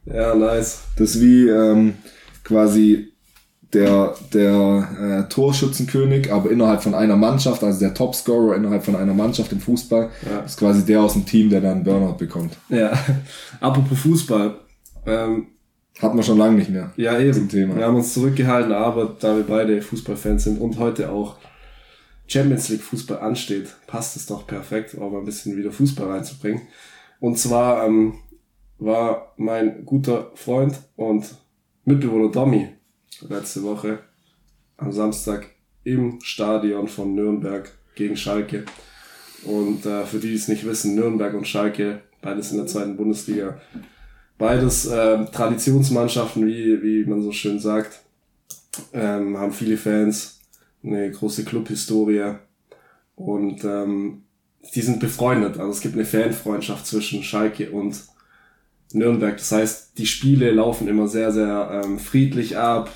Ja, 0.06 0.36
nice. 0.36 0.82
Das 0.97 1.15
ist 1.15 1.21
wie 1.21 1.47
ähm, 1.47 1.93
quasi 2.43 3.13
der, 3.73 4.13
der 4.34 4.88
äh, 5.25 5.29
Torschützenkönig, 5.29 6.32
aber 6.32 6.51
innerhalb 6.51 6.84
von 6.84 6.93
einer 6.93 7.15
Mannschaft, 7.15 7.63
also 7.63 7.79
der 7.79 7.93
Topscorer 7.93 8.56
innerhalb 8.56 8.84
von 8.84 8.95
einer 8.95 9.13
Mannschaft 9.13 9.51
im 9.51 9.60
Fußball, 9.60 10.10
ja. 10.29 10.39
ist 10.41 10.60
quasi 10.60 10.86
der 10.86 11.01
aus 11.01 11.13
dem 11.13 11.25
Team, 11.25 11.49
der 11.49 11.62
dann 11.62 11.84
Burnout 11.84 12.17
bekommt. 12.17 12.58
Ja, 12.69 12.91
apropos 13.60 13.99
Fußball. 13.99 14.56
Ähm, 15.06 15.47
Hat 15.99 16.15
man 16.15 16.23
schon 16.23 16.38
lange 16.38 16.58
nicht 16.58 16.69
mehr. 16.69 16.91
Ja, 16.97 17.19
eben. 17.19 17.47
Thema. 17.47 17.75
Wir 17.75 17.86
haben 17.86 17.95
uns 17.95 18.13
zurückgehalten, 18.13 18.71
aber 18.71 19.15
da 19.19 19.36
wir 19.36 19.43
beide 19.43 19.82
Fußballfans 19.82 20.45
sind 20.45 20.60
und 20.60 20.79
heute 20.79 21.12
auch 21.12 21.38
Champions 22.27 22.69
League 22.69 22.82
Fußball 22.82 23.19
ansteht, 23.19 23.75
passt 23.86 24.15
es 24.15 24.25
doch 24.25 24.47
perfekt, 24.47 24.97
auch 24.97 25.12
mal 25.12 25.19
ein 25.19 25.25
bisschen 25.25 25.56
wieder 25.56 25.71
Fußball 25.71 26.10
reinzubringen. 26.10 26.63
Und 27.19 27.38
zwar 27.38 27.86
ähm, 27.86 28.15
war 28.79 29.34
mein 29.38 29.86
guter 29.86 30.32
Freund 30.36 30.79
und 30.95 31.36
Mitbewohner 31.86 32.32
Domi 32.32 32.69
letzte 33.29 33.63
Woche 33.63 33.99
am 34.77 34.91
Samstag 34.91 35.47
im 35.84 36.19
Stadion 36.21 36.88
von 36.88 37.13
Nürnberg 37.13 37.71
gegen 37.95 38.17
Schalke. 38.17 38.65
Und 39.45 39.86
äh, 39.86 40.06
für 40.06 40.19
die, 40.19 40.29
die 40.29 40.36
es 40.36 40.47
nicht 40.47 40.65
wissen, 40.65 40.95
Nürnberg 40.95 41.34
und 41.34 41.47
Schalke, 41.47 42.01
beides 42.21 42.51
in 42.51 42.58
der 42.58 42.67
zweiten 42.67 42.97
Bundesliga, 42.97 43.60
beides 44.43 44.86
äh, 44.86 45.23
Traditionsmannschaften, 45.32 46.45
wie, 46.45 46.84
wie 46.84 47.06
man 47.06 47.21
so 47.23 47.32
schön 47.32 47.60
sagt, 47.60 48.01
ähm, 48.91 49.38
haben 49.38 49.53
viele 49.53 49.77
Fans, 49.77 50.41
eine 50.83 51.10
große 51.12 51.46
Clubhistorie 51.46 52.33
und 53.15 53.63
ähm, 53.63 54.23
die 54.75 54.81
sind 54.81 55.00
befreundet. 55.00 55.58
Also 55.58 55.71
es 55.71 55.79
gibt 55.79 55.96
eine 55.96 56.04
Fanfreundschaft 56.04 56.85
zwischen 56.85 57.23
Schalke 57.23 57.71
und 57.71 58.04
Nürnberg. 58.91 59.37
Das 59.37 59.54
heißt, 59.54 59.98
die 59.98 60.06
Spiele 60.06 60.52
laufen 60.52 60.89
immer 60.89 61.08
sehr, 61.08 61.31
sehr 61.31 61.81
ähm, 61.81 61.98
friedlich 61.98 62.58
ab. 62.58 62.91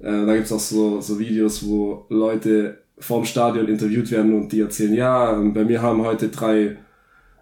Äh, 0.00 0.26
da 0.26 0.34
gibt's 0.34 0.50
auch 0.50 0.58
so, 0.58 1.00
so 1.00 1.20
Videos, 1.20 1.64
wo 1.64 2.06
Leute 2.08 2.82
vorm 2.98 3.24
Stadion 3.24 3.68
interviewt 3.68 4.10
werden 4.10 4.34
und 4.34 4.50
die 4.50 4.60
erzählen, 4.60 4.94
ja, 4.94 5.34
ähm, 5.34 5.54
bei 5.54 5.64
mir 5.64 5.82
haben 5.82 6.02
heute 6.02 6.30
drei 6.30 6.78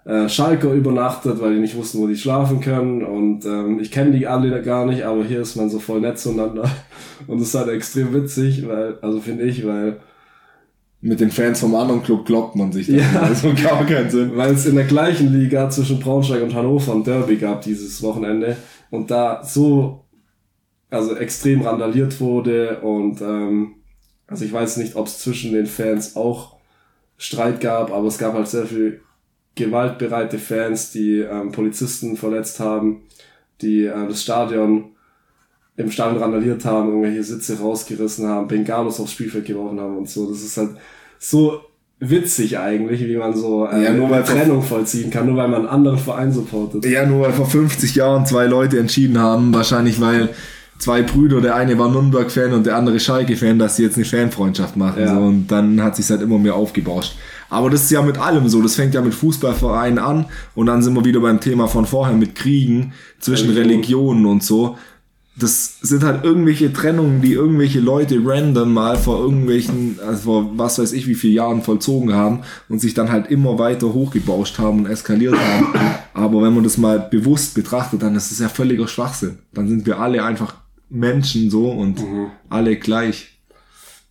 äh, 0.07 0.29
Schalker 0.29 0.73
übernachtet, 0.73 1.41
weil 1.41 1.55
die 1.55 1.61
nicht 1.61 1.77
wussten, 1.77 1.99
wo 1.99 2.07
die 2.07 2.17
schlafen 2.17 2.61
können. 2.61 3.05
Und 3.05 3.45
ähm, 3.45 3.81
ich 3.81 3.91
kenne 3.91 4.13
die 4.13 4.27
alle 4.27 4.63
gar 4.63 4.87
nicht, 4.87 5.03
aber 5.03 5.25
hier 5.25 5.41
ist 5.41 5.57
man 5.57 5.69
so 5.69 5.81
voll 5.81 6.01
nett 6.01 6.19
zueinander. 6.19 6.71
Und 7.27 7.41
das 7.41 7.49
ist 7.49 7.55
halt 7.55 7.69
extrem 7.69 8.15
witzig, 8.15 8.67
weil, 8.69 8.99
also 9.03 9.21
finde 9.21 9.45
ich, 9.45 9.67
weil 9.67 10.01
mit 11.01 11.21
den 11.21 11.31
Fans 11.31 11.61
vom 11.61 11.75
anderen 11.75 12.03
Club 12.03 12.25
kloppt 12.25 12.55
man 12.57 12.73
sich 12.73 12.87
dann. 12.87 12.99
Ja, 12.99 13.21
also 13.23 13.53
gar 13.53 13.85
keinen 13.85 14.09
Sinn. 14.09 14.33
Weil 14.37 14.55
es 14.55 14.67
in 14.67 14.77
der 14.77 14.85
gleichen 14.85 15.33
Liga 15.33 15.69
zwischen 15.71 15.99
Braunschweig 15.99 16.43
und 16.43 16.55
Hannover 16.55 16.95
ein 16.95 17.05
Derby 17.05 17.37
gab 17.37 17.63
dieses 17.63 18.03
Wochenende 18.03 18.57
und 18.91 19.11
da 19.11 19.43
so 19.45 20.05
also 20.89 21.17
extrem 21.17 21.63
randaliert 21.63 22.21
wurde 22.21 22.81
und 22.81 23.21
ähm, 23.21 23.75
also 24.29 24.45
ich 24.45 24.53
weiß 24.53 24.77
nicht, 24.77 24.95
ob 24.95 25.07
es 25.09 25.19
zwischen 25.19 25.53
den 25.53 25.67
Fans 25.67 26.17
auch 26.17 26.57
Streit 27.17 27.61
gab, 27.61 27.93
aber 27.93 28.07
es 28.07 28.19
gab 28.19 28.35
halt 28.35 28.47
sehr 28.49 28.67
viel 28.67 29.01
gewaltbereite 29.57 30.39
Fans, 30.39 30.93
die 30.93 31.19
ähm, 31.19 31.51
Polizisten 31.51 32.17
verletzt 32.17 32.61
haben, 32.61 33.03
die 33.61 33.87
äh, 33.87 34.07
das 34.09 34.23
Stadion 34.23 34.93
im 35.77 35.91
Stadion 35.91 36.23
randaliert 36.23 36.65
haben, 36.65 36.89
irgendwelche 36.89 37.23
Sitze 37.23 37.59
rausgerissen 37.59 38.27
haben, 38.27 38.49
Bengalos 38.49 39.01
aufs 39.01 39.13
Spielfeld 39.13 39.45
geworfen 39.45 39.81
haben 39.81 39.99
und 39.99 40.09
so. 40.09 40.29
Das 40.29 40.43
ist 40.43 40.57
halt 40.57 40.71
so 41.19 41.61
witzig 41.99 42.59
eigentlich, 42.59 43.01
wie 43.07 43.17
man 43.17 43.35
so 43.35 43.67
äh, 43.67 43.85
ja, 43.85 43.93
nur 43.93 44.11
weil 44.11 44.23
Trennung 44.23 44.63
vollziehen 44.63 45.11
kann, 45.11 45.27
nur 45.27 45.37
weil 45.37 45.49
man 45.49 45.61
einen 45.61 45.69
anderen 45.69 45.99
Verein 45.99 46.33
supportet. 46.33 46.85
Ja, 46.87 47.07
nur 47.07 47.23
weil 47.23 47.33
vor 47.33 47.47
50 47.47 47.95
Jahren 47.95 48.27
zwei 48.27 48.47
Leute 48.47 48.79
entschieden 48.79 49.19
haben, 49.19 49.53
wahrscheinlich 49.53 50.01
weil 50.01 50.31
zwei 50.79 51.03
Brüder, 51.03 51.41
der 51.41 51.55
eine 51.55 51.79
war 51.79 51.91
Nürnberg-Fan 51.91 52.53
und 52.53 52.67
der 52.67 52.77
andere 52.77 53.01
Schalke-Fan, 53.01 53.59
dass 53.59 53.77
sie 53.77 53.85
jetzt 53.85 53.97
eine 53.97 54.05
Fanfreundschaft 54.05 54.77
machen. 54.77 55.03
Ja. 55.03 55.15
So, 55.15 55.21
und 55.21 55.47
dann 55.49 55.83
hat 55.83 55.97
sich 55.97 56.09
halt 56.11 56.23
immer 56.23 56.39
mehr 56.39 56.55
aufgebauscht. 56.55 57.17
Aber 57.49 57.71
das 57.71 57.85
ist 57.85 57.91
ja 57.91 58.03
mit 58.03 58.19
allem 58.19 58.49
so. 58.49 58.61
Das 58.63 58.75
fängt 58.75 58.95
ja 58.95 59.03
mit 59.03 59.15
Fußballvereinen 59.15 59.99
an 59.99 60.27
und 60.55 60.67
dann 60.67 60.83
sind 60.83 60.95
wir 60.95 61.05
wieder 61.05 61.21
beim 61.21 61.41
Thema 61.41 61.69
von 61.69 61.87
vorher 61.87 62.17
mit 62.17 62.35
Kriegen 62.35 62.93
zwischen 63.21 63.51
Religion. 63.51 63.67
Religionen 63.67 64.27
und 64.27 64.43
so. 64.43 64.77
Das 65.39 65.81
sind 65.81 66.03
halt 66.03 66.25
irgendwelche 66.25 66.73
Trennungen, 66.73 67.21
die 67.21 67.35
irgendwelche 67.35 67.79
Leute 67.79 68.19
random 68.25 68.73
mal 68.73 68.97
vor 68.97 69.21
irgendwelchen, 69.21 69.99
also 70.07 70.23
vor 70.23 70.51
was 70.57 70.79
weiß 70.79 70.93
ich 70.93 71.07
wie 71.07 71.15
viele 71.15 71.35
Jahren 71.35 71.61
vollzogen 71.63 72.15
haben 72.15 72.41
und 72.71 72.81
sich 72.81 72.95
dann 72.95 73.13
halt 73.13 73.31
immer 73.31 73.59
weiter 73.59 73.93
hochgebauscht 73.93 74.59
haben 74.59 74.81
und 74.81 74.87
eskaliert 74.87 75.37
haben. 75.39 75.75
Aber 76.15 76.43
wenn 76.43 76.55
man 76.55 76.65
das 76.65 76.79
mal 76.79 76.99
bewusst 76.99 77.55
betrachtet, 77.55 78.03
dann 78.03 78.15
ist 78.15 78.33
es 78.33 78.39
ja 78.39 78.49
völliger 78.49 78.89
Schwachsinn. 78.89 79.39
Dann 79.53 79.69
sind 79.69 79.85
wir 79.85 80.01
alle 80.01 80.25
einfach 80.25 80.55
Menschen 80.89 81.51
so 81.51 81.71
und 81.71 82.01
mhm. 82.01 82.29
alle 82.49 82.77
gleich. 82.77 83.39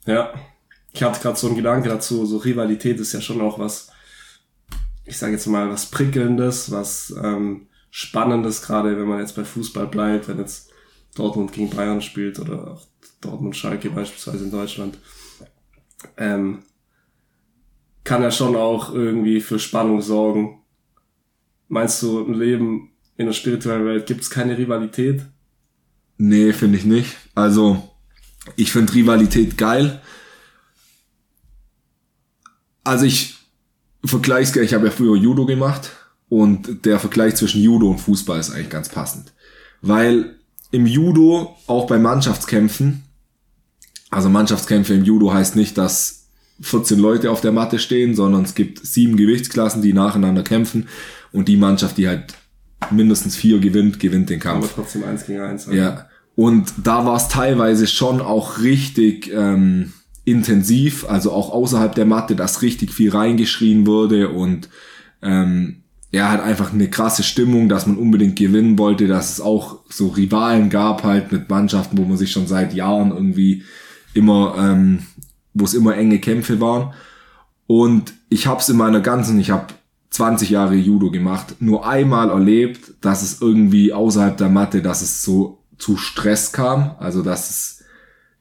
Ja, 0.06 0.32
ich 0.96 1.04
hatte 1.04 1.20
gerade 1.20 1.38
so 1.38 1.48
einen 1.48 1.58
Gedanke 1.58 1.90
dazu, 1.90 2.26
so 2.26 2.38
Rivalität 2.38 3.00
ist 3.00 3.12
ja 3.12 3.20
schon 3.20 3.42
auch 3.42 3.60
was, 3.60 3.90
ich 5.04 5.18
sage 5.18 5.34
jetzt 5.34 5.46
mal, 5.46 5.70
was 5.70 5.88
Prickelndes, 5.88 6.72
was 6.72 7.14
ähm, 7.22 7.68
Spannendes, 7.92 8.62
gerade 8.62 8.98
wenn 8.98 9.08
man 9.08 9.20
jetzt 9.20 9.36
bei 9.36 9.44
Fußball 9.44 9.88
bleibt, 9.88 10.28
wenn 10.28 10.40
jetzt 10.40 10.70
Dortmund 11.16 11.52
gegen 11.52 11.70
Bayern 11.70 12.02
spielt 12.02 12.40
oder 12.40 12.72
auch 12.72 12.88
Dortmund 13.20 13.56
Schalke 13.56 13.90
beispielsweise 13.90 14.46
in 14.46 14.52
Deutschland. 14.52 14.98
Ähm, 16.18 16.64
kann 18.06 18.22
ja 18.22 18.32
schon 18.32 18.56
auch 18.56 18.94
irgendwie 18.94 19.42
für 19.42 19.60
Spannung 19.60 20.02
sorgen. 20.02 20.62
Meinst 21.68 22.02
du, 22.04 22.20
im 22.20 22.40
Leben 22.40 22.92
in 23.18 23.26
der 23.26 23.34
spirituellen 23.34 23.86
Welt 23.86 24.06
gibt 24.06 24.22
es 24.22 24.30
keine 24.30 24.58
Rivalität? 24.58 25.24
Nee, 26.18 26.54
finde 26.54 26.78
ich 26.78 26.86
nicht. 26.86 27.18
Also, 27.34 27.90
ich 28.56 28.72
finde 28.72 28.94
Rivalität 28.94 29.58
geil. 29.58 30.02
Also 32.86 33.06
ich 33.06 33.36
vergleich's, 34.06 34.56
ich 34.56 34.74
habe 34.74 34.86
ja 34.86 34.92
früher 34.92 35.18
Judo 35.18 35.46
gemacht 35.46 35.92
und 36.30 36.86
der 36.86 37.00
Vergleich 37.00 37.36
zwischen 37.36 37.62
Judo 37.62 37.90
und 37.90 38.00
Fußball 38.00 38.40
ist 38.40 38.52
eigentlich 38.52 38.70
ganz 38.70 38.88
passend. 38.88 39.34
Weil 39.82 40.36
im 40.72 40.86
Judo, 40.86 41.58
auch 41.68 41.88
bei 41.88 42.00
Mannschaftskämpfen, 42.00 43.04
also 44.10 44.30
Mannschaftskämpfe 44.30 44.94
im 44.94 45.04
Judo 45.04 45.34
heißt 45.34 45.56
nicht, 45.56 45.78
dass 45.78 46.28
14 46.62 47.00
Leute 47.00 47.32
auf 47.32 47.42
der 47.42 47.52
Matte 47.52 47.80
stehen, 47.80 48.16
sondern 48.16 48.44
es 48.44 48.56
gibt 48.56 48.86
sieben 48.86 49.18
Gewichtsklassen, 49.18 49.82
die 49.82 49.94
nacheinander 49.94 50.44
kämpfen 50.44 50.88
und 51.32 51.48
die 51.48 51.58
Mannschaft, 51.58 51.98
die 51.98 52.08
halt 52.08 52.34
mindestens 52.92 53.36
vier 53.36 53.60
gewinnt, 53.60 54.00
gewinnt 54.00 54.30
den 54.30 54.40
Kampf. 54.40 54.66
Aber 54.66 54.74
trotzdem 54.74 55.04
eins 55.04 55.26
gegen 55.26 55.42
eins. 55.42 55.68
Also. 55.68 55.78
Ja. 55.78 56.08
Und 56.36 56.74
da 56.84 57.06
war 57.06 57.18
es 57.18 57.28
teilweise 57.28 57.88
schon 57.88 58.22
auch 58.22 58.60
richtig 58.60 59.32
ähm, 59.34 59.94
intensiv, 60.26 61.08
also 61.08 61.32
auch 61.32 61.52
außerhalb 61.52 61.96
der 61.96 62.06
Matte, 62.06 62.36
dass 62.36 62.62
richtig 62.62 62.92
viel 62.92 63.12
reingeschrien 63.12 63.86
wurde 63.86 64.30
und 64.30 64.70
ähm, 65.22 65.84
ja, 66.12 66.32
hat 66.32 66.42
einfach 66.42 66.74
eine 66.74 66.90
krasse 66.90 67.24
Stimmung, 67.24 67.70
dass 67.70 67.88
man 67.88 67.98
unbedingt 67.98 68.38
gewinnen 68.38 68.78
wollte, 68.78 69.08
dass 69.08 69.34
es 69.34 69.42
auch 69.42 69.80
so 69.90 70.08
Rivalen 70.08 70.70
gab 70.70 71.04
halt 71.04 71.32
mit 71.32 71.50
Mannschaften, 71.50 71.98
wo 71.98 72.04
man 72.04 72.18
sich 72.18 72.32
schon 72.32 72.48
seit 72.48 72.74
Jahren 72.74 73.12
irgendwie 73.12 73.64
immer, 74.14 74.56
ähm, 74.58 75.00
wo 75.54 75.66
es 75.66 75.74
immer 75.74 75.96
enge 75.96 76.20
Kämpfe 76.20 76.62
waren. 76.62 76.94
Und 77.68 78.14
ich 78.30 78.48
habe 78.48 78.62
es 78.62 78.70
in 78.70 78.78
meiner 78.78 79.02
ganzen, 79.02 79.40
ich 79.40 79.50
habe 79.50 79.68
20 80.12 80.50
Jahre 80.52 80.76
Judo 80.76 81.12
gemacht, 81.12 81.56
nur 81.60 81.86
einmal 81.86 82.30
erlebt, 82.30 82.94
dass 83.02 83.22
es 83.22 83.42
irgendwie 83.42 83.92
außerhalb 83.92 84.38
der 84.38 84.50
Matte, 84.50 84.82
dass 84.82 85.02
es 85.02 85.22
so 85.22 85.60
zu 85.78 85.98
Stress 85.98 86.54
kam, 86.54 86.96
also 87.00 87.22
dass 87.22 87.50
es 87.50 87.84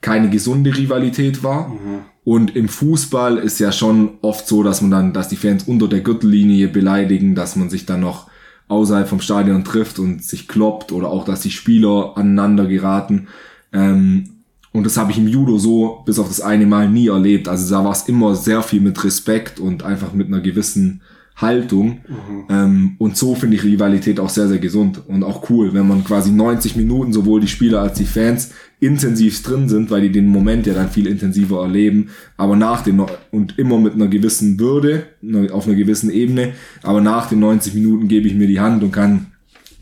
keine 0.05 0.29
gesunde 0.29 0.77
Rivalität 0.77 1.43
war. 1.43 1.69
Mhm. 1.69 2.01
Und 2.25 2.55
im 2.57 2.69
Fußball 2.69 3.39
ist 3.39 3.59
ja 3.59 3.73
schon 3.73 4.19
oft 4.21 4.47
so, 4.47 4.63
dass 4.63 4.83
man 4.83 4.91
dann, 4.91 5.13
dass 5.15 5.29
die 5.29 5.37
Fans 5.37 5.65
unter 5.65 5.89
der 5.89 6.01
Gürtellinie 6.01 6.69
beleidigen, 6.69 7.35
dass 7.35 7.57
man 7.57 7.71
sich 7.71 7.87
dann 7.87 8.01
noch 8.01 8.29
außerhalb 8.69 9.09
vom 9.09 9.21
Stadion 9.21 9.65
trifft 9.65 9.99
und 9.99 10.23
sich 10.23 10.47
kloppt 10.47 10.93
oder 10.93 11.09
auch, 11.09 11.25
dass 11.25 11.41
die 11.41 11.51
Spieler 11.51 12.13
aneinander 12.17 12.67
geraten. 12.67 13.29
Ähm, 13.73 14.29
und 14.73 14.85
das 14.85 14.99
habe 14.99 15.11
ich 15.11 15.17
im 15.17 15.29
Judo 15.29 15.57
so 15.57 16.03
bis 16.05 16.19
auf 16.19 16.29
das 16.29 16.43
eine 16.43 16.67
Mal 16.67 16.91
nie 16.91 17.09
erlebt. 17.09 17.49
Also 17.49 17.75
da 17.75 17.83
war 17.83 17.93
es 17.93 18.03
immer 18.03 18.35
sehr 18.35 18.63
viel 18.63 18.83
mit 18.83 19.03
Respekt 19.05 19.59
und 19.59 19.85
einfach 19.85 20.13
mit 20.13 20.27
einer 20.27 20.41
gewissen 20.41 21.01
Haltung. 21.37 22.01
Mhm. 22.07 22.45
Ähm, 22.49 22.95
und 22.99 23.17
so 23.17 23.35
finde 23.35 23.57
ich 23.57 23.65
Rivalität 23.65 24.21
auch 24.21 24.29
sehr, 24.29 24.49
sehr 24.49 24.59
gesund 24.59 25.03
und 25.09 25.25
auch 25.25 25.51
cool, 25.51 25.75
wenn 25.75 25.89
man 25.89 26.05
quasi 26.05 26.31
90 26.31 26.77
Minuten 26.77 27.13
sowohl 27.13 27.41
die 27.41 27.49
Spieler 27.49 27.81
als 27.81 27.99
die 27.99 28.05
Fans 28.05 28.53
intensiv 28.79 29.43
drin 29.43 29.69
sind, 29.69 29.91
weil 29.91 30.03
die 30.03 30.13
den 30.13 30.29
Moment 30.29 30.67
ja 30.67 30.75
dann 30.75 30.91
viel 30.91 31.07
intensiver 31.07 31.63
erleben, 31.63 32.11
aber 32.37 32.55
nach 32.55 32.83
dem 32.83 33.05
und 33.31 33.59
immer 33.59 33.79
mit 33.79 33.95
einer 33.95 34.09
gewissen 34.09 34.61
Würde, 34.61 35.07
auf 35.53 35.67
einer 35.67 35.77
gewissen 35.77 36.11
Ebene, 36.11 36.53
aber 36.83 37.01
nach 37.01 37.29
den 37.29 37.41
90 37.41 37.75
Minuten 37.75 38.09
gebe 38.09 38.29
ich 38.29 38.35
mir 38.35 38.47
die 38.47 38.61
Hand 38.61 38.83
und 38.85 38.93
kann 38.93 39.33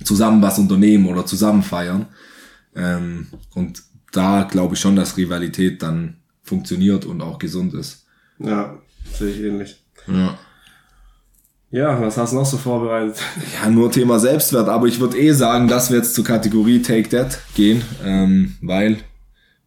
zusammen 0.05 0.41
was 0.41 0.59
unternehmen 0.59 1.07
oder 1.07 1.27
zusammen 1.27 1.63
feiern. 1.63 2.07
Ähm, 2.75 3.27
und 3.55 3.83
da 4.13 4.45
glaube 4.45 4.75
ich 4.75 4.81
schon, 4.81 4.97
dass 4.97 5.17
Rivalität 5.17 5.83
dann 5.83 6.17
funktioniert 6.43 7.05
und 7.05 7.21
auch 7.21 7.39
gesund 7.39 7.75
ist. 7.75 8.07
Ja, 8.39 8.79
sehe 9.13 9.31
ich 9.31 9.41
ähnlich. 9.41 9.83
Ja. 10.07 10.39
Ja, 11.73 11.99
was 12.03 12.19
hast 12.19 12.35
du 12.35 12.37
noch 12.37 12.45
so 12.45 12.59
vorbereitet? 12.59 13.17
Ja, 13.55 13.71
nur 13.71 13.91
Thema 13.91 14.19
Selbstwert, 14.19 14.69
aber 14.69 14.89
ich 14.89 15.01
würde 15.01 15.19
eh 15.19 15.33
sagen, 15.33 15.69
dass 15.69 15.91
wir 15.91 15.97
jetzt 15.97 16.15
zur 16.15 16.23
Kategorie 16.23 16.83
Take 16.83 17.09
That 17.09 17.41
gehen, 17.55 17.81
ähm, 18.05 18.57
weil 18.61 18.99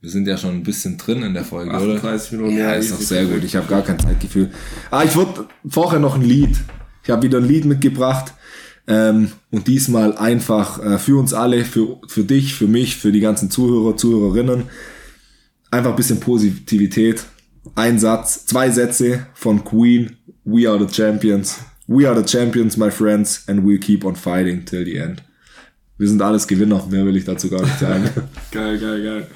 wir 0.02 0.12
sind 0.12 0.28
ja 0.28 0.38
schon 0.38 0.52
ein 0.52 0.62
bisschen 0.62 1.00
drin 1.00 1.24
in 1.24 1.34
der 1.34 1.44
Folge, 1.44 1.72
38 1.74 2.34
oder? 2.34 2.42
Minuten. 2.44 2.60
Ja, 2.60 2.74
ist 2.74 2.92
doch 2.92 3.02
sehr 3.02 3.26
gut. 3.26 3.44
Ich 3.44 3.56
habe 3.56 3.66
gar 3.66 3.82
kein 3.82 3.98
Zeitgefühl. 3.98 4.52
Ah, 4.92 5.04
ich 5.04 5.16
würde 5.16 5.48
vorher 5.68 6.00
noch 6.00 6.14
ein 6.14 6.22
Lied. 6.22 6.56
Ich 7.04 7.10
habe 7.10 7.24
wieder 7.24 7.40
ein 7.40 7.48
Lied 7.48 7.66
mitgebracht. 7.66 8.34
Ähm, 8.86 9.32
und 9.50 9.68
diesmal 9.68 10.16
einfach 10.16 10.80
äh, 10.86 11.00
für 11.00 11.20
uns 11.20 11.34
alle, 11.34 11.66
für, 11.66 12.00
für 12.08 12.24
dich, 12.24 12.54
für 12.54 12.68
mich, 12.68 12.98
für 12.98 13.12
die 13.12 13.20
ganzen 13.20 13.50
Zuhörer, 13.50 13.98
Zuhörerinnen. 13.98 14.66
Einfach 15.72 15.90
ein 15.90 15.96
bisschen 15.96 16.20
Positivität. 16.20 17.24
Ein 17.74 17.98
Satz, 17.98 18.46
zwei 18.46 18.70
Sätze 18.70 19.26
von 19.34 19.64
Queen. 19.64 20.18
We 20.44 20.70
are 20.70 20.78
the 20.78 20.94
champions. 20.94 21.62
We 21.88 22.08
are 22.08 22.16
the 22.16 22.24
champions, 22.24 22.78
my 22.78 22.90
friends, 22.90 23.44
and 23.48 23.64
we'll 23.64 23.80
keep 23.80 24.06
on 24.06 24.16
fighting 24.16 24.66
till 24.66 24.84
the 24.84 24.98
end. 24.98 25.22
Wir 25.98 26.08
sind 26.08 26.22
alles 26.22 26.48
Gewinner, 26.48 26.84
mehr 26.90 27.06
will 27.06 27.16
ich 27.16 27.26
dazu 27.26 27.50
gar 27.50 27.62
nicht 27.62 27.80
sagen. 27.80 28.10
geil, 28.52 28.80
geil, 28.80 29.04
geil. 29.04 29.28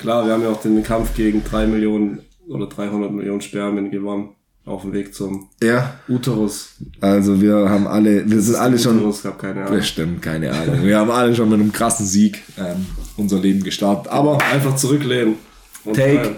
Klar, 0.00 0.26
wir 0.26 0.32
haben 0.32 0.42
ja 0.42 0.48
auch 0.48 0.60
den 0.62 0.82
Kampf 0.82 1.14
gegen 1.14 1.44
drei 1.44 1.66
Millionen 1.66 2.20
oder 2.48 2.66
300 2.66 3.12
Millionen 3.12 3.40
Spermien 3.40 3.90
gewonnen. 3.90 4.30
Auf 4.64 4.82
dem 4.82 4.92
Weg 4.92 5.14
zum 5.14 5.48
ja. 5.62 5.98
Uterus. 6.08 6.74
Also 7.00 7.40
wir 7.40 7.68
haben 7.68 7.86
alle, 7.86 8.28
wir 8.30 8.40
sind 8.40 8.56
alle 8.56 8.78
schon. 8.78 8.98
Uterus, 8.98 9.22
gab 9.22 9.38
keine 9.38 9.64
Ahnung. 9.64 9.78
Bestimmt, 9.78 10.22
keine 10.22 10.52
Ahnung. 10.52 10.84
Wir 10.84 10.98
haben 10.98 11.10
alle 11.10 11.34
schon 11.34 11.48
mit 11.48 11.60
einem 11.60 11.72
krassen 11.72 12.06
Sieg 12.06 12.42
ähm, 12.58 12.86
unser 13.16 13.38
Leben 13.38 13.62
gestartet. 13.64 14.12
Aber 14.12 14.38
einfach 14.52 14.76
zurücklehnen. 14.76 15.36
Take. 15.84 16.20
Rein. 16.20 16.36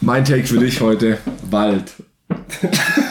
Mein 0.00 0.24
Take 0.24 0.46
für 0.46 0.58
dich 0.58 0.80
heute: 0.80 1.18
Wald. 1.50 1.92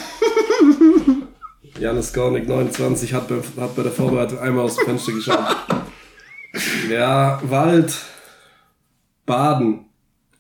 Janis 1.79 2.13
Gornik, 2.13 2.47
29, 2.47 3.13
hat 3.13 3.27
bei, 3.27 3.35
hat 3.61 3.75
bei 3.75 3.83
der 3.83 3.91
Vorbereitung 3.91 4.39
einmal 4.39 4.65
aus 4.65 4.75
dem 4.75 4.85
Fenster 4.85 5.11
geschaut. 5.11 5.55
ja, 6.89 7.39
Wald, 7.43 7.93
Baden, 9.25 9.85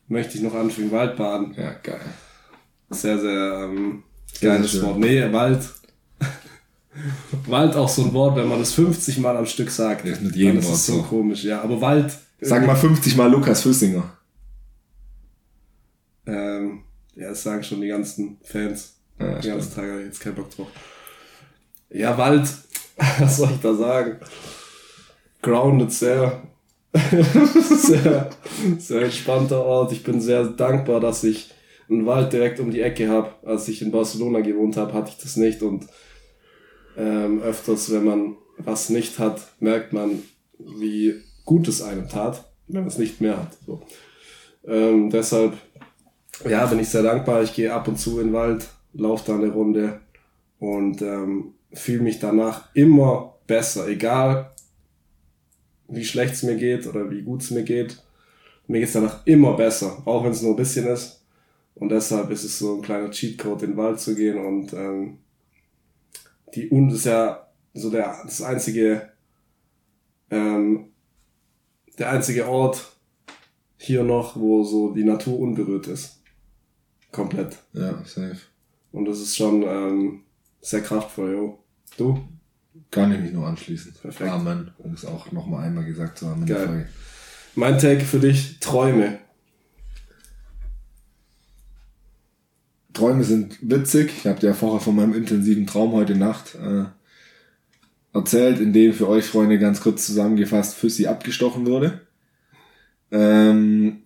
möchte 0.07 0.37
ich 0.37 0.43
noch 0.43 0.53
anfügen. 0.55 0.91
Waldbaden. 0.91 1.53
Ja, 1.55 1.73
geil. 1.83 2.01
Sehr, 2.89 3.19
sehr 3.19 3.63
ähm, 3.63 4.03
geiles 4.41 4.81
Wort. 4.81 4.99
Nee, 4.99 5.31
Wald. 5.31 5.61
Wald 7.45 7.75
auch 7.75 7.89
so 7.89 8.03
ein 8.03 8.13
Wort, 8.13 8.37
wenn 8.37 8.47
man 8.47 8.59
das 8.59 8.73
50 8.73 9.19
Mal 9.19 9.37
am 9.37 9.45
Stück 9.45 9.69
sagt. 9.69 10.05
Ja, 10.05 10.15
mit 10.19 10.35
jedem 10.35 10.55
das 10.55 10.65
Wort 10.65 10.75
ist 10.75 10.85
so, 10.87 10.93
so 10.95 11.03
komisch, 11.03 11.43
ja. 11.43 11.61
Aber 11.61 11.79
Wald. 11.81 12.17
Sag 12.39 12.65
mal 12.65 12.75
50 12.75 13.15
Mal 13.15 13.29
Lukas 13.31 13.61
Füssinger. 13.61 14.17
Ähm, 16.25 16.83
ja, 17.15 17.29
das 17.29 17.43
sagen 17.43 17.63
schon 17.63 17.81
die 17.81 17.87
ganzen 17.87 18.37
Fans. 18.43 18.95
Ja, 19.19 19.39
die 19.39 19.47
ganzen 19.47 19.73
Tage 19.73 20.01
jetzt 20.01 20.19
keinen 20.19 20.35
Bock 20.35 20.49
drauf. 20.55 20.67
Ja, 21.89 22.17
Wald, 22.17 22.47
was 23.19 23.37
soll 23.37 23.51
ich 23.51 23.61
da 23.61 23.73
sagen? 23.73 24.19
Grounded 25.41 25.91
sehr. 25.91 26.43
sehr, 26.93 28.29
sehr 28.79 29.01
entspannter 29.01 29.63
Ort. 29.63 29.91
Ich 29.91 30.03
bin 30.03 30.19
sehr 30.19 30.45
dankbar, 30.45 30.99
dass 30.99 31.23
ich 31.23 31.53
einen 31.89 32.05
Wald 32.05 32.33
direkt 32.33 32.59
um 32.59 32.71
die 32.71 32.81
Ecke 32.81 33.09
habe. 33.09 33.31
Als 33.45 33.67
ich 33.67 33.81
in 33.81 33.91
Barcelona 33.91 34.39
gewohnt 34.39 34.77
habe, 34.77 34.93
hatte 34.93 35.11
ich 35.15 35.21
das 35.21 35.37
nicht. 35.37 35.61
Und 35.61 35.87
ähm, 36.97 37.41
öfters, 37.41 37.91
wenn 37.91 38.03
man 38.03 38.35
was 38.57 38.89
nicht 38.89 39.19
hat, 39.19 39.41
merkt 39.59 39.93
man, 39.93 40.23
wie 40.57 41.21
gut 41.45 41.67
es 41.67 41.81
einem 41.81 42.09
tat, 42.09 42.45
wenn 42.67 42.81
man 42.81 42.89
es 42.89 42.97
nicht 42.97 43.21
mehr 43.21 43.37
hat. 43.37 43.57
So. 43.65 43.81
Ähm, 44.65 45.09
deshalb, 45.09 45.53
ja, 46.47 46.65
bin 46.65 46.79
ich 46.79 46.89
sehr 46.89 47.03
dankbar. 47.03 47.43
Ich 47.43 47.53
gehe 47.53 47.73
ab 47.73 47.87
und 47.87 47.97
zu 47.99 48.19
in 48.19 48.27
den 48.27 48.33
Wald, 48.33 48.67
laufe 48.93 49.23
da 49.27 49.37
eine 49.37 49.51
Runde 49.51 50.01
und 50.59 51.01
ähm, 51.01 51.53
fühle 51.73 52.03
mich 52.03 52.19
danach 52.19 52.73
immer 52.73 53.35
besser, 53.47 53.87
egal 53.87 54.51
wie 55.87 56.05
schlecht 56.05 56.33
es 56.33 56.43
mir 56.43 56.55
geht 56.55 56.85
oder 56.87 57.09
wie 57.09 57.21
gut 57.21 57.41
es 57.41 57.51
mir 57.51 57.63
geht. 57.63 58.03
Mir 58.67 58.79
geht 58.79 58.89
es 58.89 58.93
danach 58.93 59.25
immer 59.25 59.55
besser, 59.55 60.01
auch 60.05 60.23
wenn 60.23 60.31
es 60.31 60.41
nur 60.41 60.51
ein 60.51 60.57
bisschen 60.57 60.85
ist. 60.87 61.23
Und 61.75 61.89
deshalb 61.89 62.29
ist 62.31 62.43
es 62.43 62.59
so 62.59 62.75
ein 62.75 62.81
kleiner 62.81 63.09
Cheatcode, 63.09 63.63
in 63.63 63.71
den 63.71 63.77
Wald 63.77 63.99
zu 63.99 64.15
gehen 64.15 64.37
und 64.37 64.73
ähm, 64.73 65.19
die 66.53 66.69
und 66.69 66.91
ist 66.91 67.05
ja 67.05 67.47
so 67.73 67.89
der 67.89 68.17
das 68.23 68.41
einzige 68.41 69.09
ähm, 70.31 70.91
der 71.97 72.09
einzige 72.11 72.47
Ort 72.47 72.97
hier 73.77 74.03
noch, 74.03 74.35
wo 74.35 74.63
so 74.63 74.93
die 74.93 75.03
Natur 75.03 75.39
unberührt 75.39 75.87
ist. 75.87 76.21
Komplett. 77.11 77.57
Ja, 77.73 78.03
safe. 78.05 78.37
Und 78.91 79.05
das 79.05 79.19
ist 79.19 79.35
schon 79.37 79.63
ähm, 79.63 80.23
sehr 80.61 80.81
kraftvoll, 80.81 81.31
jo. 81.33 81.63
Du? 81.97 82.27
Kann 82.91 83.11
ich 83.11 83.19
mich 83.19 83.33
nur 83.33 83.47
anschließen. 83.47 83.93
Perfekt. 84.01 84.29
Amen. 84.29 84.71
Um 84.77 84.93
es 84.93 85.05
auch 85.05 85.31
nochmal 85.31 85.65
einmal 85.65 85.85
gesagt 85.85 86.19
zu 86.19 86.27
haben. 86.27 86.45
Geil. 86.45 86.87
Mein 87.55 87.79
Take 87.79 88.05
für 88.05 88.19
dich, 88.19 88.59
Träume. 88.59 89.19
Träume 92.93 93.23
sind 93.23 93.57
witzig. 93.61 94.11
Ich 94.17 94.27
habe 94.27 94.39
dir 94.39 94.47
ja 94.47 94.53
vorher 94.53 94.79
von 94.79 94.95
meinem 94.95 95.13
intensiven 95.13 95.67
Traum 95.67 95.91
heute 95.93 96.15
Nacht 96.15 96.55
äh, 96.55 96.85
erzählt, 98.13 98.59
in 98.59 98.73
dem 98.73 98.93
für 98.93 99.07
euch 99.07 99.25
Freunde 99.25 99.59
ganz 99.59 99.81
kurz 99.81 100.05
zusammengefasst 100.05 100.75
Füssi 100.75 101.07
abgestochen 101.07 101.65
wurde. 101.65 102.01
Ähm, 103.11 104.03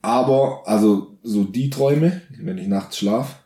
aber, 0.00 0.62
also 0.66 1.18
so 1.22 1.44
die 1.44 1.70
Träume, 1.70 2.22
wenn 2.38 2.58
ich 2.58 2.68
nachts 2.68 2.98
schlaf. 2.98 3.37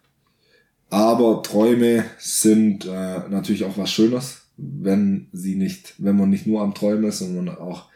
Aber 0.92 1.42
Träume 1.42 2.04
sind 2.18 2.84
äh, 2.84 3.26
natürlich 3.30 3.64
auch 3.64 3.78
was 3.78 3.90
Schönes, 3.90 4.42
wenn 4.58 5.28
sie 5.32 5.54
nicht, 5.54 5.94
wenn 5.96 6.18
man 6.18 6.28
nicht 6.28 6.46
nur 6.46 6.60
am 6.60 6.74
Träumen 6.74 7.04
ist, 7.04 7.20
sondern 7.20 7.48
auch 7.48 7.88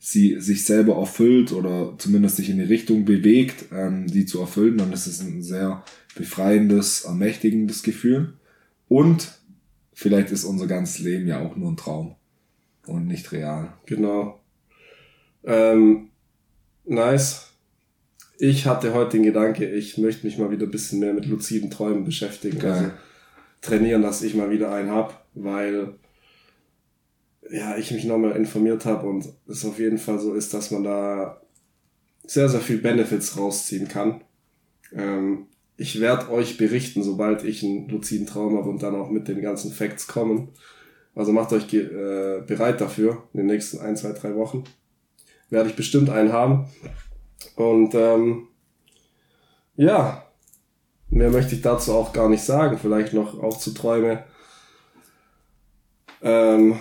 sie 0.00 0.40
sich 0.40 0.64
selber 0.64 0.96
erfüllt 0.96 1.52
oder 1.52 1.94
zumindest 1.98 2.38
sich 2.38 2.50
in 2.50 2.58
die 2.58 2.64
Richtung 2.64 3.04
bewegt, 3.04 3.66
ähm, 3.70 4.08
die 4.08 4.26
zu 4.26 4.40
erfüllen, 4.40 4.78
dann 4.78 4.92
ist 4.92 5.06
es 5.06 5.20
ein 5.20 5.44
sehr 5.44 5.84
befreiendes, 6.16 7.04
ermächtigendes 7.04 7.84
Gefühl. 7.84 8.32
Und 8.88 9.38
vielleicht 9.92 10.32
ist 10.32 10.42
unser 10.42 10.66
ganzes 10.66 10.98
Leben 10.98 11.28
ja 11.28 11.38
auch 11.38 11.54
nur 11.54 11.70
ein 11.70 11.76
Traum 11.76 12.16
und 12.84 13.06
nicht 13.06 13.30
real. 13.30 13.74
Genau. 13.86 14.40
Ähm, 15.44 16.08
nice. 16.84 17.49
Ich 18.42 18.64
hatte 18.64 18.94
heute 18.94 19.18
den 19.18 19.24
Gedanke, 19.24 19.68
ich 19.70 19.98
möchte 19.98 20.26
mich 20.26 20.38
mal 20.38 20.50
wieder 20.50 20.64
ein 20.64 20.70
bisschen 20.70 20.98
mehr 20.98 21.12
mit 21.12 21.26
luziden 21.26 21.70
Träumen 21.70 22.04
beschäftigen. 22.04 22.58
Geil. 22.58 22.72
Also 22.72 22.90
trainieren, 23.60 24.00
dass 24.00 24.22
ich 24.22 24.34
mal 24.34 24.50
wieder 24.50 24.72
einen 24.72 24.90
hab, 24.90 25.26
weil 25.34 25.92
ja, 27.50 27.76
ich 27.76 27.90
mich 27.90 28.04
nochmal 28.04 28.32
informiert 28.36 28.86
habe 28.86 29.06
und 29.06 29.28
es 29.46 29.66
auf 29.66 29.78
jeden 29.78 29.98
Fall 29.98 30.18
so 30.18 30.32
ist, 30.32 30.54
dass 30.54 30.70
man 30.70 30.84
da 30.84 31.42
sehr, 32.26 32.48
sehr 32.48 32.60
viel 32.60 32.78
Benefits 32.78 33.36
rausziehen 33.36 33.88
kann. 33.88 34.22
Ähm, 34.94 35.46
ich 35.76 36.00
werde 36.00 36.30
euch 36.30 36.56
berichten, 36.56 37.02
sobald 37.02 37.44
ich 37.44 37.62
einen 37.62 37.90
luziden 37.90 38.26
Traum 38.26 38.56
habe 38.56 38.70
und 38.70 38.82
dann 38.82 38.94
auch 38.94 39.10
mit 39.10 39.28
den 39.28 39.42
ganzen 39.42 39.70
Facts 39.70 40.06
kommen. 40.06 40.48
Also 41.14 41.32
macht 41.32 41.52
euch 41.52 41.70
äh, 41.74 42.40
bereit 42.46 42.80
dafür 42.80 43.24
in 43.34 43.38
den 43.38 43.48
nächsten 43.48 43.80
ein, 43.80 43.98
zwei, 43.98 44.12
drei 44.12 44.34
Wochen. 44.34 44.64
Werde 45.50 45.68
ich 45.68 45.76
bestimmt 45.76 46.08
einen 46.08 46.32
haben. 46.32 46.68
Und 47.56 47.94
ähm, 47.94 48.48
ja, 49.76 50.24
mehr 51.08 51.30
möchte 51.30 51.54
ich 51.54 51.62
dazu 51.62 51.94
auch 51.94 52.12
gar 52.12 52.28
nicht 52.28 52.42
sagen. 52.42 52.78
Vielleicht 52.78 53.12
noch 53.12 53.42
auch 53.42 53.58
zu 53.58 53.72
Träume. 53.72 54.24
Ähm, 56.22 56.78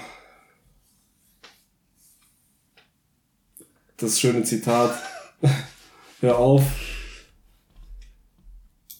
das 3.97 4.19
schöne 4.19 4.43
Zitat. 4.43 4.93
Hör 6.21 6.37
auf 6.37 6.63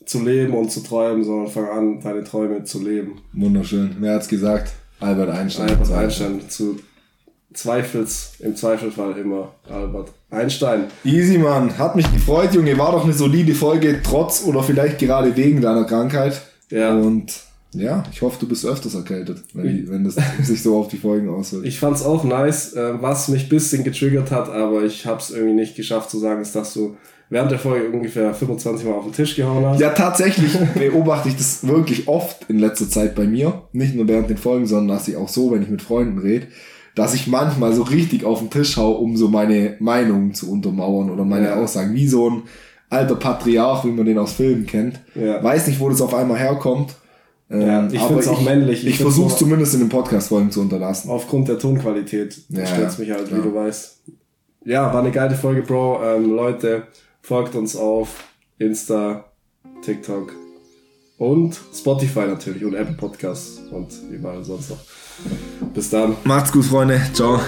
zu 0.10 0.24
leben 0.24 0.56
und 0.56 0.72
zu 0.72 0.82
träumen, 0.82 1.24
sondern 1.24 1.52
fang 1.52 1.70
an, 1.70 2.02
deine 2.02 2.24
Träume 2.24 2.64
zu 2.64 2.82
leben. 2.82 3.22
Wunderschön. 3.32 3.96
Wer 4.00 4.16
hat's 4.16 4.28
gesagt? 4.28 4.74
Albert 5.00 5.30
Einstein. 5.30 5.70
Albert 5.70 5.92
Einstein 5.92 6.50
zu 6.50 6.80
Zweifels, 7.54 8.34
im 8.40 8.56
Zweifelfall 8.56 9.18
immer 9.18 9.54
Albert 9.70 10.12
Einstein. 10.30 10.86
Easy, 11.04 11.38
Mann. 11.38 11.78
Hat 11.78 11.96
mich 11.96 12.12
gefreut, 12.12 12.54
Junge. 12.54 12.78
War 12.78 12.92
doch 12.92 13.04
eine 13.04 13.14
solide 13.14 13.56
Folge, 13.56 14.02
trotz 14.04 14.44
oder 14.46 14.62
vielleicht 14.62 15.00
gerade 15.00 15.36
wegen 15.36 15.62
deiner 15.62 15.86
Krankheit. 15.86 16.42
Ja. 16.70 16.94
Und 16.94 17.34
ja, 17.74 18.04
ich 18.12 18.22
hoffe, 18.22 18.38
du 18.40 18.48
bist 18.48 18.66
öfters 18.66 18.96
erkältet, 18.96 19.44
wenn, 19.54 19.90
wenn 19.90 20.04
das 20.04 20.18
sich 20.44 20.62
so 20.62 20.78
auf 20.78 20.88
die 20.88 20.98
Folgen 20.98 21.30
auswirkt. 21.30 21.66
Ich 21.66 21.80
fand's 21.80 22.04
auch 22.04 22.24
nice, 22.24 22.74
äh, 22.74 23.02
was 23.02 23.28
mich 23.28 23.50
bisschen 23.50 23.84
getriggert 23.84 24.32
hat, 24.32 24.50
aber 24.50 24.84
ich 24.84 25.06
hab's 25.06 25.30
irgendwie 25.30 25.54
nicht 25.54 25.76
geschafft 25.76 26.10
zu 26.10 26.20
sagen, 26.20 26.42
ist, 26.42 26.56
dass 26.56 26.74
du 26.74 26.98
während 27.30 27.52
der 27.52 27.60
Folge 27.60 27.90
ungefähr 27.90 28.34
25 28.34 28.88
Mal 28.88 28.94
auf 28.94 29.04
den 29.04 29.14
Tisch 29.14 29.36
gehauen 29.36 29.66
hast. 29.66 29.80
Ja, 29.80 29.90
tatsächlich 29.90 30.52
beobachte 30.76 31.30
ich 31.30 31.36
das 31.36 31.66
wirklich 31.68 32.08
oft 32.08 32.50
in 32.50 32.58
letzter 32.58 32.90
Zeit 32.90 33.14
bei 33.16 33.26
mir. 33.26 33.64
Nicht 33.72 33.96
nur 33.96 34.08
während 34.08 34.30
den 34.30 34.38
Folgen, 34.38 34.66
sondern 34.66 34.98
dass 34.98 35.08
ich 35.08 35.16
auch 35.16 35.30
so, 35.30 35.52
wenn 35.52 35.62
ich 35.62 35.70
mit 35.70 35.84
Freunden 35.84 36.18
rede, 36.18 36.48
dass 37.00 37.14
ich 37.14 37.28
manchmal 37.28 37.74
so 37.74 37.84
richtig 37.84 38.24
auf 38.26 38.40
den 38.40 38.50
Tisch 38.50 38.78
hau, 38.78 38.92
um 38.92 39.16
so 39.18 39.28
meine 39.30 39.76
Meinung 39.80 40.34
zu 40.34 40.52
untermauern 40.52 41.10
oder 41.10 41.26
meine 41.26 41.48
Ja. 41.48 41.56
Aussagen. 41.56 41.94
Wie 41.94 42.08
so 42.08 42.30
ein 42.30 42.44
alter 42.90 43.16
Patriarch, 43.16 43.86
wie 43.86 43.92
man 43.92 44.06
den 44.06 44.18
aus 44.18 44.34
Filmen 44.34 44.66
kennt. 44.66 45.00
Ja. 45.16 45.44
Weiß 45.44 45.68
nicht, 45.68 45.80
wo 45.80 45.90
das 45.90 46.02
auf 46.02 46.14
einmal 46.14 46.38
herkommt. 46.40 46.96
Ja, 47.50 47.80
Ähm, 47.80 47.90
ich 47.92 48.00
aber 48.00 48.10
find's 48.10 48.28
auch 48.28 48.42
männlich. 48.42 48.84
Ich 48.86 48.92
Ich, 48.96 48.98
versuche 49.02 49.30
nur- 49.30 49.38
zumindest 49.38 49.74
in 49.74 49.80
den 49.80 49.90
Podcast-Folgen 49.90 50.52
zu 50.52 50.62
unterlassen. 50.62 51.10
Aufgrund 51.10 51.48
der 51.48 51.58
Tonqualität 51.58 52.38
Ja, 52.50 52.66
stört's 52.66 52.98
ja, 52.98 53.04
mich 53.04 53.12
halt, 53.12 53.28
klar. 53.28 53.40
wie 53.40 53.50
du 53.50 53.56
weißt. 53.56 54.02
Ja, 54.66 54.94
war 54.94 55.02
eine 55.02 55.12
geile 55.12 55.36
Folge, 55.36 55.62
Bro. 55.64 56.00
Ähm, 56.04 56.30
Leute, 56.36 56.84
folgt 57.22 57.56
uns 57.56 57.76
auf 57.76 58.24
Insta, 58.60 59.26
TikTok 59.84 60.34
und 61.18 61.60
Spotify 61.74 62.28
natürlich 62.28 62.64
und 62.66 62.74
Apple 62.76 62.96
Podcasts 62.96 63.62
und 63.72 63.88
überall 64.12 64.44
sonst 64.44 64.70
noch. 64.70 64.78
Bis 65.74 65.90
dann. 65.90 66.16
Macht's 66.24 66.52
gut, 66.52 66.66
Freunde. 66.66 67.02
Ciao. 67.14 67.40